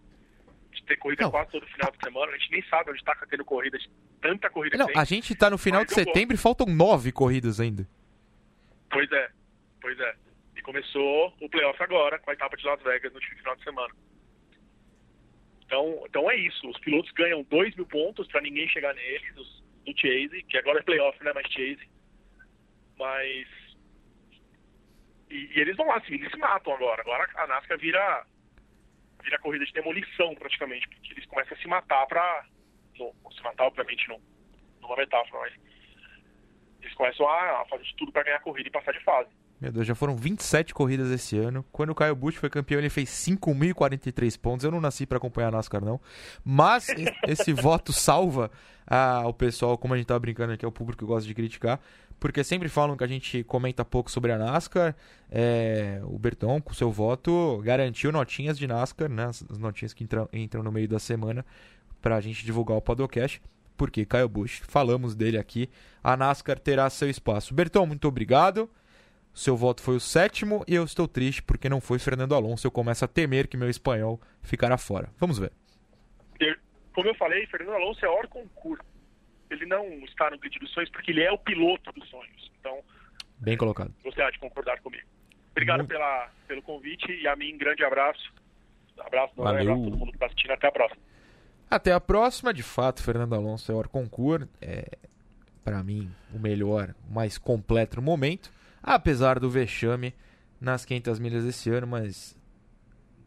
de 0.71 0.83
ter 0.83 0.97
corrida 0.97 1.23
não. 1.23 1.31
quase 1.31 1.51
todo 1.51 1.65
final 1.67 1.91
de 1.91 1.97
semana, 2.03 2.31
a 2.31 2.37
gente 2.37 2.51
nem 2.51 2.63
sabe 2.63 2.89
onde 2.89 2.99
está 2.99 3.15
tendo 3.29 3.45
corrida, 3.45 3.77
tanta 4.21 4.49
corrida 4.49 4.77
Não, 4.77 4.87
a 4.95 5.05
gente 5.05 5.31
está 5.31 5.49
no 5.49 5.57
final 5.57 5.85
de 5.85 5.93
setembro 5.93 6.29
gosto. 6.29 6.33
e 6.33 6.43
faltam 6.43 6.67
nove 6.67 7.11
corridas 7.11 7.59
ainda. 7.59 7.87
Pois 8.91 9.09
é, 9.11 9.29
pois 9.81 9.99
é. 9.99 10.15
E 10.55 10.61
começou 10.61 11.33
o 11.39 11.49
playoff 11.49 11.81
agora, 11.81 12.19
com 12.19 12.31
a 12.31 12.33
etapa 12.33 12.57
de 12.57 12.65
Las 12.65 12.81
Vegas 12.81 13.13
no 13.13 13.21
final 13.21 13.55
de 13.55 13.63
semana. 13.63 13.93
Então, 15.69 16.03
então 16.07 16.31
é 16.31 16.35
isso. 16.35 16.67
Os 16.67 16.79
pilotos 16.79 17.11
ganham 17.11 17.43
2 17.43 17.75
mil 17.75 17.85
pontos 17.85 18.27
para 18.27 18.41
ninguém 18.41 18.67
chegar 18.67 18.91
neles, 18.95 19.37
os, 19.37 19.63
do 19.85 19.95
Chase, 19.95 20.43
que 20.49 20.57
agora 20.57 20.79
é 20.79 20.81
playoff, 20.83 21.23
não 21.23 21.29
é 21.29 21.33
mais 21.35 21.47
Chase. 21.51 21.87
Mas. 22.97 23.47
E, 25.29 25.35
e, 25.35 25.59
eles 25.59 25.77
vão 25.77 25.85
lá, 25.85 25.97
assim, 25.97 26.15
eles 26.15 26.31
se 26.31 26.37
matam 26.37 26.73
agora. 26.73 27.03
Agora 27.03 27.29
a 27.35 27.45
NASCAR 27.45 27.77
vira, 27.77 28.25
vira 29.23 29.37
corrida 29.37 29.63
de 29.63 29.71
demolição, 29.71 30.33
praticamente, 30.33 30.89
porque 30.89 31.13
eles 31.13 31.25
começam 31.27 31.55
a 31.55 31.61
se 31.61 31.67
matar 31.67 32.07
para. 32.07 32.45
Se 32.97 33.43
matar, 33.43 33.65
obviamente, 33.65 34.09
não, 34.09 34.19
numa 34.81 34.97
metáfora, 34.97 35.41
mas. 35.41 35.69
Eles 36.81 36.95
começam 36.95 37.27
a, 37.27 37.61
a 37.61 37.65
fazer 37.65 37.83
de 37.83 37.95
tudo 37.95 38.11
para 38.11 38.23
ganhar 38.23 38.37
a 38.37 38.41
corrida 38.41 38.69
e 38.69 38.71
passar 38.71 38.93
de 38.93 39.03
fase. 39.03 39.29
Meu 39.59 39.73
Deus, 39.73 39.85
já 39.85 39.93
foram 39.93 40.15
27 40.15 40.73
corridas 40.73 41.11
esse 41.11 41.37
ano. 41.37 41.65
Quando 41.71 41.89
o 41.89 41.95
Caio 41.95 42.15
Busch 42.15 42.37
foi 42.37 42.49
campeão, 42.49 42.79
ele 42.79 42.89
fez 42.89 43.09
5.043 43.09 44.39
pontos. 44.39 44.63
Eu 44.63 44.71
não 44.71 44.79
nasci 44.79 45.05
para 45.05 45.17
acompanhar 45.17 45.49
a 45.49 45.51
NASCAR, 45.51 45.83
não. 45.83 45.99
Mas 46.45 46.87
esse 47.27 47.51
voto 47.51 47.91
salva 47.91 48.49
ah, 48.87 49.23
o 49.27 49.33
pessoal, 49.33 49.77
como 49.77 49.93
a 49.93 49.97
gente 49.97 50.07
tá 50.07 50.17
brincando 50.17 50.53
aqui, 50.53 50.63
é 50.63 50.67
o 50.67 50.71
público 50.71 51.03
que 51.03 51.07
gosta 51.07 51.27
de 51.27 51.33
criticar. 51.33 51.79
Porque 52.19 52.41
sempre 52.43 52.69
falam 52.69 52.95
que 52.95 53.03
a 53.03 53.07
gente 53.07 53.43
comenta 53.43 53.83
pouco 53.83 54.09
sobre 54.09 54.31
a 54.31 54.37
NASCAR. 54.37 54.95
É, 55.29 55.99
o 56.03 56.17
Berton, 56.17 56.61
com 56.61 56.73
seu 56.73 56.89
voto, 56.89 57.61
garantiu 57.63 58.13
notinhas 58.13 58.57
de 58.57 58.65
NASCAR, 58.65 59.09
né? 59.09 59.27
As 59.27 59.57
notinhas 59.57 59.93
que 59.93 60.05
entram, 60.05 60.29
entram 60.31 60.63
no 60.63 60.71
meio 60.71 60.87
da 60.87 60.99
semana, 60.99 61.45
para 62.01 62.15
a 62.15 62.21
gente 62.21 62.45
divulgar 62.45 62.77
o 62.77 62.81
podcast 62.81 63.41
porque 63.79 64.03
Caio 64.03 64.27
Busch, 64.27 64.59
falamos 64.67 65.15
dele 65.15 65.37
aqui, 65.37 65.69
a 66.03 66.17
NASCAR 66.17 66.59
terá 66.59 66.89
seu 66.89 67.09
espaço. 67.09 67.53
Berton, 67.53 67.85
muito 67.85 68.09
obrigado. 68.09 68.69
Seu 69.39 69.55
voto 69.55 69.81
foi 69.81 69.95
o 69.95 70.01
sétimo 70.01 70.65
e 70.67 70.75
eu 70.75 70.83
estou 70.83 71.07
triste 71.07 71.41
porque 71.41 71.69
não 71.69 71.79
foi 71.79 71.97
Fernando 71.97 72.35
Alonso. 72.35 72.67
Eu 72.67 72.71
começo 72.71 73.05
a 73.05 73.07
temer 73.07 73.47
que 73.47 73.55
meu 73.55 73.69
espanhol 73.69 74.19
ficará 74.43 74.77
fora. 74.77 75.09
Vamos 75.17 75.39
ver. 75.39 75.53
Como 76.93 77.07
eu 77.07 77.15
falei, 77.15 77.47
Fernando 77.47 77.75
Alonso 77.75 78.05
é 78.05 78.09
hors 78.09 78.27
concurso. 78.27 78.83
Ele 79.49 79.65
não 79.65 79.85
está 80.03 80.29
no 80.29 80.37
grid 80.37 80.59
dos 80.59 80.69
sonhos 80.73 80.89
porque 80.89 81.11
ele 81.11 81.23
é 81.23 81.31
o 81.31 81.37
piloto 81.37 81.89
dos 81.93 82.09
sonhos. 82.09 82.51
Então, 82.59 82.83
bem 83.37 83.55
colocado. 83.55 83.93
Você 84.03 84.21
há 84.21 84.29
de 84.29 84.37
concordar 84.39 84.81
comigo. 84.81 85.07
Obrigado 85.51 85.77
Muito... 85.77 85.89
pela, 85.89 86.29
pelo 86.45 86.61
convite 86.61 87.09
e 87.09 87.25
a 87.25 87.33
mim, 87.37 87.57
grande 87.57 87.81
abraço. 87.85 88.33
Abraço, 88.99 89.33
não 89.37 89.45
Valeu. 89.45 89.61
abraço 89.61 89.83
todo 89.85 89.97
mundo 89.97 90.09
que 90.09 90.17
está 90.17 90.25
assistindo. 90.25 90.51
Até 90.51 90.67
a 90.67 90.71
próxima. 90.73 91.01
Até 91.71 91.93
a 91.93 92.01
próxima. 92.01 92.53
De 92.53 92.63
fato, 92.63 93.01
Fernando 93.01 93.35
Alonso 93.35 93.71
é 93.71 93.75
hors 93.75 93.89
concurso. 93.89 94.49
É, 94.61 94.97
para 95.63 95.81
mim, 95.81 96.11
o 96.35 96.39
melhor, 96.39 96.93
o 97.09 97.13
mais 97.13 97.37
completo 97.37 97.95
no 97.95 98.01
momento 98.01 98.58
apesar 98.81 99.39
do 99.39 99.49
vexame 99.49 100.13
nas 100.59 100.85
500 100.85 101.19
milhas 101.19 101.43
desse 101.43 101.69
ano, 101.69 101.87
mas 101.87 102.37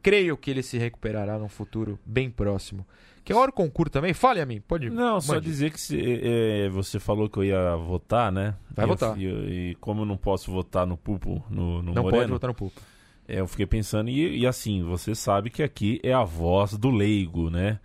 creio 0.02 0.36
que 0.36 0.50
ele 0.50 0.62
se 0.62 0.76
recuperará 0.76 1.38
num 1.38 1.48
futuro 1.48 1.98
bem 2.04 2.30
próximo. 2.30 2.86
Que 3.24 3.32
é 3.32 3.36
hora 3.36 3.52
concurso 3.52 3.92
também? 3.92 4.12
Fale 4.12 4.40
a 4.40 4.46
mim, 4.46 4.60
pode 4.60 4.90
Não, 4.90 5.20
só 5.20 5.38
dizer 5.38 5.70
que 5.70 5.80
se, 5.80 5.96
é, 5.96 6.68
você 6.70 6.98
falou 6.98 7.28
que 7.28 7.38
eu 7.38 7.44
ia 7.44 7.76
votar, 7.76 8.32
né? 8.32 8.56
Vai 8.68 8.84
e 8.84 8.88
votar. 8.88 9.20
Eu, 9.20 9.48
e, 9.48 9.76
como 9.76 10.02
eu 10.02 10.06
não 10.06 10.16
posso 10.16 10.50
votar 10.50 10.84
no 10.84 10.96
Pupo, 10.96 11.44
no, 11.48 11.80
no 11.80 11.94
Não 11.94 12.02
Moreno, 12.02 12.10
pode 12.10 12.30
votar 12.32 12.48
no 12.48 12.54
Pupo. 12.54 12.80
É, 13.28 13.38
eu 13.38 13.46
fiquei 13.46 13.64
pensando, 13.64 14.10
e, 14.10 14.40
e, 14.40 14.46
assim, 14.46 14.82
você 14.82 15.14
sabe 15.14 15.50
que 15.50 15.62
aqui 15.62 16.00
é 16.02 16.12
a 16.12 16.24
voz 16.24 16.76
do 16.76 16.90
leigo, 16.90 17.48
né? 17.48 17.78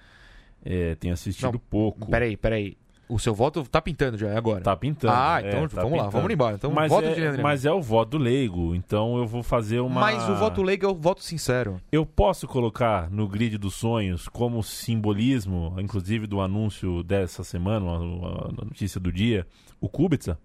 É, 0.65 0.95
tem 0.95 1.11
assistido 1.11 1.53
não, 1.53 1.59
pouco. 1.59 2.09
Peraí, 2.09 2.36
peraí. 2.36 2.76
O 3.10 3.18
seu 3.18 3.34
voto 3.34 3.64
tá 3.64 3.82
pintando 3.82 4.18
já, 4.18 4.28
é 4.28 4.38
agora? 4.38 4.62
Tá 4.62 4.76
pintando. 4.76 5.14
Ah, 5.14 5.39
então 5.39 5.64
é, 5.64 5.68
tá 5.68 5.82
vamos 5.82 5.91
pintando. 5.91 5.95
lá, 5.97 6.10
vamos 6.10 6.32
embora. 6.32 6.55
Então, 6.55 6.72
mas, 6.72 6.89
voto 6.89 7.08
é, 7.08 7.32
de 7.32 7.41
mas 7.41 7.66
é 7.66 7.72
o 7.72 7.82
voto 7.82 8.18
leigo, 8.18 8.76
então 8.76 9.18
eu 9.18 9.26
vou 9.26 9.41
fazer 9.41 9.80
uma. 9.80 10.01
Mas 10.01 10.28
o 10.28 10.36
voto 10.36 10.62
leigo 10.62 10.86
é 10.86 10.89
o 10.89 10.95
voto 10.95 11.24
sincero. 11.24 11.80
Eu 11.89 12.05
posso 12.05 12.47
colocar 12.47 13.10
no 13.10 13.28
grid 13.28 13.58
dos 13.58 13.76
sonhos 13.76 14.28
como 14.28 14.62
simbolismo, 14.62 15.74
inclusive 15.80 16.28
do 16.28 16.41
anúncio 16.41 17.01
dessa 17.01 17.43
semana, 17.43 17.86
a 17.89 18.66
notícia 18.66 18.99
do 18.99 19.12
dia, 19.12 19.47
o 19.80 19.88
Kubica? 19.88 20.38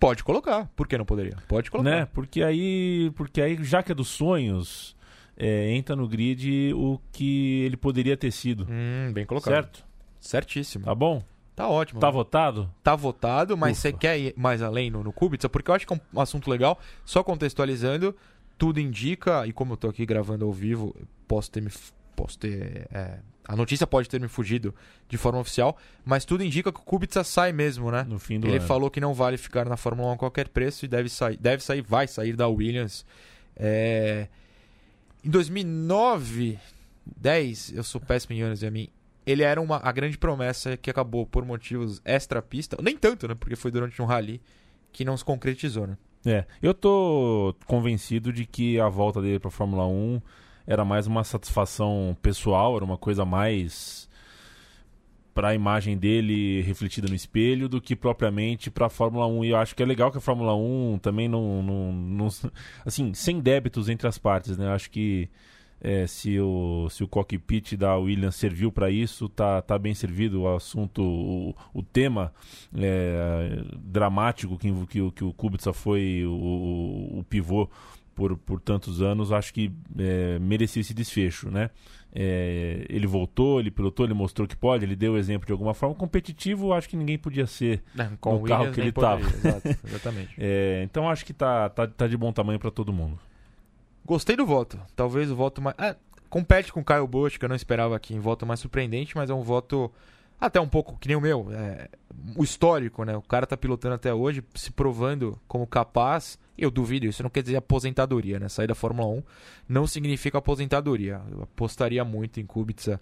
Pode 0.00 0.24
colocar. 0.24 0.68
Por 0.74 0.88
que 0.88 0.98
não 0.98 1.04
poderia? 1.04 1.36
Pode 1.46 1.70
colocar. 1.70 1.88
Né? 1.88 2.06
Porque 2.06 2.42
aí, 2.42 3.12
porque 3.14 3.40
aí 3.40 3.62
já 3.62 3.84
que 3.84 3.92
é 3.92 3.94
dos 3.94 4.08
sonhos, 4.08 4.96
é, 5.36 5.70
entra 5.70 5.94
no 5.94 6.08
grid 6.08 6.72
o 6.74 7.00
que 7.12 7.62
ele 7.62 7.76
poderia 7.76 8.16
ter 8.16 8.32
sido. 8.32 8.66
Hum, 8.68 9.12
bem 9.12 9.24
colocado. 9.24 9.54
Certo? 9.54 9.84
Certíssimo. 10.18 10.84
Tá 10.84 10.94
bom? 10.94 11.22
Tá 11.54 11.68
ótimo. 11.68 12.00
Tá 12.00 12.10
votado? 12.10 12.72
Tá 12.82 12.96
votado, 12.96 13.56
mas 13.56 13.78
você 13.78 13.92
quer 13.92 14.18
ir 14.18 14.34
mais 14.36 14.62
além 14.62 14.90
no, 14.90 15.04
no 15.04 15.12
Kubica? 15.12 15.48
Porque 15.48 15.70
eu 15.70 15.74
acho 15.74 15.86
que 15.86 15.92
é 15.92 16.00
um 16.14 16.20
assunto 16.20 16.50
legal. 16.50 16.78
Só 17.04 17.22
contextualizando, 17.22 18.16
tudo 18.56 18.80
indica, 18.80 19.46
e 19.46 19.52
como 19.52 19.74
eu 19.74 19.76
tô 19.76 19.88
aqui 19.88 20.06
gravando 20.06 20.44
ao 20.44 20.52
vivo, 20.52 20.94
posso 21.28 21.50
ter 21.50 21.60
me. 21.60 21.70
Posso 22.16 22.38
ter. 22.38 22.88
É, 22.90 23.18
a 23.46 23.56
notícia 23.56 23.86
pode 23.86 24.08
ter 24.08 24.20
me 24.20 24.28
fugido 24.28 24.74
de 25.08 25.18
forma 25.18 25.40
oficial, 25.40 25.76
mas 26.04 26.24
tudo 26.24 26.42
indica 26.42 26.72
que 26.72 26.78
o 26.78 26.82
Kubica 26.82 27.22
sai 27.24 27.52
mesmo, 27.52 27.90
né? 27.90 28.04
No 28.08 28.18
fim 28.18 28.38
do 28.38 28.46
Ele 28.46 28.56
ano. 28.56 28.66
falou 28.66 28.90
que 28.90 29.00
não 29.00 29.12
vale 29.12 29.36
ficar 29.36 29.68
na 29.68 29.76
Fórmula 29.76 30.10
1 30.10 30.12
a 30.12 30.16
qualquer 30.16 30.48
preço 30.48 30.84
e 30.84 30.88
deve 30.88 31.08
sair, 31.08 31.36
deve 31.36 31.62
sair, 31.62 31.82
vai 31.82 32.06
sair 32.06 32.34
da 32.34 32.48
Williams. 32.48 33.04
É... 33.56 34.28
Em 35.24 35.30
2009, 35.30 36.58
10, 37.16 37.74
eu 37.74 37.84
sou 37.84 38.00
péssimo 38.00 38.34
em 38.34 38.42
anos 38.42 38.62
e 38.62 38.66
a 38.66 38.70
mim 38.70 38.88
ele 39.26 39.42
era 39.42 39.60
uma, 39.60 39.80
a 39.82 39.92
grande 39.92 40.18
promessa 40.18 40.76
que 40.76 40.90
acabou 40.90 41.26
por 41.26 41.44
motivos 41.44 42.00
extra-pista. 42.04 42.76
Nem 42.82 42.96
tanto, 42.96 43.28
né? 43.28 43.34
Porque 43.34 43.56
foi 43.56 43.70
durante 43.70 44.00
um 44.02 44.04
rally 44.04 44.40
que 44.92 45.04
não 45.04 45.16
se 45.16 45.24
concretizou, 45.24 45.86
né? 45.86 45.96
É, 46.24 46.44
eu 46.62 46.72
tô 46.72 47.54
convencido 47.66 48.32
de 48.32 48.46
que 48.46 48.78
a 48.78 48.88
volta 48.88 49.20
dele 49.20 49.40
para 49.40 49.50
Fórmula 49.50 49.86
1 49.86 50.20
era 50.66 50.84
mais 50.84 51.06
uma 51.06 51.24
satisfação 51.24 52.16
pessoal, 52.22 52.76
era 52.76 52.84
uma 52.84 52.96
coisa 52.96 53.24
mais 53.24 54.08
para 55.34 55.48
a 55.48 55.54
imagem 55.54 55.96
dele 55.96 56.60
refletida 56.62 57.08
no 57.08 57.14
espelho 57.14 57.68
do 57.68 57.80
que 57.80 57.96
propriamente 57.96 58.70
para 58.70 58.86
a 58.86 58.90
Fórmula 58.90 59.26
1. 59.26 59.44
E 59.44 59.48
eu 59.50 59.56
acho 59.56 59.74
que 59.74 59.82
é 59.82 59.86
legal 59.86 60.12
que 60.12 60.18
a 60.18 60.20
Fórmula 60.20 60.54
1 60.54 60.98
também 61.00 61.26
não, 61.26 61.62
não, 61.62 61.92
não 61.92 62.28
assim, 62.84 63.14
sem 63.14 63.40
débitos 63.40 63.88
entre 63.88 64.06
as 64.06 64.18
partes, 64.18 64.56
né? 64.56 64.66
Eu 64.66 64.72
acho 64.72 64.90
que 64.90 65.28
é, 65.82 66.06
se, 66.06 66.38
o, 66.38 66.86
se 66.88 67.02
o 67.02 67.08
cockpit 67.08 67.76
da 67.76 67.96
Williams 67.96 68.36
serviu 68.36 68.70
para 68.70 68.88
isso, 68.88 69.28
tá, 69.28 69.60
tá 69.60 69.76
bem 69.76 69.94
servido. 69.94 70.42
O 70.42 70.54
assunto, 70.54 71.02
o, 71.02 71.54
o 71.74 71.82
tema 71.82 72.32
é, 72.72 73.64
dramático 73.76 74.56
que, 74.56 74.72
que, 74.86 75.10
que 75.10 75.24
o 75.24 75.32
Kubica 75.32 75.72
foi 75.72 76.24
o, 76.24 77.18
o 77.18 77.26
pivô 77.28 77.68
por, 78.14 78.36
por 78.36 78.60
tantos 78.60 79.02
anos, 79.02 79.32
acho 79.32 79.52
que 79.52 79.72
é, 79.98 80.38
merecia 80.38 80.80
esse 80.80 80.94
desfecho, 80.94 81.50
né? 81.50 81.70
É, 82.14 82.84
ele 82.90 83.06
voltou, 83.06 83.58
ele 83.58 83.70
pilotou, 83.70 84.04
ele 84.04 84.14
mostrou 84.14 84.46
que 84.46 84.54
pode, 84.54 84.84
ele 84.84 84.94
deu 84.94 85.16
exemplo 85.16 85.46
de 85.46 85.52
alguma 85.52 85.74
forma. 85.74 85.94
Competitivo, 85.96 86.72
acho 86.72 86.88
que 86.88 86.96
ninguém 86.96 87.18
podia 87.18 87.46
ser 87.46 87.82
Não, 87.94 88.14
com 88.16 88.36
o 88.36 88.42
carro 88.42 88.70
que 88.70 88.80
ele 88.80 88.90
estava. 88.90 89.22
Exatamente. 89.84 90.34
é, 90.38 90.82
então 90.84 91.08
acho 91.08 91.24
que 91.24 91.32
tá, 91.32 91.68
tá, 91.70 91.88
tá 91.88 92.06
de 92.06 92.16
bom 92.16 92.32
tamanho 92.32 92.60
para 92.60 92.70
todo 92.70 92.92
mundo. 92.92 93.18
Gostei 94.04 94.36
do 94.36 94.46
voto. 94.46 94.80
Talvez 94.96 95.30
o 95.30 95.36
voto 95.36 95.60
mais. 95.60 95.76
Ah, 95.78 95.96
compete 96.28 96.72
com 96.72 96.80
o 96.80 96.84
Caio 96.84 97.06
Bush, 97.06 97.36
que 97.36 97.44
eu 97.44 97.48
não 97.48 97.56
esperava 97.56 97.94
aqui 97.96 98.14
em 98.14 98.20
voto 98.20 98.46
mais 98.46 98.60
surpreendente, 98.60 99.16
mas 99.16 99.30
é 99.30 99.34
um 99.34 99.42
voto 99.42 99.92
até 100.40 100.60
um 100.60 100.68
pouco 100.68 100.98
que 100.98 101.06
nem 101.06 101.16
o 101.16 101.20
meu. 101.20 101.48
É, 101.52 101.88
o 102.36 102.42
histórico, 102.42 103.04
né? 103.04 103.16
O 103.16 103.22
cara 103.22 103.46
tá 103.46 103.56
pilotando 103.56 103.94
até 103.94 104.12
hoje, 104.12 104.42
se 104.54 104.72
provando 104.72 105.38
como 105.46 105.66
capaz. 105.66 106.38
Eu 106.58 106.70
duvido, 106.70 107.06
isso 107.06 107.22
não 107.22 107.30
quer 107.30 107.42
dizer 107.42 107.56
aposentadoria, 107.56 108.38
né? 108.40 108.48
Sair 108.48 108.66
da 108.66 108.74
Fórmula 108.74 109.08
1 109.08 109.22
não 109.68 109.86
significa 109.86 110.38
aposentadoria. 110.38 111.20
Eu 111.30 111.42
apostaria 111.42 112.04
muito 112.04 112.40
em 112.40 112.46
Kubica 112.46 113.00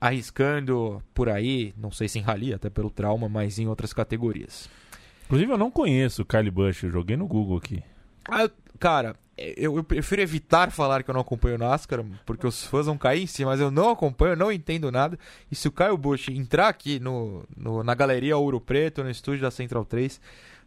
arriscando 0.00 1.02
por 1.14 1.28
aí, 1.28 1.74
não 1.76 1.90
sei 1.90 2.08
se 2.08 2.18
em 2.18 2.22
rally, 2.22 2.52
até 2.52 2.68
pelo 2.68 2.90
trauma, 2.90 3.28
mas 3.28 3.58
em 3.58 3.66
outras 3.66 3.92
categorias. 3.92 4.68
Inclusive, 5.24 5.50
eu 5.50 5.58
não 5.58 5.70
conheço 5.70 6.22
o 6.22 6.24
Kyle 6.24 6.50
Busch, 6.50 6.84
eu 6.84 6.90
joguei 6.90 7.16
no 7.16 7.26
Google 7.26 7.56
aqui. 7.56 7.82
Ah, 8.28 8.50
cara, 8.78 9.16
eu, 9.36 9.76
eu, 9.76 9.84
prefiro 9.84 10.22
evitar 10.22 10.70
falar 10.70 11.02
que 11.02 11.10
eu 11.10 11.14
não 11.14 11.20
acompanho 11.20 11.58
NASCAR, 11.58 12.02
porque 12.24 12.46
os 12.46 12.64
fãs 12.64 12.86
vão 12.86 12.96
cair 12.96 13.22
em 13.22 13.26
si, 13.26 13.44
mas 13.44 13.60
eu 13.60 13.70
não 13.70 13.90
acompanho, 13.90 14.34
não 14.34 14.50
entendo 14.50 14.90
nada. 14.90 15.18
E 15.50 15.54
se 15.54 15.68
o 15.68 15.72
Kyle 15.72 15.96
Busch 15.96 16.28
entrar 16.28 16.68
aqui 16.68 16.98
no, 16.98 17.44
no, 17.54 17.82
na 17.82 17.94
Galeria 17.94 18.36
Ouro 18.38 18.60
Preto, 18.60 19.04
no 19.04 19.10
estúdio 19.10 19.42
da 19.42 19.50
Central 19.50 19.84
3, 19.84 20.18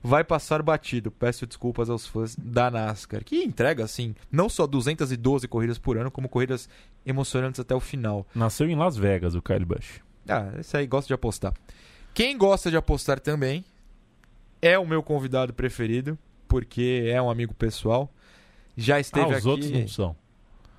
vai 0.04 0.24
passar 0.24 0.62
batido. 0.62 1.10
Peço 1.10 1.48
desculpas 1.48 1.90
aos 1.90 2.06
fãs 2.06 2.36
da 2.36 2.70
NASCAR, 2.70 3.24
que 3.24 3.44
entrega, 3.44 3.84
assim, 3.84 4.14
não 4.32 4.48
só 4.48 4.68
212 4.68 5.48
corridas 5.48 5.80
por 5.80 5.98
ano, 5.98 6.12
como 6.12 6.30
corridas 6.30 6.70
emocionantes 7.04 7.60
até 7.60 7.74
o 7.74 7.80
final. 7.80 8.26
Nasceu 8.36 8.70
em 8.70 8.76
Las 8.76 8.96
Vegas, 8.96 9.34
o 9.34 9.42
Kyle 9.42 9.66
Busch. 9.66 10.00
Ah, 10.28 10.52
esse 10.60 10.78
aí 10.78 10.86
gosta 10.86 11.08
de 11.08 11.14
apostar. 11.14 11.54
Quem 12.14 12.38
gosta 12.38 12.70
de 12.70 12.78
apostar 12.78 13.20
também 13.20 13.66
é 14.62 14.78
o 14.78 14.86
meu 14.86 15.02
convidado 15.02 15.54
preferido, 15.54 16.18
porque 16.48 17.06
é 17.08 17.20
um 17.20 17.30
amigo 17.30 17.54
pessoal. 17.54 18.12
Já 18.80 19.00
esteve 19.00 19.26
ah, 19.26 19.30
os 19.30 19.38
aqui. 19.38 19.48
outros 19.48 19.72
não 19.72 19.88
são. 19.88 20.16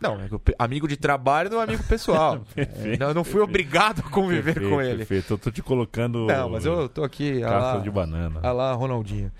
Não, 0.00 0.18
é 0.18 0.28
amigo 0.58 0.88
de 0.88 0.96
trabalho 0.96 1.50
não 1.50 1.60
é 1.60 1.64
amigo 1.64 1.82
pessoal. 1.84 2.42
é, 2.56 2.96
eu 2.98 3.12
não 3.12 3.22
fui 3.22 3.40
obrigado 3.40 4.00
a 4.00 4.10
conviver 4.10 4.54
perfeito, 4.54 4.70
com 4.70 4.80
ele. 4.80 4.98
Perfeito, 4.98 5.34
eu 5.34 5.38
tô 5.38 5.50
te 5.50 5.62
colocando. 5.62 6.26
Não, 6.26 6.48
mas 6.48 6.64
eu 6.64 6.88
tô 6.88 7.04
aqui. 7.04 7.40
Casca 7.40 7.74
lá, 7.74 7.78
de 7.78 7.90
banana. 7.90 8.40
A 8.42 8.50
lá, 8.50 8.72
Ronaldinho. 8.72 9.30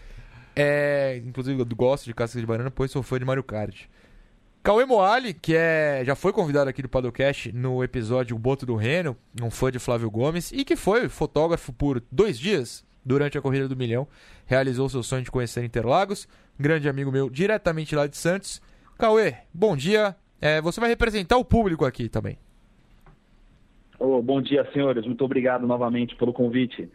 É, 0.55 1.23
inclusive, 1.25 1.59
eu 1.59 1.65
gosto 1.65 2.05
de 2.05 2.13
casca 2.13 2.39
de 2.39 2.45
banana, 2.45 2.71
pois 2.71 2.91
sou 2.91 3.03
fã 3.03 3.19
de 3.19 3.25
Mario 3.25 3.43
Kart. 3.43 3.87
Cauê 4.63 4.85
Moali, 4.85 5.33
que 5.33 5.55
é, 5.57 6.03
já 6.05 6.15
foi 6.15 6.35
convidado 6.35 6.69
aqui 6.69 6.83
do 6.83 6.89
Padocast 6.89 7.51
no 7.51 7.83
episódio 7.83 8.37
O 8.37 8.39
Boto 8.39 8.67
do 8.67 8.77
Reno, 8.77 9.17
um 9.41 9.51
fã 9.51 9.73
de 9.73 9.79
Flávio 9.79 10.11
Gomes, 10.11 10.53
e 10.53 10.67
que 10.67 10.77
foi 10.77 11.09
fotógrafo 11.09 11.73
por 11.73 12.03
dois 12.13 12.39
dias 12.39 12.85
durante 13.03 13.39
a 13.39 13.41
Corrida 13.41 13.67
do 13.67 13.75
Milhão. 13.75 14.07
Realizou 14.45 14.87
seu 14.91 15.03
sonho 15.03 15.23
de 15.23 15.31
conhecer 15.31 15.65
Interlagos. 15.65 16.29
Grande 16.61 16.91
amigo 16.91 17.11
meu, 17.11 17.31
diretamente 17.31 17.97
lá 17.97 18.07
de 18.07 18.19
Santos. 18.19 18.61
Cauê, 18.99 19.35
bom 19.51 19.75
dia. 19.75 20.15
É, 20.39 20.61
você 20.61 20.79
vai 20.79 20.91
representar 20.91 21.39
o 21.39 21.45
público 21.45 21.87
aqui 21.87 22.07
também. 22.07 22.39
Oh, 23.99 24.21
bom 24.21 24.43
dia, 24.43 24.71
senhores. 24.71 25.07
Muito 25.07 25.25
obrigado 25.25 25.67
novamente 25.67 26.15
pelo 26.17 26.35
convite. 26.35 26.87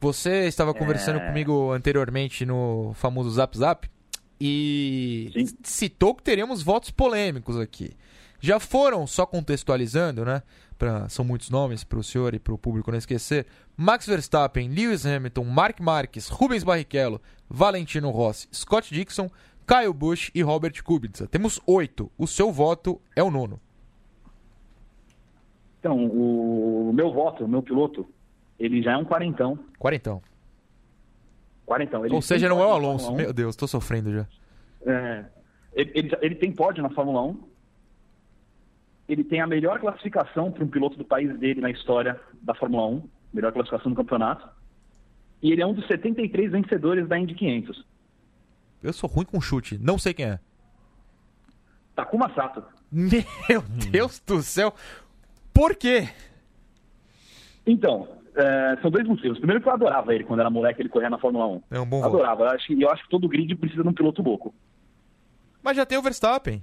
Você 0.00 0.48
estava 0.48 0.74
conversando 0.74 1.20
é... 1.20 1.28
comigo 1.28 1.70
anteriormente 1.70 2.44
no 2.44 2.90
famoso 2.94 3.30
Zap 3.30 3.56
Zap 3.56 3.88
e 4.40 5.30
Sim. 5.32 5.56
citou 5.62 6.12
que 6.12 6.24
teríamos 6.24 6.60
votos 6.60 6.90
polêmicos 6.90 7.60
aqui. 7.60 7.92
Já 8.40 8.58
foram, 8.58 9.06
só 9.06 9.24
contextualizando, 9.24 10.24
né? 10.24 10.42
Pra, 10.78 11.08
são 11.08 11.24
muitos 11.24 11.50
nomes 11.50 11.82
para 11.82 11.98
o 11.98 12.04
senhor 12.04 12.34
e 12.34 12.38
para 12.38 12.54
o 12.54 12.58
público 12.58 12.90
não 12.90 12.98
esquecer. 12.98 13.46
Max 13.76 14.06
Verstappen, 14.06 14.68
Lewis 14.68 15.04
Hamilton, 15.04 15.44
Mark 15.44 15.80
Marques, 15.80 16.28
Rubens 16.28 16.62
Barrichello, 16.62 17.20
Valentino 17.50 18.10
Rossi, 18.10 18.48
Scott 18.52 18.94
Dixon, 18.94 19.28
Kyle 19.66 19.92
Busch 19.92 20.30
e 20.34 20.40
Robert 20.40 20.82
Kubica. 20.84 21.26
Temos 21.26 21.60
oito. 21.66 22.10
O 22.16 22.26
seu 22.26 22.52
voto 22.52 23.00
é 23.16 23.22
o 23.22 23.30
nono. 23.30 23.60
Então, 25.80 26.06
o 26.06 26.92
meu 26.94 27.12
voto, 27.12 27.44
o 27.44 27.48
meu 27.48 27.62
piloto, 27.62 28.08
ele 28.58 28.82
já 28.82 28.92
é 28.92 28.96
um 28.96 29.04
quarentão. 29.04 29.58
Quarentão. 29.78 30.22
Quarentão. 31.66 32.04
Ele 32.04 32.14
Ou 32.14 32.22
seja, 32.22 32.48
não 32.48 32.60
é 32.60 32.66
o 32.66 32.70
Alonso. 32.70 33.12
Meu 33.14 33.32
Deus, 33.32 33.50
estou 33.50 33.68
sofrendo 33.68 34.12
já. 34.12 34.26
É, 34.86 35.24
ele, 35.72 35.92
ele, 35.94 36.18
ele, 36.22 36.34
tem 36.34 36.50
pódio 36.50 36.82
na 36.82 36.90
Fórmula 36.90 37.22
1. 37.22 37.40
Ele 39.08 39.24
tem 39.24 39.40
a 39.40 39.46
melhor 39.46 39.80
classificação 39.80 40.52
para 40.52 40.62
um 40.62 40.68
piloto 40.68 40.96
do 40.96 41.04
país 41.04 41.36
dele 41.38 41.60
na 41.60 41.70
história 41.70 42.20
da 42.42 42.54
Fórmula 42.54 42.86
1. 42.86 43.08
Melhor 43.32 43.52
classificação 43.52 43.90
do 43.90 43.96
campeonato. 43.96 44.48
E 45.42 45.52
ele 45.52 45.62
é 45.62 45.66
um 45.66 45.72
dos 45.72 45.86
73 45.86 46.52
vencedores 46.52 47.08
da 47.08 47.18
Indy 47.18 47.34
500. 47.34 47.84
Eu 48.82 48.92
sou 48.92 49.08
ruim 49.08 49.24
com 49.24 49.40
chute. 49.40 49.78
Não 49.78 49.98
sei 49.98 50.12
quem 50.12 50.26
é. 50.26 50.40
Takuma 51.94 52.32
Sato. 52.34 52.62
Meu 52.92 53.62
Deus 53.90 54.20
do 54.20 54.42
céu. 54.42 54.74
Por 55.52 55.74
quê? 55.74 56.08
Então, 57.66 58.08
é, 58.36 58.78
são 58.80 58.90
dois 58.90 59.06
motivos. 59.06 59.38
Primeiro 59.38 59.60
que 59.60 59.68
eu 59.68 59.72
adorava 59.72 60.14
ele 60.14 60.24
quando 60.24 60.40
era 60.40 60.50
moleque, 60.50 60.80
ele 60.80 60.88
corria 60.88 61.10
na 61.10 61.18
Fórmula 61.18 61.46
1. 61.46 61.62
É 61.72 61.80
um 61.80 61.86
bom 61.86 62.04
Adorava. 62.04 62.44
Eu 62.44 62.50
acho, 62.50 62.72
eu 62.72 62.90
acho 62.90 63.02
que 63.02 63.10
todo 63.10 63.28
grid 63.28 63.54
precisa 63.56 63.82
de 63.82 63.88
um 63.88 63.92
piloto 63.92 64.22
louco. 64.22 64.54
Mas 65.62 65.76
já 65.76 65.84
tem 65.84 65.98
o 65.98 66.02
Verstappen. 66.02 66.62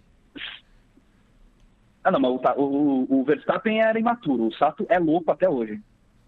Ah, 2.06 2.12
não, 2.12 2.20
mas 2.20 2.32
o, 2.56 2.62
o, 2.62 3.22
o 3.22 3.24
Verstappen 3.24 3.82
era 3.82 3.99
imaturo. 3.99 4.45
O 4.45 4.53
Sato 4.53 4.86
é 4.88 4.99
louco 4.99 5.32
até 5.32 5.49
hoje. 5.49 5.82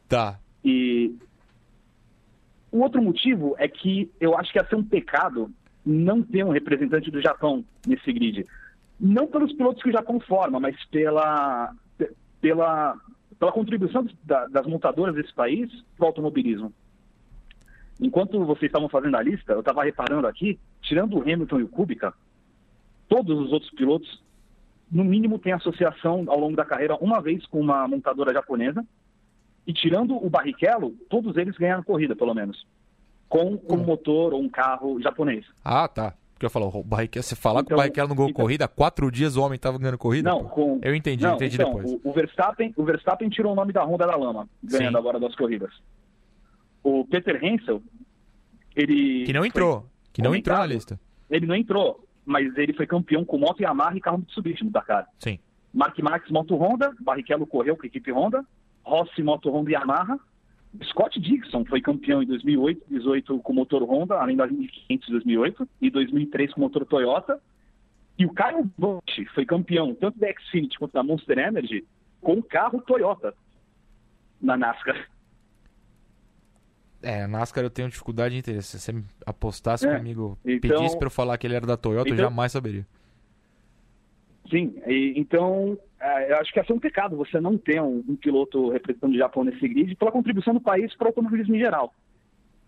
Tá. 0.09 0.39
E 0.65 1.15
o 2.71 2.79
outro 2.79 2.99
motivo 2.99 3.55
é 3.59 3.67
que 3.67 4.11
eu 4.19 4.35
acho 4.35 4.51
que 4.51 4.57
ia 4.57 4.65
ser 4.65 4.75
um 4.75 4.83
pecado 4.83 5.51
não 5.85 6.23
ter 6.23 6.43
um 6.43 6.49
representante 6.49 7.11
do 7.11 7.21
Japão 7.21 7.63
nesse 7.85 8.11
grid. 8.11 8.43
Não 8.99 9.27
pelos 9.27 9.53
pilotos 9.53 9.83
que 9.83 9.89
o 9.89 9.93
Japão 9.93 10.19
forma, 10.19 10.59
mas 10.59 10.75
pela, 10.85 11.71
pela, 12.41 12.95
pela 13.37 13.51
contribuição 13.51 14.03
das 14.25 14.65
montadoras 14.65 15.13
desse 15.13 15.33
país 15.33 15.69
para 15.95 16.05
o 16.05 16.07
automobilismo. 16.07 16.73
Enquanto 18.01 18.43
vocês 18.45 18.69
estavam 18.69 18.89
fazendo 18.89 19.15
a 19.15 19.21
lista, 19.21 19.53
eu 19.53 19.59
estava 19.59 19.83
reparando 19.83 20.25
aqui, 20.25 20.59
tirando 20.81 21.17
o 21.17 21.21
Hamilton 21.21 21.59
e 21.59 21.63
o 21.63 21.69
Kubica, 21.69 22.13
todos 23.07 23.39
os 23.39 23.51
outros 23.51 23.71
pilotos, 23.71 24.23
no 24.91 25.03
mínimo, 25.03 25.39
têm 25.39 25.53
associação 25.53 26.25
ao 26.27 26.39
longo 26.39 26.55
da 26.55 26.65
carreira 26.65 26.95
uma 26.95 27.21
vez 27.21 27.45
com 27.47 27.59
uma 27.59 27.87
montadora 27.87 28.33
japonesa, 28.33 28.85
e 29.65 29.73
tirando 29.73 30.15
o 30.15 30.29
Barrichello, 30.29 30.91
todos 31.09 31.35
eles 31.35 31.57
ganharam 31.57 31.83
corrida, 31.83 32.15
pelo 32.15 32.33
menos 32.33 32.65
com 33.29 33.59
um 33.69 33.77
motor 33.77 34.33
ou 34.33 34.41
um 34.41 34.49
carro 34.49 35.01
japonês. 35.01 35.45
Ah, 35.63 35.87
tá. 35.87 36.13
Porque 36.33 36.45
eu 36.45 36.49
falo, 36.49 36.67
o 36.67 36.83
Barrichello, 36.83 37.23
você 37.23 37.35
falar 37.35 37.61
então, 37.61 37.67
que 37.67 37.73
o 37.73 37.77
Barrichello 37.77 38.09
não 38.09 38.15
ganhou 38.15 38.29
então, 38.29 38.43
corrida, 38.43 38.67
quatro 38.67 39.11
dias 39.11 39.35
o 39.35 39.41
homem 39.41 39.55
estava 39.55 39.77
ganhando 39.77 39.97
corrida? 39.97 40.29
Não, 40.29 40.43
com... 40.43 40.79
Eu 40.83 40.93
entendi, 40.93 41.23
não, 41.23 41.35
entendi 41.35 41.55
então, 41.55 41.73
depois. 41.73 41.91
O, 41.91 42.09
o, 42.09 42.13
Verstappen, 42.13 42.73
o 42.77 42.83
Verstappen 42.83 43.29
tirou 43.29 43.53
o 43.53 43.55
nome 43.55 43.73
da 43.73 43.83
Honda 43.83 44.05
da 44.05 44.15
Lama, 44.15 44.47
ganhando 44.63 44.93
Sim. 44.93 44.97
agora 44.97 45.19
das 45.19 45.35
corridas. 45.35 45.71
O 46.83 47.05
Peter 47.05 47.43
Hensel, 47.43 47.81
ele... 48.75 49.25
Que 49.25 49.33
não 49.33 49.43
entrou, 49.43 49.85
que 50.13 50.21
não 50.21 50.35
entrou 50.35 50.57
na 50.57 50.65
lista. 50.65 50.99
Ele 51.29 51.47
não 51.47 51.55
entrou, 51.55 52.06
mas 52.27 52.55
ele 52.57 52.73
foi 52.73 52.85
campeão 52.85 53.23
com 53.23 53.37
moto 53.37 53.61
Yamaha 53.61 53.95
e 53.95 54.01
carro 54.01 54.19
Mitsubishi 54.19 54.63
no 54.63 54.69
Dakar. 54.69 55.07
Sim. 55.17 55.39
Mark 55.73 55.97
Marques, 55.99 56.29
moto 56.29 56.55
Honda, 56.55 56.93
Barrichello 56.99 57.47
correu 57.47 57.75
com 57.77 57.83
a 57.83 57.87
equipe 57.87 58.11
Honda, 58.11 58.45
Rossi, 58.83 59.23
moto 59.23 59.49
Honda 59.49 59.71
e 59.71 59.73
Yamaha, 59.73 60.19
Scott 60.83 61.19
Dixon 61.19 61.65
foi 61.65 61.81
campeão 61.81 62.21
em 62.21 62.27
2008, 62.27 62.79
2018 62.89 63.39
com 63.39 63.53
motor 63.53 63.83
Honda, 63.83 64.19
além 64.19 64.35
da 64.35 64.45
1500 64.45 65.07
de 65.07 65.11
2008, 65.13 65.69
e 65.81 65.89
2003 65.89 66.53
com 66.53 66.61
motor 66.61 66.85
Toyota. 66.85 67.39
E 68.17 68.25
o 68.25 68.33
Kyle 68.33 68.69
Busch 68.77 69.31
foi 69.33 69.45
campeão 69.45 69.95
tanto 69.95 70.19
da 70.19 70.27
Xfinity 70.33 70.77
quanto 70.77 70.93
da 70.93 71.03
Monster 71.03 71.37
Energy 71.37 71.85
com 72.21 72.33
o 72.33 72.43
carro 72.43 72.81
Toyota 72.81 73.33
na 74.41 74.57
NASCAR. 74.57 75.07
É, 77.01 77.27
NASCAR 77.27 77.63
eu 77.63 77.69
tenho 77.69 77.89
dificuldade 77.89 78.33
de 78.33 78.39
interesse. 78.39 78.79
Se 78.79 78.91
você 78.91 79.03
apostasse 79.25 79.87
é, 79.87 79.97
comigo, 79.97 80.37
então, 80.45 80.59
pedisse 80.59 80.97
para 80.97 81.07
eu 81.07 81.11
falar 81.11 81.37
que 81.37 81.45
ele 81.45 81.55
era 81.55 81.65
da 81.65 81.77
Toyota, 81.77 82.09
então, 82.09 82.17
eu 82.17 82.29
jamais 82.29 82.51
saberia. 82.51 82.85
Sim, 84.49 84.75
e, 84.87 85.13
então 85.15 85.77
é, 85.99 86.31
eu 86.31 86.37
acho 86.37 86.53
que 86.53 86.59
é 86.59 86.65
um 86.69 86.79
pecado 86.79 87.17
você 87.17 87.39
não 87.39 87.57
ter 87.57 87.81
um, 87.81 88.03
um, 88.07 88.15
piloto 88.15 88.69
representando 88.69 89.13
o 89.13 89.17
Japão 89.17 89.43
nesse 89.43 89.67
grid 89.67 89.95
pela 89.95 90.11
contribuição 90.11 90.53
do 90.53 90.61
país 90.61 90.95
para 90.95 91.05
o 91.05 91.07
automobilismo 91.09 91.55
em 91.55 91.59
geral. 91.59 91.93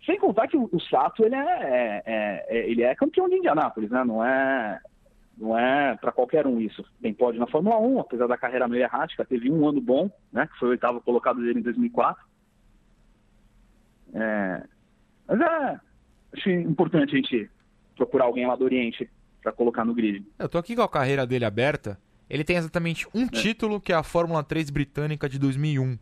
Sem 0.06 0.18
contar 0.20 0.48
que 0.48 0.58
o, 0.58 0.70
o 0.72 0.80
Sato 0.80 1.24
ele 1.24 1.36
é, 1.36 1.40
é, 1.40 2.04
é, 2.06 2.46
é 2.50 2.70
ele 2.70 2.84
é 2.84 2.96
campeão 2.96 3.30
de 3.30 3.36
Indianápolis, 3.36 3.90
né? 3.90 4.04
Não 4.04 4.24
é 4.24 4.80
não 5.38 5.58
é 5.58 5.96
para 5.96 6.12
qualquer 6.12 6.46
um 6.46 6.60
isso. 6.60 6.84
Tem 7.02 7.14
pódio 7.14 7.40
na 7.40 7.48
Fórmula 7.48 7.80
1, 7.80 8.00
apesar 8.02 8.28
da 8.28 8.38
carreira 8.38 8.68
meio 8.68 8.84
errática, 8.84 9.24
teve 9.24 9.50
um 9.50 9.68
ano 9.68 9.80
bom, 9.80 10.12
né? 10.34 10.48
Que 10.48 10.60
foi 10.60 10.70
o 10.70 10.72
oitavo 10.72 11.00
colocado 11.00 11.40
dele 11.40 11.60
em 11.60 11.64
2004. 11.64 12.29
É, 14.14 14.64
mas 15.28 15.42
é 15.42 15.80
acho 16.34 16.50
importante 16.50 17.14
a 17.14 17.18
gente 17.18 17.50
procurar 17.96 18.26
alguém 18.26 18.48
lá 18.48 18.56
do 18.56 18.64
Oriente 18.64 19.10
para 19.42 19.52
colocar 19.52 19.86
no 19.86 19.94
grid. 19.94 20.26
Eu 20.38 20.50
tô 20.50 20.58
aqui 20.58 20.76
com 20.76 20.82
a 20.82 20.90
carreira 20.90 21.26
dele 21.26 21.46
aberta. 21.46 22.00
Ele 22.30 22.44
tem 22.44 22.58
exatamente 22.58 23.08
um 23.14 23.24
é. 23.24 23.28
título, 23.28 23.82
que 23.82 23.92
é 23.92 23.96
a 23.96 24.04
Fórmula 24.04 24.44
3 24.44 24.70
britânica 24.70 25.28
de 25.28 25.40
2001. 25.40 25.98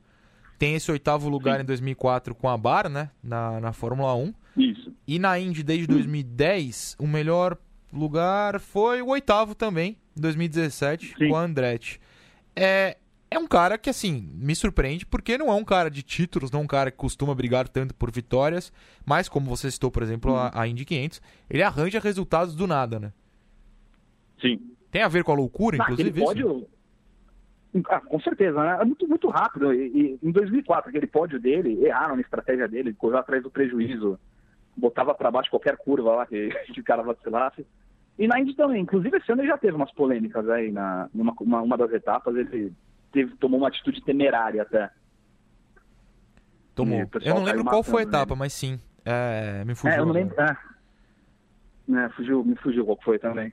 Tem 0.60 0.76
esse 0.76 0.91
oitavo 0.91 1.30
lugar 1.30 1.58
Sim. 1.58 1.64
em 1.64 1.66
2004 1.66 2.36
com 2.36 2.49
a 2.49 2.58
Bar, 2.58 2.89
né? 2.89 3.12
Na, 3.24 3.60
na 3.60 3.74
Fórmula 3.74 4.14
1. 4.16 4.34
Isso. 4.58 4.93
E 5.08 5.20
na 5.20 5.39
Indy 5.39 5.64
desde 5.64 5.88
2010, 5.88 6.97
o 6.99 7.08
melhor 7.08 7.58
lugar 7.93 8.60
foi 8.60 9.01
o 9.01 9.08
oitavo 9.08 9.55
também, 9.55 9.97
em 10.16 10.22
2017, 10.22 11.16
Sim. 11.18 11.30
com 11.30 11.36
a 11.36 11.41
Andretti. 11.43 12.01
É, 12.55 12.97
é 13.30 13.38
um 13.38 13.47
cara 13.47 13.78
que, 13.78 13.89
assim, 13.89 14.30
me 14.36 14.55
surpreende, 14.55 15.05
porque 15.05 15.38
não 15.38 15.49
é 15.49 15.53
um 15.53 15.63
cara 15.63 15.89
de 15.89 16.01
títulos, 16.01 16.49
não 16.49 16.61
é 16.61 16.63
um 16.63 16.67
cara 16.67 16.89
que 16.89 16.97
costuma 16.97 17.36
brigar 17.36 17.67
tanto 17.67 17.93
por 17.93 18.09
vitórias, 18.09 18.71
mas, 19.05 19.28
como 19.28 19.49
você 19.49 19.69
citou, 19.69 19.91
por 19.91 20.01
exemplo, 20.01 20.36
a, 20.36 20.51
a 20.53 20.67
Indy 20.67 20.86
500, 20.86 21.21
ele 21.49 21.61
arranja 21.61 21.99
resultados 21.99 22.55
do 22.55 22.65
nada, 22.65 22.99
né? 22.99 23.11
Sim. 24.39 24.59
Tem 24.89 25.01
a 25.01 25.07
ver 25.07 25.23
com 25.23 25.32
a 25.32 25.36
loucura, 25.36 25.78
ah, 25.80 25.84
inclusive? 25.84 26.21
Pode... 26.21 26.67
Ah, 27.89 27.99
com 27.99 28.19
certeza, 28.21 28.63
né? 28.63 28.78
É 28.82 28.86
muito, 28.86 29.07
muito 29.07 29.28
rápido. 29.28 29.73
E, 29.73 29.88
e, 29.88 30.19
em 30.23 30.32
2004, 30.32 30.89
aquele 30.89 31.05
pódio 31.05 31.39
dele, 31.39 31.86
erraram 31.86 32.15
na 32.15 32.21
estratégia 32.21 32.67
dele, 32.67 32.93
correu 32.93 33.17
atrás 33.17 33.43
do 33.43 33.51
prejuízo, 33.51 34.17
botava 34.75 35.13
para 35.13 35.30
baixo 35.30 35.49
qualquer 35.49 35.75
curva 35.75 36.15
lá 36.15 36.25
que, 36.25 36.49
que 36.73 36.80
o 36.80 36.84
cara 36.84 37.03
vacilasse. 37.03 37.67
E 38.17 38.25
na 38.25 38.39
Indy 38.39 38.55
também, 38.55 38.82
inclusive 38.82 39.17
esse 39.17 39.32
ano 39.32 39.41
ele 39.41 39.49
já 39.49 39.57
teve 39.57 39.75
umas 39.75 39.91
polêmicas 39.91 40.49
aí, 40.49 40.71
na, 40.71 41.09
numa 41.13 41.34
uma, 41.39 41.61
uma 41.61 41.78
das 41.78 41.91
etapas, 41.91 42.36
ele 42.36 42.73
teve, 43.18 43.36
tomou 43.38 43.59
uma 43.59 43.68
atitude 43.68 44.03
temerária 44.03 44.61
até. 44.61 44.91
Tomou. 46.76 47.09
Eu 47.22 47.36
não 47.36 47.43
lembro 47.43 47.65
qual 47.65 47.82
foi 47.82 48.03
a 48.03 48.05
etapa, 48.05 48.36
mas 48.36 48.53
sim. 48.53 48.80
É, 49.03 49.65
me 49.65 49.74
fugiu. 49.74 49.97
É, 49.97 49.99
eu 49.99 50.05
não 50.05 50.13
lembro. 50.13 50.39
É. 50.39 50.55
É, 52.05 52.09
fugiu, 52.09 52.43
me 52.43 52.55
fugiu 52.57 52.86
qual 52.86 52.99
foi 53.01 53.18
também. 53.18 53.51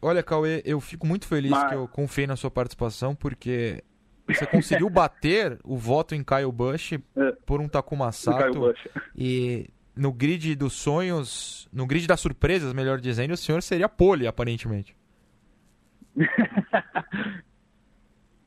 Olha, 0.00 0.22
Cauê, 0.22 0.62
eu 0.64 0.80
fico 0.80 1.06
muito 1.06 1.26
feliz 1.26 1.50
Mas... 1.50 1.68
que 1.68 1.74
eu 1.74 1.86
confiei 1.88 2.26
na 2.26 2.36
sua 2.36 2.50
participação, 2.50 3.14
porque 3.14 3.82
você 4.26 4.46
conseguiu 4.46 4.88
bater 4.90 5.58
o 5.64 5.76
voto 5.76 6.14
em 6.14 6.22
Kyle 6.22 6.52
Busch 6.52 6.92
é. 6.92 6.98
por 7.44 7.60
um 7.60 7.68
Takuma 7.68 8.12
Sato. 8.12 8.72
E 9.16 9.68
no 9.94 10.12
grid 10.12 10.54
dos 10.54 10.74
sonhos, 10.74 11.68
no 11.72 11.86
grid 11.86 12.06
das 12.06 12.20
surpresas, 12.20 12.72
melhor 12.72 13.00
dizendo, 13.00 13.32
o 13.32 13.36
senhor 13.36 13.62
seria 13.62 13.88
pole, 13.88 14.26
aparentemente. 14.26 14.96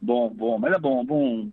bom, 0.02 0.30
bom, 0.30 0.58
mas 0.58 0.74
é 0.74 0.80
bom, 0.80 1.04
bom 1.06 1.50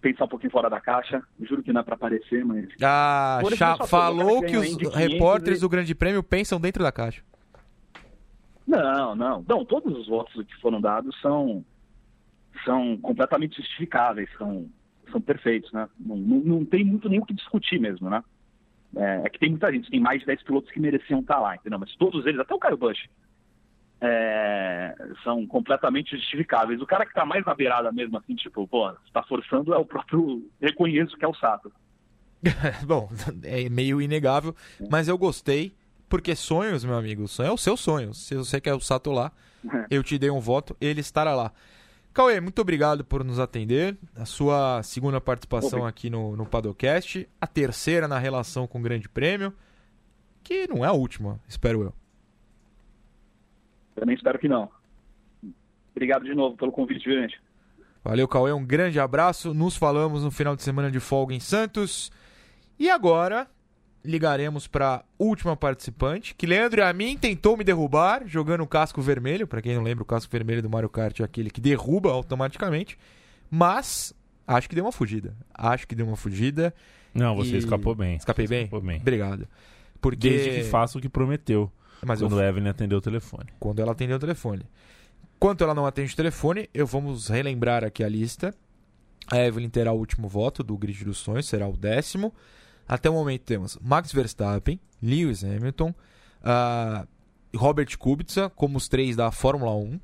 pensar 0.00 0.24
um 0.24 0.28
pouquinho 0.28 0.52
fora 0.52 0.70
da 0.70 0.80
caixa. 0.80 1.22
Juro 1.40 1.62
que 1.62 1.72
não 1.72 1.80
é 1.80 1.84
para 1.84 1.94
aparecer, 1.94 2.44
mas. 2.44 2.68
Ah, 2.82 3.40
falou 3.88 4.42
que 4.42 4.56
os 4.56 4.76
repórteres 4.94 5.58
e... 5.58 5.60
do 5.62 5.68
Grande 5.68 5.94
Prêmio 5.94 6.22
pensam 6.22 6.60
dentro 6.60 6.82
da 6.82 6.92
caixa. 6.92 7.22
Não, 8.66 9.14
não. 9.14 9.44
Não, 9.48 9.64
todos 9.64 9.96
os 9.96 10.06
votos 10.08 10.34
que 10.44 10.60
foram 10.60 10.80
dados 10.80 11.18
são, 11.20 11.64
são 12.64 12.98
completamente 12.98 13.56
justificáveis, 13.56 14.28
são, 14.36 14.68
são 15.10 15.20
perfeitos, 15.20 15.72
né? 15.72 15.88
Não, 15.98 16.16
não, 16.16 16.38
não 16.38 16.64
tem 16.64 16.84
muito 16.84 17.08
nem 17.08 17.18
o 17.18 17.24
que 17.24 17.32
discutir 17.32 17.80
mesmo, 17.80 18.10
né? 18.10 18.22
É, 18.96 19.22
é, 19.24 19.28
que 19.28 19.38
tem 19.38 19.50
muita 19.50 19.72
gente, 19.72 19.90
tem 19.90 20.00
mais 20.00 20.20
de 20.20 20.26
10 20.26 20.42
pilotos 20.42 20.70
que 20.70 20.80
mereciam 20.80 21.20
estar 21.20 21.38
lá, 21.38 21.56
entendeu? 21.56 21.78
Mas 21.78 21.94
todos 21.96 22.24
eles, 22.26 22.40
até 22.40 22.54
o 22.54 22.58
Caio 22.58 22.76
Bush, 22.76 23.08
é, 24.00 24.94
são 25.24 25.46
completamente 25.46 26.16
justificáveis. 26.16 26.80
O 26.80 26.86
cara 26.86 27.04
que 27.04 27.10
está 27.10 27.24
mais 27.24 27.44
na 27.44 27.54
beirada 27.54 27.90
mesmo, 27.92 28.16
assim, 28.18 28.34
tipo, 28.34 28.66
pô, 28.66 28.90
está 29.06 29.22
forçando 29.22 29.74
é 29.74 29.78
o 29.78 29.84
próprio 29.84 30.48
reconheço 30.60 31.16
que 31.16 31.24
é 31.24 31.28
o 31.28 31.34
Sato. 31.34 31.72
Bom, 32.86 33.10
é 33.42 33.68
meio 33.68 34.00
inegável, 34.00 34.54
mas 34.90 35.08
eu 35.08 35.18
gostei 35.18 35.74
porque 36.08 36.34
sonhos, 36.34 36.84
meu 36.84 36.96
amigo, 36.96 37.28
sonho 37.28 37.48
é 37.48 37.52
o 37.52 37.58
seu 37.58 37.76
sonho. 37.76 38.14
Se 38.14 38.34
você 38.34 38.60
quer 38.60 38.74
o 38.74 38.80
Sato 38.80 39.10
lá, 39.10 39.32
é. 39.72 39.86
eu 39.90 40.02
te 40.02 40.18
dei 40.18 40.30
um 40.30 40.40
voto, 40.40 40.76
ele 40.80 41.00
estará 41.00 41.34
lá. 41.34 41.52
Cauê, 42.14 42.40
muito 42.40 42.60
obrigado 42.60 43.04
por 43.04 43.22
nos 43.22 43.38
atender. 43.38 43.96
A 44.16 44.24
sua 44.24 44.82
segunda 44.82 45.20
participação 45.20 45.86
aqui 45.86 46.08
no, 46.08 46.34
no 46.34 46.46
Padocast. 46.46 47.28
A 47.40 47.46
terceira 47.46 48.08
na 48.08 48.18
relação 48.18 48.66
com 48.66 48.80
o 48.80 48.82
Grande 48.82 49.08
Prêmio. 49.08 49.52
Que 50.42 50.66
não 50.66 50.84
é 50.84 50.88
a 50.88 50.92
última, 50.92 51.38
espero 51.46 51.82
eu. 51.82 51.94
Também 53.98 54.14
espero 54.14 54.38
que 54.38 54.48
não. 54.48 54.68
Obrigado 55.92 56.24
de 56.24 56.34
novo 56.34 56.56
pelo 56.56 56.70
convite, 56.70 57.04
gente. 57.10 57.40
Valeu, 58.04 58.28
Cauê. 58.28 58.52
Um 58.52 58.64
grande 58.64 59.00
abraço. 59.00 59.52
Nos 59.52 59.76
falamos 59.76 60.22
no 60.22 60.30
final 60.30 60.54
de 60.54 60.62
semana 60.62 60.90
de 60.90 61.00
folga 61.00 61.34
em 61.34 61.40
Santos. 61.40 62.10
E 62.78 62.88
agora, 62.88 63.48
ligaremos 64.04 64.66
para 64.66 65.04
última 65.18 65.56
participante, 65.56 66.34
que 66.34 66.46
Leandro 66.46 66.80
e 66.80 66.84
a 66.84 66.92
mim 66.92 67.18
tentou 67.18 67.56
me 67.56 67.64
derrubar 67.64 68.22
jogando 68.26 68.62
o 68.62 68.66
casco 68.66 69.02
vermelho. 69.02 69.46
Para 69.46 69.60
quem 69.60 69.74
não 69.74 69.82
lembra, 69.82 70.02
o 70.02 70.06
casco 70.06 70.30
vermelho 70.30 70.62
do 70.62 70.70
Mario 70.70 70.88
Kart 70.88 71.18
é 71.20 71.24
aquele 71.24 71.50
que 71.50 71.60
derruba 71.60 72.10
automaticamente. 72.10 72.96
Mas 73.50 74.14
acho 74.46 74.68
que 74.68 74.74
deu 74.74 74.84
uma 74.84 74.92
fugida. 74.92 75.34
Acho 75.52 75.86
que 75.88 75.94
deu 75.94 76.06
uma 76.06 76.16
fugida. 76.16 76.72
Não, 77.12 77.34
você 77.34 77.56
e... 77.56 77.58
escapou 77.58 77.94
bem. 77.94 78.16
Escapei 78.16 78.46
bem? 78.46 78.64
Escapou 78.64 78.80
bem. 78.80 79.00
Obrigado. 79.00 79.48
Porque... 80.00 80.30
Desde 80.30 80.50
que 80.50 80.64
faça 80.64 80.96
o 80.96 81.00
que 81.00 81.08
prometeu. 81.08 81.72
Mas 82.04 82.20
quando 82.20 82.40
eu... 82.40 82.48
Evelyn 82.48 82.68
atendeu 82.68 82.98
o 82.98 83.00
telefone. 83.00 83.46
Quando 83.58 83.80
ela 83.80 83.92
atendeu 83.92 84.16
o 84.16 84.20
telefone. 84.20 84.64
Enquanto 85.36 85.62
ela 85.62 85.74
não 85.74 85.86
atende 85.86 86.12
o 86.12 86.16
telefone, 86.16 86.68
eu 86.74 86.86
vamos 86.86 87.28
relembrar 87.28 87.84
aqui 87.84 88.02
a 88.02 88.08
lista. 88.08 88.54
A 89.30 89.38
Evelyn 89.38 89.68
terá 89.68 89.92
o 89.92 89.98
último 89.98 90.26
voto 90.26 90.62
do 90.62 90.76
Grid 90.76 91.04
dos 91.04 91.18
Sonhos, 91.18 91.46
será 91.46 91.68
o 91.68 91.76
décimo. 91.76 92.34
Até 92.88 93.10
o 93.10 93.12
momento 93.12 93.42
temos 93.42 93.78
Max 93.80 94.10
Verstappen, 94.12 94.80
Lewis 95.02 95.44
Hamilton, 95.44 95.94
uh, 96.40 97.06
Robert 97.56 97.96
Kubica 97.98 98.48
como 98.50 98.78
os 98.78 98.88
três 98.88 99.14
da 99.14 99.30
Fórmula 99.30 99.74
1. 99.74 100.00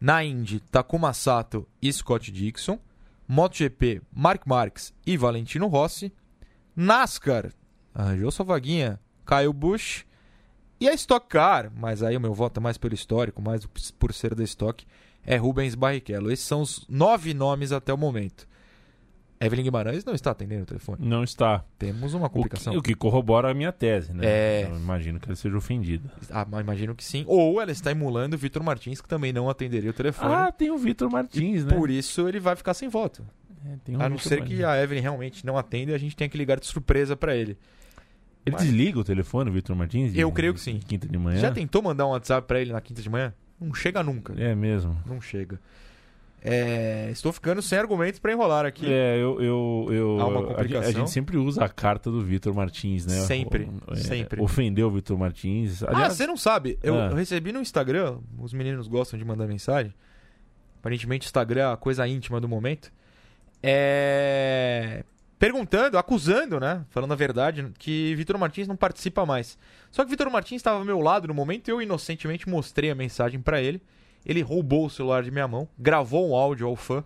Na 0.00 0.22
Indy, 0.22 0.60
Takuma 0.60 1.12
Sato 1.12 1.66
e 1.82 1.92
Scott 1.92 2.30
Dixon. 2.30 2.78
MotoGP, 3.26 4.00
Mark 4.10 4.46
Marques 4.46 4.94
e 5.06 5.16
Valentino 5.16 5.66
Rossi. 5.66 6.12
NASCAR, 6.74 7.52
arranjou 7.94 8.30
sua 8.30 8.44
vaguinha, 8.44 9.00
Kyle 9.26 9.52
Busch. 9.52 10.04
E 10.80 10.88
a 10.88 10.94
Stock 10.94 11.26
Car, 11.28 11.72
mas 11.74 12.02
aí 12.02 12.16
o 12.16 12.20
meu 12.20 12.32
voto 12.32 12.58
é 12.58 12.62
mais 12.62 12.78
pelo 12.78 12.94
histórico, 12.94 13.42
mais 13.42 13.66
por 13.98 14.12
ser 14.12 14.34
da 14.34 14.44
Stock, 14.44 14.86
é 15.26 15.36
Rubens 15.36 15.74
Barrichello. 15.74 16.30
Esses 16.30 16.46
são 16.46 16.62
os 16.62 16.86
nove 16.88 17.34
nomes 17.34 17.72
até 17.72 17.92
o 17.92 17.98
momento. 17.98 18.46
Evelyn 19.40 19.64
Guimarães 19.64 20.04
não 20.04 20.14
está 20.14 20.32
atendendo 20.32 20.64
o 20.64 20.66
telefone. 20.66 20.98
Não 21.06 21.22
está. 21.22 21.64
Temos 21.78 22.12
uma 22.12 22.28
complicação. 22.28 22.72
O 22.72 22.74
que, 22.74 22.78
o 22.78 22.82
que 22.82 22.94
corrobora 22.94 23.50
a 23.50 23.54
minha 23.54 23.70
tese, 23.70 24.12
né? 24.12 24.26
É... 24.26 24.64
Eu 24.68 24.76
imagino 24.76 25.20
que 25.20 25.28
ela 25.28 25.36
seja 25.36 25.56
ofendida. 25.56 26.10
Ah, 26.30 26.46
imagino 26.60 26.94
que 26.94 27.04
sim. 27.04 27.24
Ou 27.26 27.60
ela 27.60 27.70
está 27.70 27.92
emulando 27.92 28.34
o 28.34 28.38
Vitor 28.38 28.62
Martins, 28.62 29.00
que 29.00 29.08
também 29.08 29.32
não 29.32 29.48
atenderia 29.48 29.90
o 29.90 29.92
telefone. 29.92 30.34
Ah, 30.34 30.50
tem 30.50 30.70
o 30.70 30.78
Vitor 30.78 31.08
Martins, 31.10 31.64
né? 31.64 31.74
Por 31.74 31.88
isso 31.88 32.28
ele 32.28 32.40
vai 32.40 32.56
ficar 32.56 32.74
sem 32.74 32.88
voto. 32.88 33.24
É, 33.64 33.96
um 33.96 34.00
a 34.00 34.08
não 34.08 34.18
ser 34.18 34.42
que 34.44 34.64
a 34.64 34.82
Evelyn 34.82 35.02
realmente 35.02 35.44
não 35.44 35.56
atenda 35.56 35.92
e 35.92 35.94
a 35.94 35.98
gente 35.98 36.16
tenha 36.16 36.28
que 36.28 36.38
ligar 36.38 36.58
de 36.58 36.66
surpresa 36.66 37.16
para 37.16 37.36
ele. 37.36 37.56
Ele 38.48 38.56
Mas... 38.56 38.64
desliga 38.64 38.98
o 38.98 39.04
telefone, 39.04 39.50
o 39.50 39.52
Vitor 39.52 39.76
Martins? 39.76 40.16
Eu 40.16 40.32
creio 40.32 40.54
que 40.54 40.60
sim. 40.60 40.80
Quinta 40.80 41.06
de 41.06 41.18
manhã? 41.18 41.38
Já 41.38 41.50
tentou 41.50 41.82
mandar 41.82 42.06
um 42.06 42.10
WhatsApp 42.10 42.46
para 42.46 42.60
ele 42.60 42.72
na 42.72 42.80
quinta 42.80 43.02
de 43.02 43.10
manhã? 43.10 43.32
Não 43.60 43.74
chega 43.74 44.02
nunca. 44.02 44.32
É 44.36 44.54
mesmo. 44.54 44.96
Não 45.06 45.20
chega. 45.20 45.60
É, 46.40 47.08
estou 47.10 47.32
ficando 47.32 47.60
sem 47.60 47.76
argumentos 47.76 48.20
para 48.20 48.32
enrolar 48.32 48.64
aqui. 48.64 48.86
É, 48.86 49.16
eu. 49.16 49.40
eu, 49.42 49.86
eu 49.90 50.20
Há 50.20 50.26
uma 50.28 50.42
complicação. 50.44 50.86
A, 50.86 50.88
a 50.88 50.92
gente 50.92 51.10
sempre 51.10 51.36
usa 51.36 51.64
a 51.64 51.68
carta 51.68 52.10
do 52.10 52.22
Vitor 52.22 52.54
Martins, 52.54 53.04
né? 53.04 53.16
Sempre. 53.20 53.68
É, 53.88 53.96
sempre. 53.96 54.40
Ofendeu 54.40 54.86
o 54.86 54.90
Vitor 54.90 55.18
Martins. 55.18 55.82
Ah, 55.82 55.88
Aliás, 55.88 56.12
ah, 56.12 56.16
você 56.16 56.26
não 56.26 56.36
sabe. 56.36 56.78
Eu, 56.82 56.94
ah. 56.94 57.08
eu, 57.10 57.16
recebi 57.16 57.52
no 57.52 57.60
Instagram, 57.60 58.18
os 58.38 58.52
meninos 58.54 58.86
gostam 58.86 59.18
de 59.18 59.24
mandar 59.24 59.46
mensagem. 59.46 59.92
Aparentemente, 60.78 61.26
o 61.26 61.28
Instagram 61.28 61.60
é 61.60 61.72
a 61.72 61.76
coisa 61.76 62.06
íntima 62.06 62.40
do 62.40 62.48
momento. 62.48 62.90
É. 63.62 65.04
Perguntando, 65.38 65.96
acusando, 65.96 66.58
né? 66.58 66.84
Falando 66.90 67.12
a 67.12 67.16
verdade, 67.16 67.70
que 67.78 68.14
Vitor 68.16 68.36
Martins 68.36 68.66
não 68.66 68.74
participa 68.74 69.24
mais. 69.24 69.56
Só 69.90 70.04
que 70.04 70.10
Vitor 70.10 70.28
Martins 70.30 70.56
estava 70.56 70.78
ao 70.78 70.84
meu 70.84 71.00
lado 71.00 71.28
no 71.28 71.34
momento 71.34 71.68
e 71.68 71.70
eu 71.70 71.80
inocentemente 71.80 72.48
mostrei 72.48 72.90
a 72.90 72.94
mensagem 72.94 73.40
para 73.40 73.62
ele. 73.62 73.80
Ele 74.26 74.42
roubou 74.42 74.86
o 74.86 74.90
celular 74.90 75.22
de 75.22 75.30
minha 75.30 75.46
mão, 75.46 75.68
gravou 75.78 76.28
um 76.28 76.34
áudio 76.34 76.66
ao 76.66 76.74
fã 76.74 77.04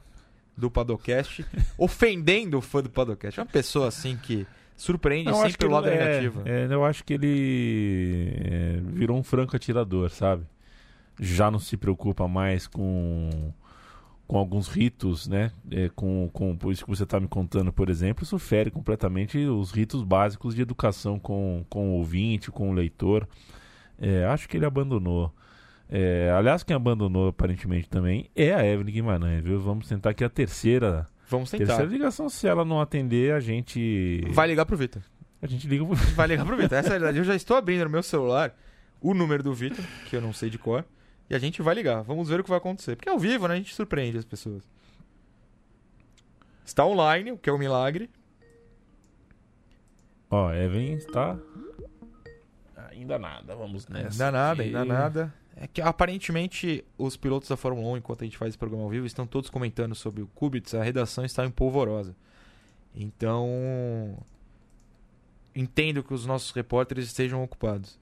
do 0.57 0.71
Padocast, 0.71 1.45
ofendendo 1.77 2.57
o 2.57 2.63
fã 2.63 2.83
do 2.83 2.89
Padocast. 2.89 3.39
É 3.39 3.43
uma 3.43 3.49
pessoa 3.49 3.89
assim 3.89 4.17
que 4.17 4.47
surpreende 4.77 5.31
não, 5.31 5.37
sempre 5.43 5.59
pelo 5.59 5.73
lado 5.73 5.89
é, 5.89 5.91
negativo. 5.91 6.43
É, 6.47 6.67
eu 6.71 6.85
acho 6.85 7.05
que 7.05 7.13
ele 7.13 8.33
é, 8.45 8.81
virou 8.95 9.19
um 9.19 9.23
franco 9.23 9.55
atirador, 9.55 10.09
sabe? 10.11 10.45
Já 11.21 11.51
não 11.51 11.59
se 11.59 11.77
preocupa 11.77 12.27
mais 12.27 12.67
com 12.67 13.53
com 14.33 14.39
alguns 14.39 14.67
ritos, 14.67 15.29
né? 15.29 15.53
É, 15.71 15.91
com, 15.95 16.31
com 16.33 16.57
por 16.57 16.73
isso 16.73 16.87
que 16.87 16.91
você 16.91 17.03
está 17.03 17.21
me 17.21 17.29
contando, 17.29 17.71
por 17.71 17.91
exemplo, 17.91 18.25
isso 18.25 18.39
fere 18.39 18.71
completamente 18.71 19.37
os 19.37 19.71
ritos 19.71 20.03
básicos 20.03 20.55
de 20.55 20.63
educação 20.63 21.19
com, 21.19 21.67
com 21.69 21.91
o 21.91 21.99
ouvinte, 21.99 22.51
com 22.51 22.71
o 22.71 22.73
leitor. 22.73 23.29
É, 24.01 24.25
acho 24.25 24.49
que 24.49 24.57
ele 24.57 24.65
abandonou. 24.65 25.31
É, 25.87 26.33
aliás, 26.35 26.63
quem 26.63 26.75
abandonou 26.75 27.29
aparentemente 27.29 27.91
também 27.91 28.31
é 28.35 28.55
a 28.55 28.67
Evelyn 28.67 28.95
Guimarães, 28.95 29.45
viu? 29.45 29.61
Vamos 29.61 29.87
tentar 29.87 30.09
aqui 30.09 30.25
a 30.25 30.31
terceira. 30.31 31.07
Vamos 31.29 31.51
tentar. 31.51 31.67
Terceira 31.67 31.93
ligação. 31.93 32.31
Se 32.31 32.49
ela 32.49 32.65
não 32.65 32.81
atender, 32.81 33.35
a 33.35 33.41
gente. 33.41 34.25
Vai 34.31 34.49
ligar 34.49 34.65
pro 34.65 34.79
Vitor. 34.79 35.03
A 35.43 35.47
gente 35.47 35.69
liga 35.69 35.85
pro 35.85 35.95
Vai 35.95 36.29
ligar 36.29 36.47
pro 36.47 36.57
Vitor. 36.57 36.79
Essa 36.79 36.89
é 36.89 36.97
a 36.97 36.99
verdade. 36.99 37.19
Eu 37.19 37.25
já 37.25 37.35
estou 37.35 37.55
abrindo 37.55 37.85
no 37.85 37.91
meu 37.91 38.03
celular 38.03 38.57
o 38.99 39.13
número 39.13 39.43
do 39.43 39.53
Vitor, 39.53 39.85
que 40.09 40.17
eu 40.17 40.23
não 40.23 40.33
sei 40.33 40.49
de 40.49 40.57
cor. 40.57 40.87
E 41.29 41.35
a 41.35 41.39
gente 41.39 41.63
vai 41.63 41.75
ligar. 41.75 42.03
Vamos 42.03 42.29
ver 42.29 42.41
o 42.41 42.45
que 42.45 42.51
vai 42.51 42.59
acontecer. 42.59 42.97
Porque 42.97 43.09
ao 43.09 43.19
vivo, 43.19 43.49
né? 43.49 43.55
A 43.55 43.57
gente 43.57 43.75
surpreende 43.75 44.19
as 44.19 44.25
pessoas. 44.25 44.63
Está 46.65 46.85
online, 46.85 47.33
o 47.33 47.39
que 47.39 47.51
é 47.51 47.53
um 47.53 47.59
milagre. 47.59 48.11
Ó, 50.31 50.53
Evelyn 50.53 50.95
está. 50.95 51.39
Ainda 52.91 53.19
nada, 53.19 53.55
vamos 53.57 53.87
nessa. 53.89 54.13
Ainda 54.13 54.31
nada, 54.31 54.63
ainda 54.63 54.85
nada. 54.85 55.35
É 55.57 55.67
que 55.67 55.83
aparentemente 55.83 56.85
os 56.97 57.17
pilotos 57.17 57.49
da 57.49 57.57
Fórmula 57.57 57.89
1, 57.89 57.97
enquanto 57.99 58.23
a 58.23 58.25
gente 58.25 58.39
faz 58.39 58.51
esse 58.51 58.59
programa 58.59 58.85
ao 58.85 58.91
vivo, 58.91 59.07
estão 59.07 59.27
todos 59.27 59.51
comentando 59.51 59.95
sobre 59.95 60.23
o 60.23 60.27
Kubica, 60.29 60.81
a 60.81 60.83
redação 60.83 61.25
está 61.25 61.45
empolvorosa. 61.45 62.17
Então, 62.95 64.17
entendo 65.55 66.03
que 66.03 66.15
os 66.15 66.25
nossos 66.25 66.51
repórteres 66.53 67.07
estejam 67.07 67.43
ocupados. 67.43 67.99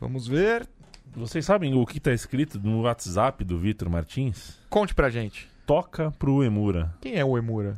Vamos 0.00 0.28
ver. 0.28 0.68
Vocês 1.14 1.44
sabem 1.44 1.74
o 1.74 1.84
que 1.86 1.98
está 1.98 2.12
escrito 2.12 2.58
no 2.60 2.82
WhatsApp 2.82 3.42
do 3.44 3.58
Vitor 3.58 3.88
Martins? 3.88 4.58
Conte 4.68 4.94
pra 4.94 5.10
gente. 5.10 5.48
toca 5.66 6.10
pro 6.12 6.42
Emura. 6.42 6.94
Quem 7.00 7.16
é 7.16 7.24
o 7.24 7.36
Emura? 7.36 7.76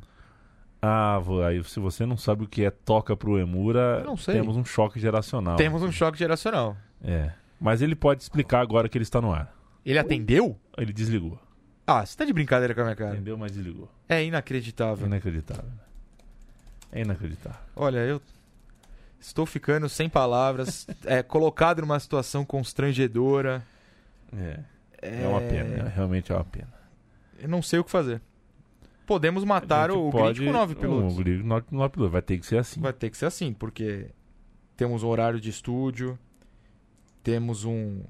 Ah, 0.83 1.19
aí 1.47 1.63
se 1.65 1.79
você 1.81 2.07
não 2.07 2.17
sabe 2.17 2.45
o 2.45 2.49
que 2.49 2.65
é 2.65 2.71
toca 2.71 3.17
pro 3.17 3.39
Emura, 3.39 3.99
Eu 4.01 4.07
não 4.07 4.17
sei. 4.17 4.35
temos 4.35 4.57
um 4.57 4.65
choque 4.65 4.99
geracional. 5.01 5.57
Temos 5.57 5.83
um 5.83 5.91
choque 5.93 6.19
geracional. 6.19 6.77
É. 7.03 7.33
Mas 7.61 7.83
ele 7.83 7.95
pode 7.95 8.23
explicar 8.23 8.61
agora 8.61 8.89
que 8.89 8.97
ele 8.97 9.03
está 9.03 9.21
no 9.21 9.33
ar. 9.33 9.55
Ele 9.85 9.99
atendeu? 9.99 10.59
Ele 10.79 10.93
desligou. 10.93 11.39
Ah, 11.87 12.05
você 12.07 12.17
tá 12.17 12.25
de 12.25 12.33
brincadeira 12.33 12.75
com 12.75 12.81
a 12.81 12.85
minha 12.85 12.97
cara. 12.97 13.15
Entendeu? 13.15 13.37
Mas 13.37 13.53
desligou. 13.53 13.91
É 14.09 14.25
inacreditável. 14.25 15.07
inacreditável. 15.07 15.65
É 16.93 17.03
inacreditável. 17.03 17.61
Olha, 17.77 17.99
eu 17.99 18.21
estou 19.21 19.45
ficando 19.47 19.89
sem 19.89 20.09
palavras, 20.09 20.87
é, 21.05 21.23
colocado 21.23 21.81
numa 21.81 21.99
situação 22.01 22.45
constrangedora. 22.45 23.63
É. 24.37 24.61
É 25.03 25.27
uma 25.29 25.41
pena. 25.41 25.89
Realmente 25.89 26.31
é 26.33 26.35
uma 26.35 26.45
pena. 26.45 26.73
Eu 27.39 27.49
não 27.49 27.63
sei 27.63 27.79
o 27.79 27.85
que 27.85 27.91
fazer. 27.91 28.21
Podemos 29.07 29.45
matar 29.45 29.91
o 29.91 30.11
pode- 30.11 30.35
grid 30.41 30.47
com 30.47 30.53
nove 30.53 30.75
pilotos. 30.75 31.15
O 31.15 31.17
grid 31.17 31.43
com 31.43 31.49
nove, 31.49 31.65
pilotos. 31.67 32.13
Vai 32.13 32.23
ter 32.23 32.39
que 32.39 32.47
ser 32.47 32.59
assim. 32.59 32.81
Vai 32.81 32.93
ter 32.93 33.11
que 33.11 33.17
ser 33.17 33.27
assim, 33.27 33.53
porque 33.53 34.11
temos 34.77 35.03
um 35.03 35.09
horário 35.09 35.41
de 35.41 35.49
estúdio, 35.51 36.19
temos 37.23 37.65
um, 37.65 38.03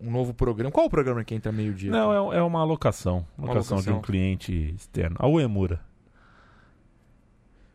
um 0.00 0.10
novo 0.10 0.32
programa. 0.34 0.70
Qual 0.70 0.86
o 0.86 0.90
programa 0.90 1.24
que 1.24 1.34
entra 1.34 1.50
meio-dia? 1.50 1.90
Não, 1.90 2.32
é, 2.32 2.38
é 2.38 2.42
uma 2.42 2.60
alocação. 2.60 3.26
Uma 3.36 3.48
Alocação 3.48 3.78
de 3.78 3.88
alocação. 3.88 3.98
um 3.98 4.02
cliente 4.02 4.52
externo. 4.76 5.16
A 5.18 5.26
Uemura. 5.26 5.80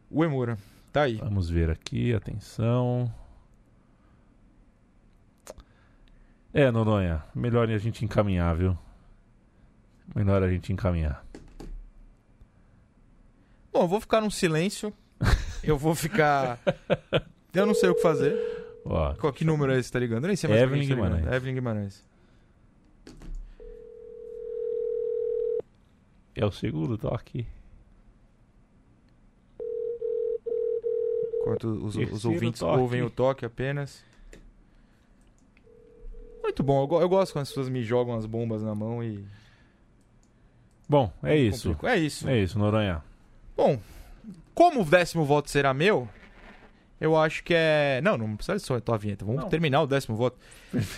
O 0.09 0.24
Emura. 0.24 0.57
Tá 0.95 1.01
aí. 1.01 1.15
Vamos 1.15 1.49
ver 1.49 1.69
aqui, 1.69 2.13
atenção. 2.13 3.13
É, 6.53 6.71
Noronha, 6.71 7.21
melhor 7.35 7.69
a 7.69 7.77
gente 7.77 8.05
encaminhar, 8.05 8.55
viu? 8.55 8.77
Melhor 10.15 10.41
a 10.41 10.49
gente 10.49 10.71
encaminhar. 10.71 11.21
Bom, 13.73 13.81
eu 13.81 13.87
vou 13.89 13.99
ficar 13.99 14.21
num 14.21 14.29
silêncio. 14.29 14.93
Eu 15.61 15.77
vou 15.77 15.93
ficar. 15.93 16.61
Eu 17.53 17.65
não 17.65 17.73
sei 17.73 17.89
o 17.89 17.95
que 17.95 18.01
fazer. 18.01 18.33
Ó, 18.85 19.15
Qual 19.15 19.33
que 19.33 19.43
número 19.43 19.73
é 19.73 19.79
esse 19.79 19.91
tá 19.91 19.99
ligando? 19.99 20.23
Eu 20.23 20.27
nem 20.29 20.37
sei 20.37 20.49
mais 20.49 20.61
Evelyn 20.61 20.87
tá. 20.87 20.95
Guimarães. 20.95 21.27
Evelyn 21.27 21.55
Guimarães. 21.55 22.05
é 26.33 26.45
o 26.45 26.51
segundo 26.51 26.97
toque. 26.97 27.45
Enquanto 31.45 31.65
os, 31.85 31.95
os 31.95 32.25
ouvintes 32.25 32.59
toque. 32.59 32.79
ouvem 32.79 33.03
o 33.03 33.09
toque 33.09 33.45
apenas. 33.45 34.03
Muito 36.41 36.63
bom. 36.63 36.87
Eu, 36.91 37.01
eu 37.01 37.09
gosto 37.09 37.33
quando 37.33 37.43
as 37.43 37.49
pessoas 37.49 37.69
me 37.69 37.83
jogam 37.83 38.15
as 38.15 38.25
bombas 38.25 38.63
na 38.63 38.73
mão 38.73 39.03
e. 39.03 39.23
Bom, 40.89 41.11
é 41.23 41.35
isso. 41.37 41.69
complicam. 41.69 41.89
É 41.89 41.97
isso. 41.97 42.27
É 42.27 42.39
isso, 42.39 42.57
Noronha. 42.57 43.03
Bom, 43.55 43.79
como 44.53 44.81
o 44.81 44.85
décimo 44.85 45.23
voto 45.23 45.49
será 45.49 45.73
meu, 45.73 46.07
eu 46.99 47.15
acho 47.15 47.43
que 47.43 47.53
é. 47.55 47.99
Não, 48.03 48.17
não 48.17 48.35
precisa 48.35 48.57
só 48.59 48.75
a 48.75 48.97
vinheta. 48.97 49.25
Vamos 49.25 49.41
Não. 49.41 49.49
terminar 49.49 49.81
o 49.81 49.87
décimo 49.87 50.15
voto. 50.15 50.37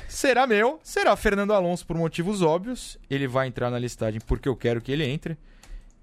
será 0.07 0.45
meu, 0.47 0.79
será 0.83 1.15
Fernando 1.15 1.53
Alonso 1.53 1.85
por 1.85 1.97
motivos 1.97 2.41
óbvios. 2.41 2.97
Ele 3.09 3.27
vai 3.27 3.47
entrar 3.47 3.69
na 3.69 3.79
listagem 3.79 4.21
porque 4.25 4.47
eu 4.47 4.55
quero 4.55 4.79
que 4.81 4.91
ele 4.91 5.03
entre. 5.05 5.37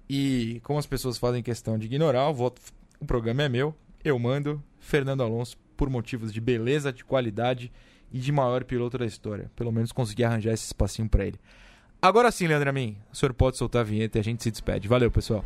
E 0.09 0.59
como 0.63 0.77
as 0.77 0.85
pessoas 0.85 1.17
fazem 1.17 1.41
questão 1.41 1.77
de 1.79 1.85
ignorar, 1.87 2.29
o 2.29 2.33
voto, 2.33 2.61
o 2.99 3.05
programa 3.05 3.43
é 3.43 3.49
meu. 3.49 3.75
Eu 4.05 4.19
mando 4.19 4.63
Fernando 4.79 5.23
Alonso 5.23 5.57
por 5.75 5.89
motivos 5.89 6.31
de 6.31 6.39
beleza, 6.39 6.93
de 6.93 7.03
qualidade 7.03 7.71
e 8.13 8.19
de 8.19 8.31
maior 8.31 8.63
piloto 8.63 8.99
da 8.99 9.05
história. 9.07 9.49
Pelo 9.55 9.71
menos 9.71 9.91
consegui 9.91 10.23
arranjar 10.23 10.53
esse 10.53 10.67
espacinho 10.67 11.09
pra 11.09 11.25
ele. 11.25 11.39
Agora 11.99 12.29
sim, 12.31 12.45
Leandro 12.45 12.69
Amin, 12.69 12.97
o 13.11 13.15
senhor 13.15 13.33
pode 13.33 13.57
soltar 13.57 13.81
a 13.81 13.83
vinheta 13.83 14.19
e 14.19 14.21
a 14.21 14.23
gente 14.23 14.43
se 14.43 14.51
despede. 14.51 14.87
Valeu, 14.87 15.09
pessoal. 15.09 15.43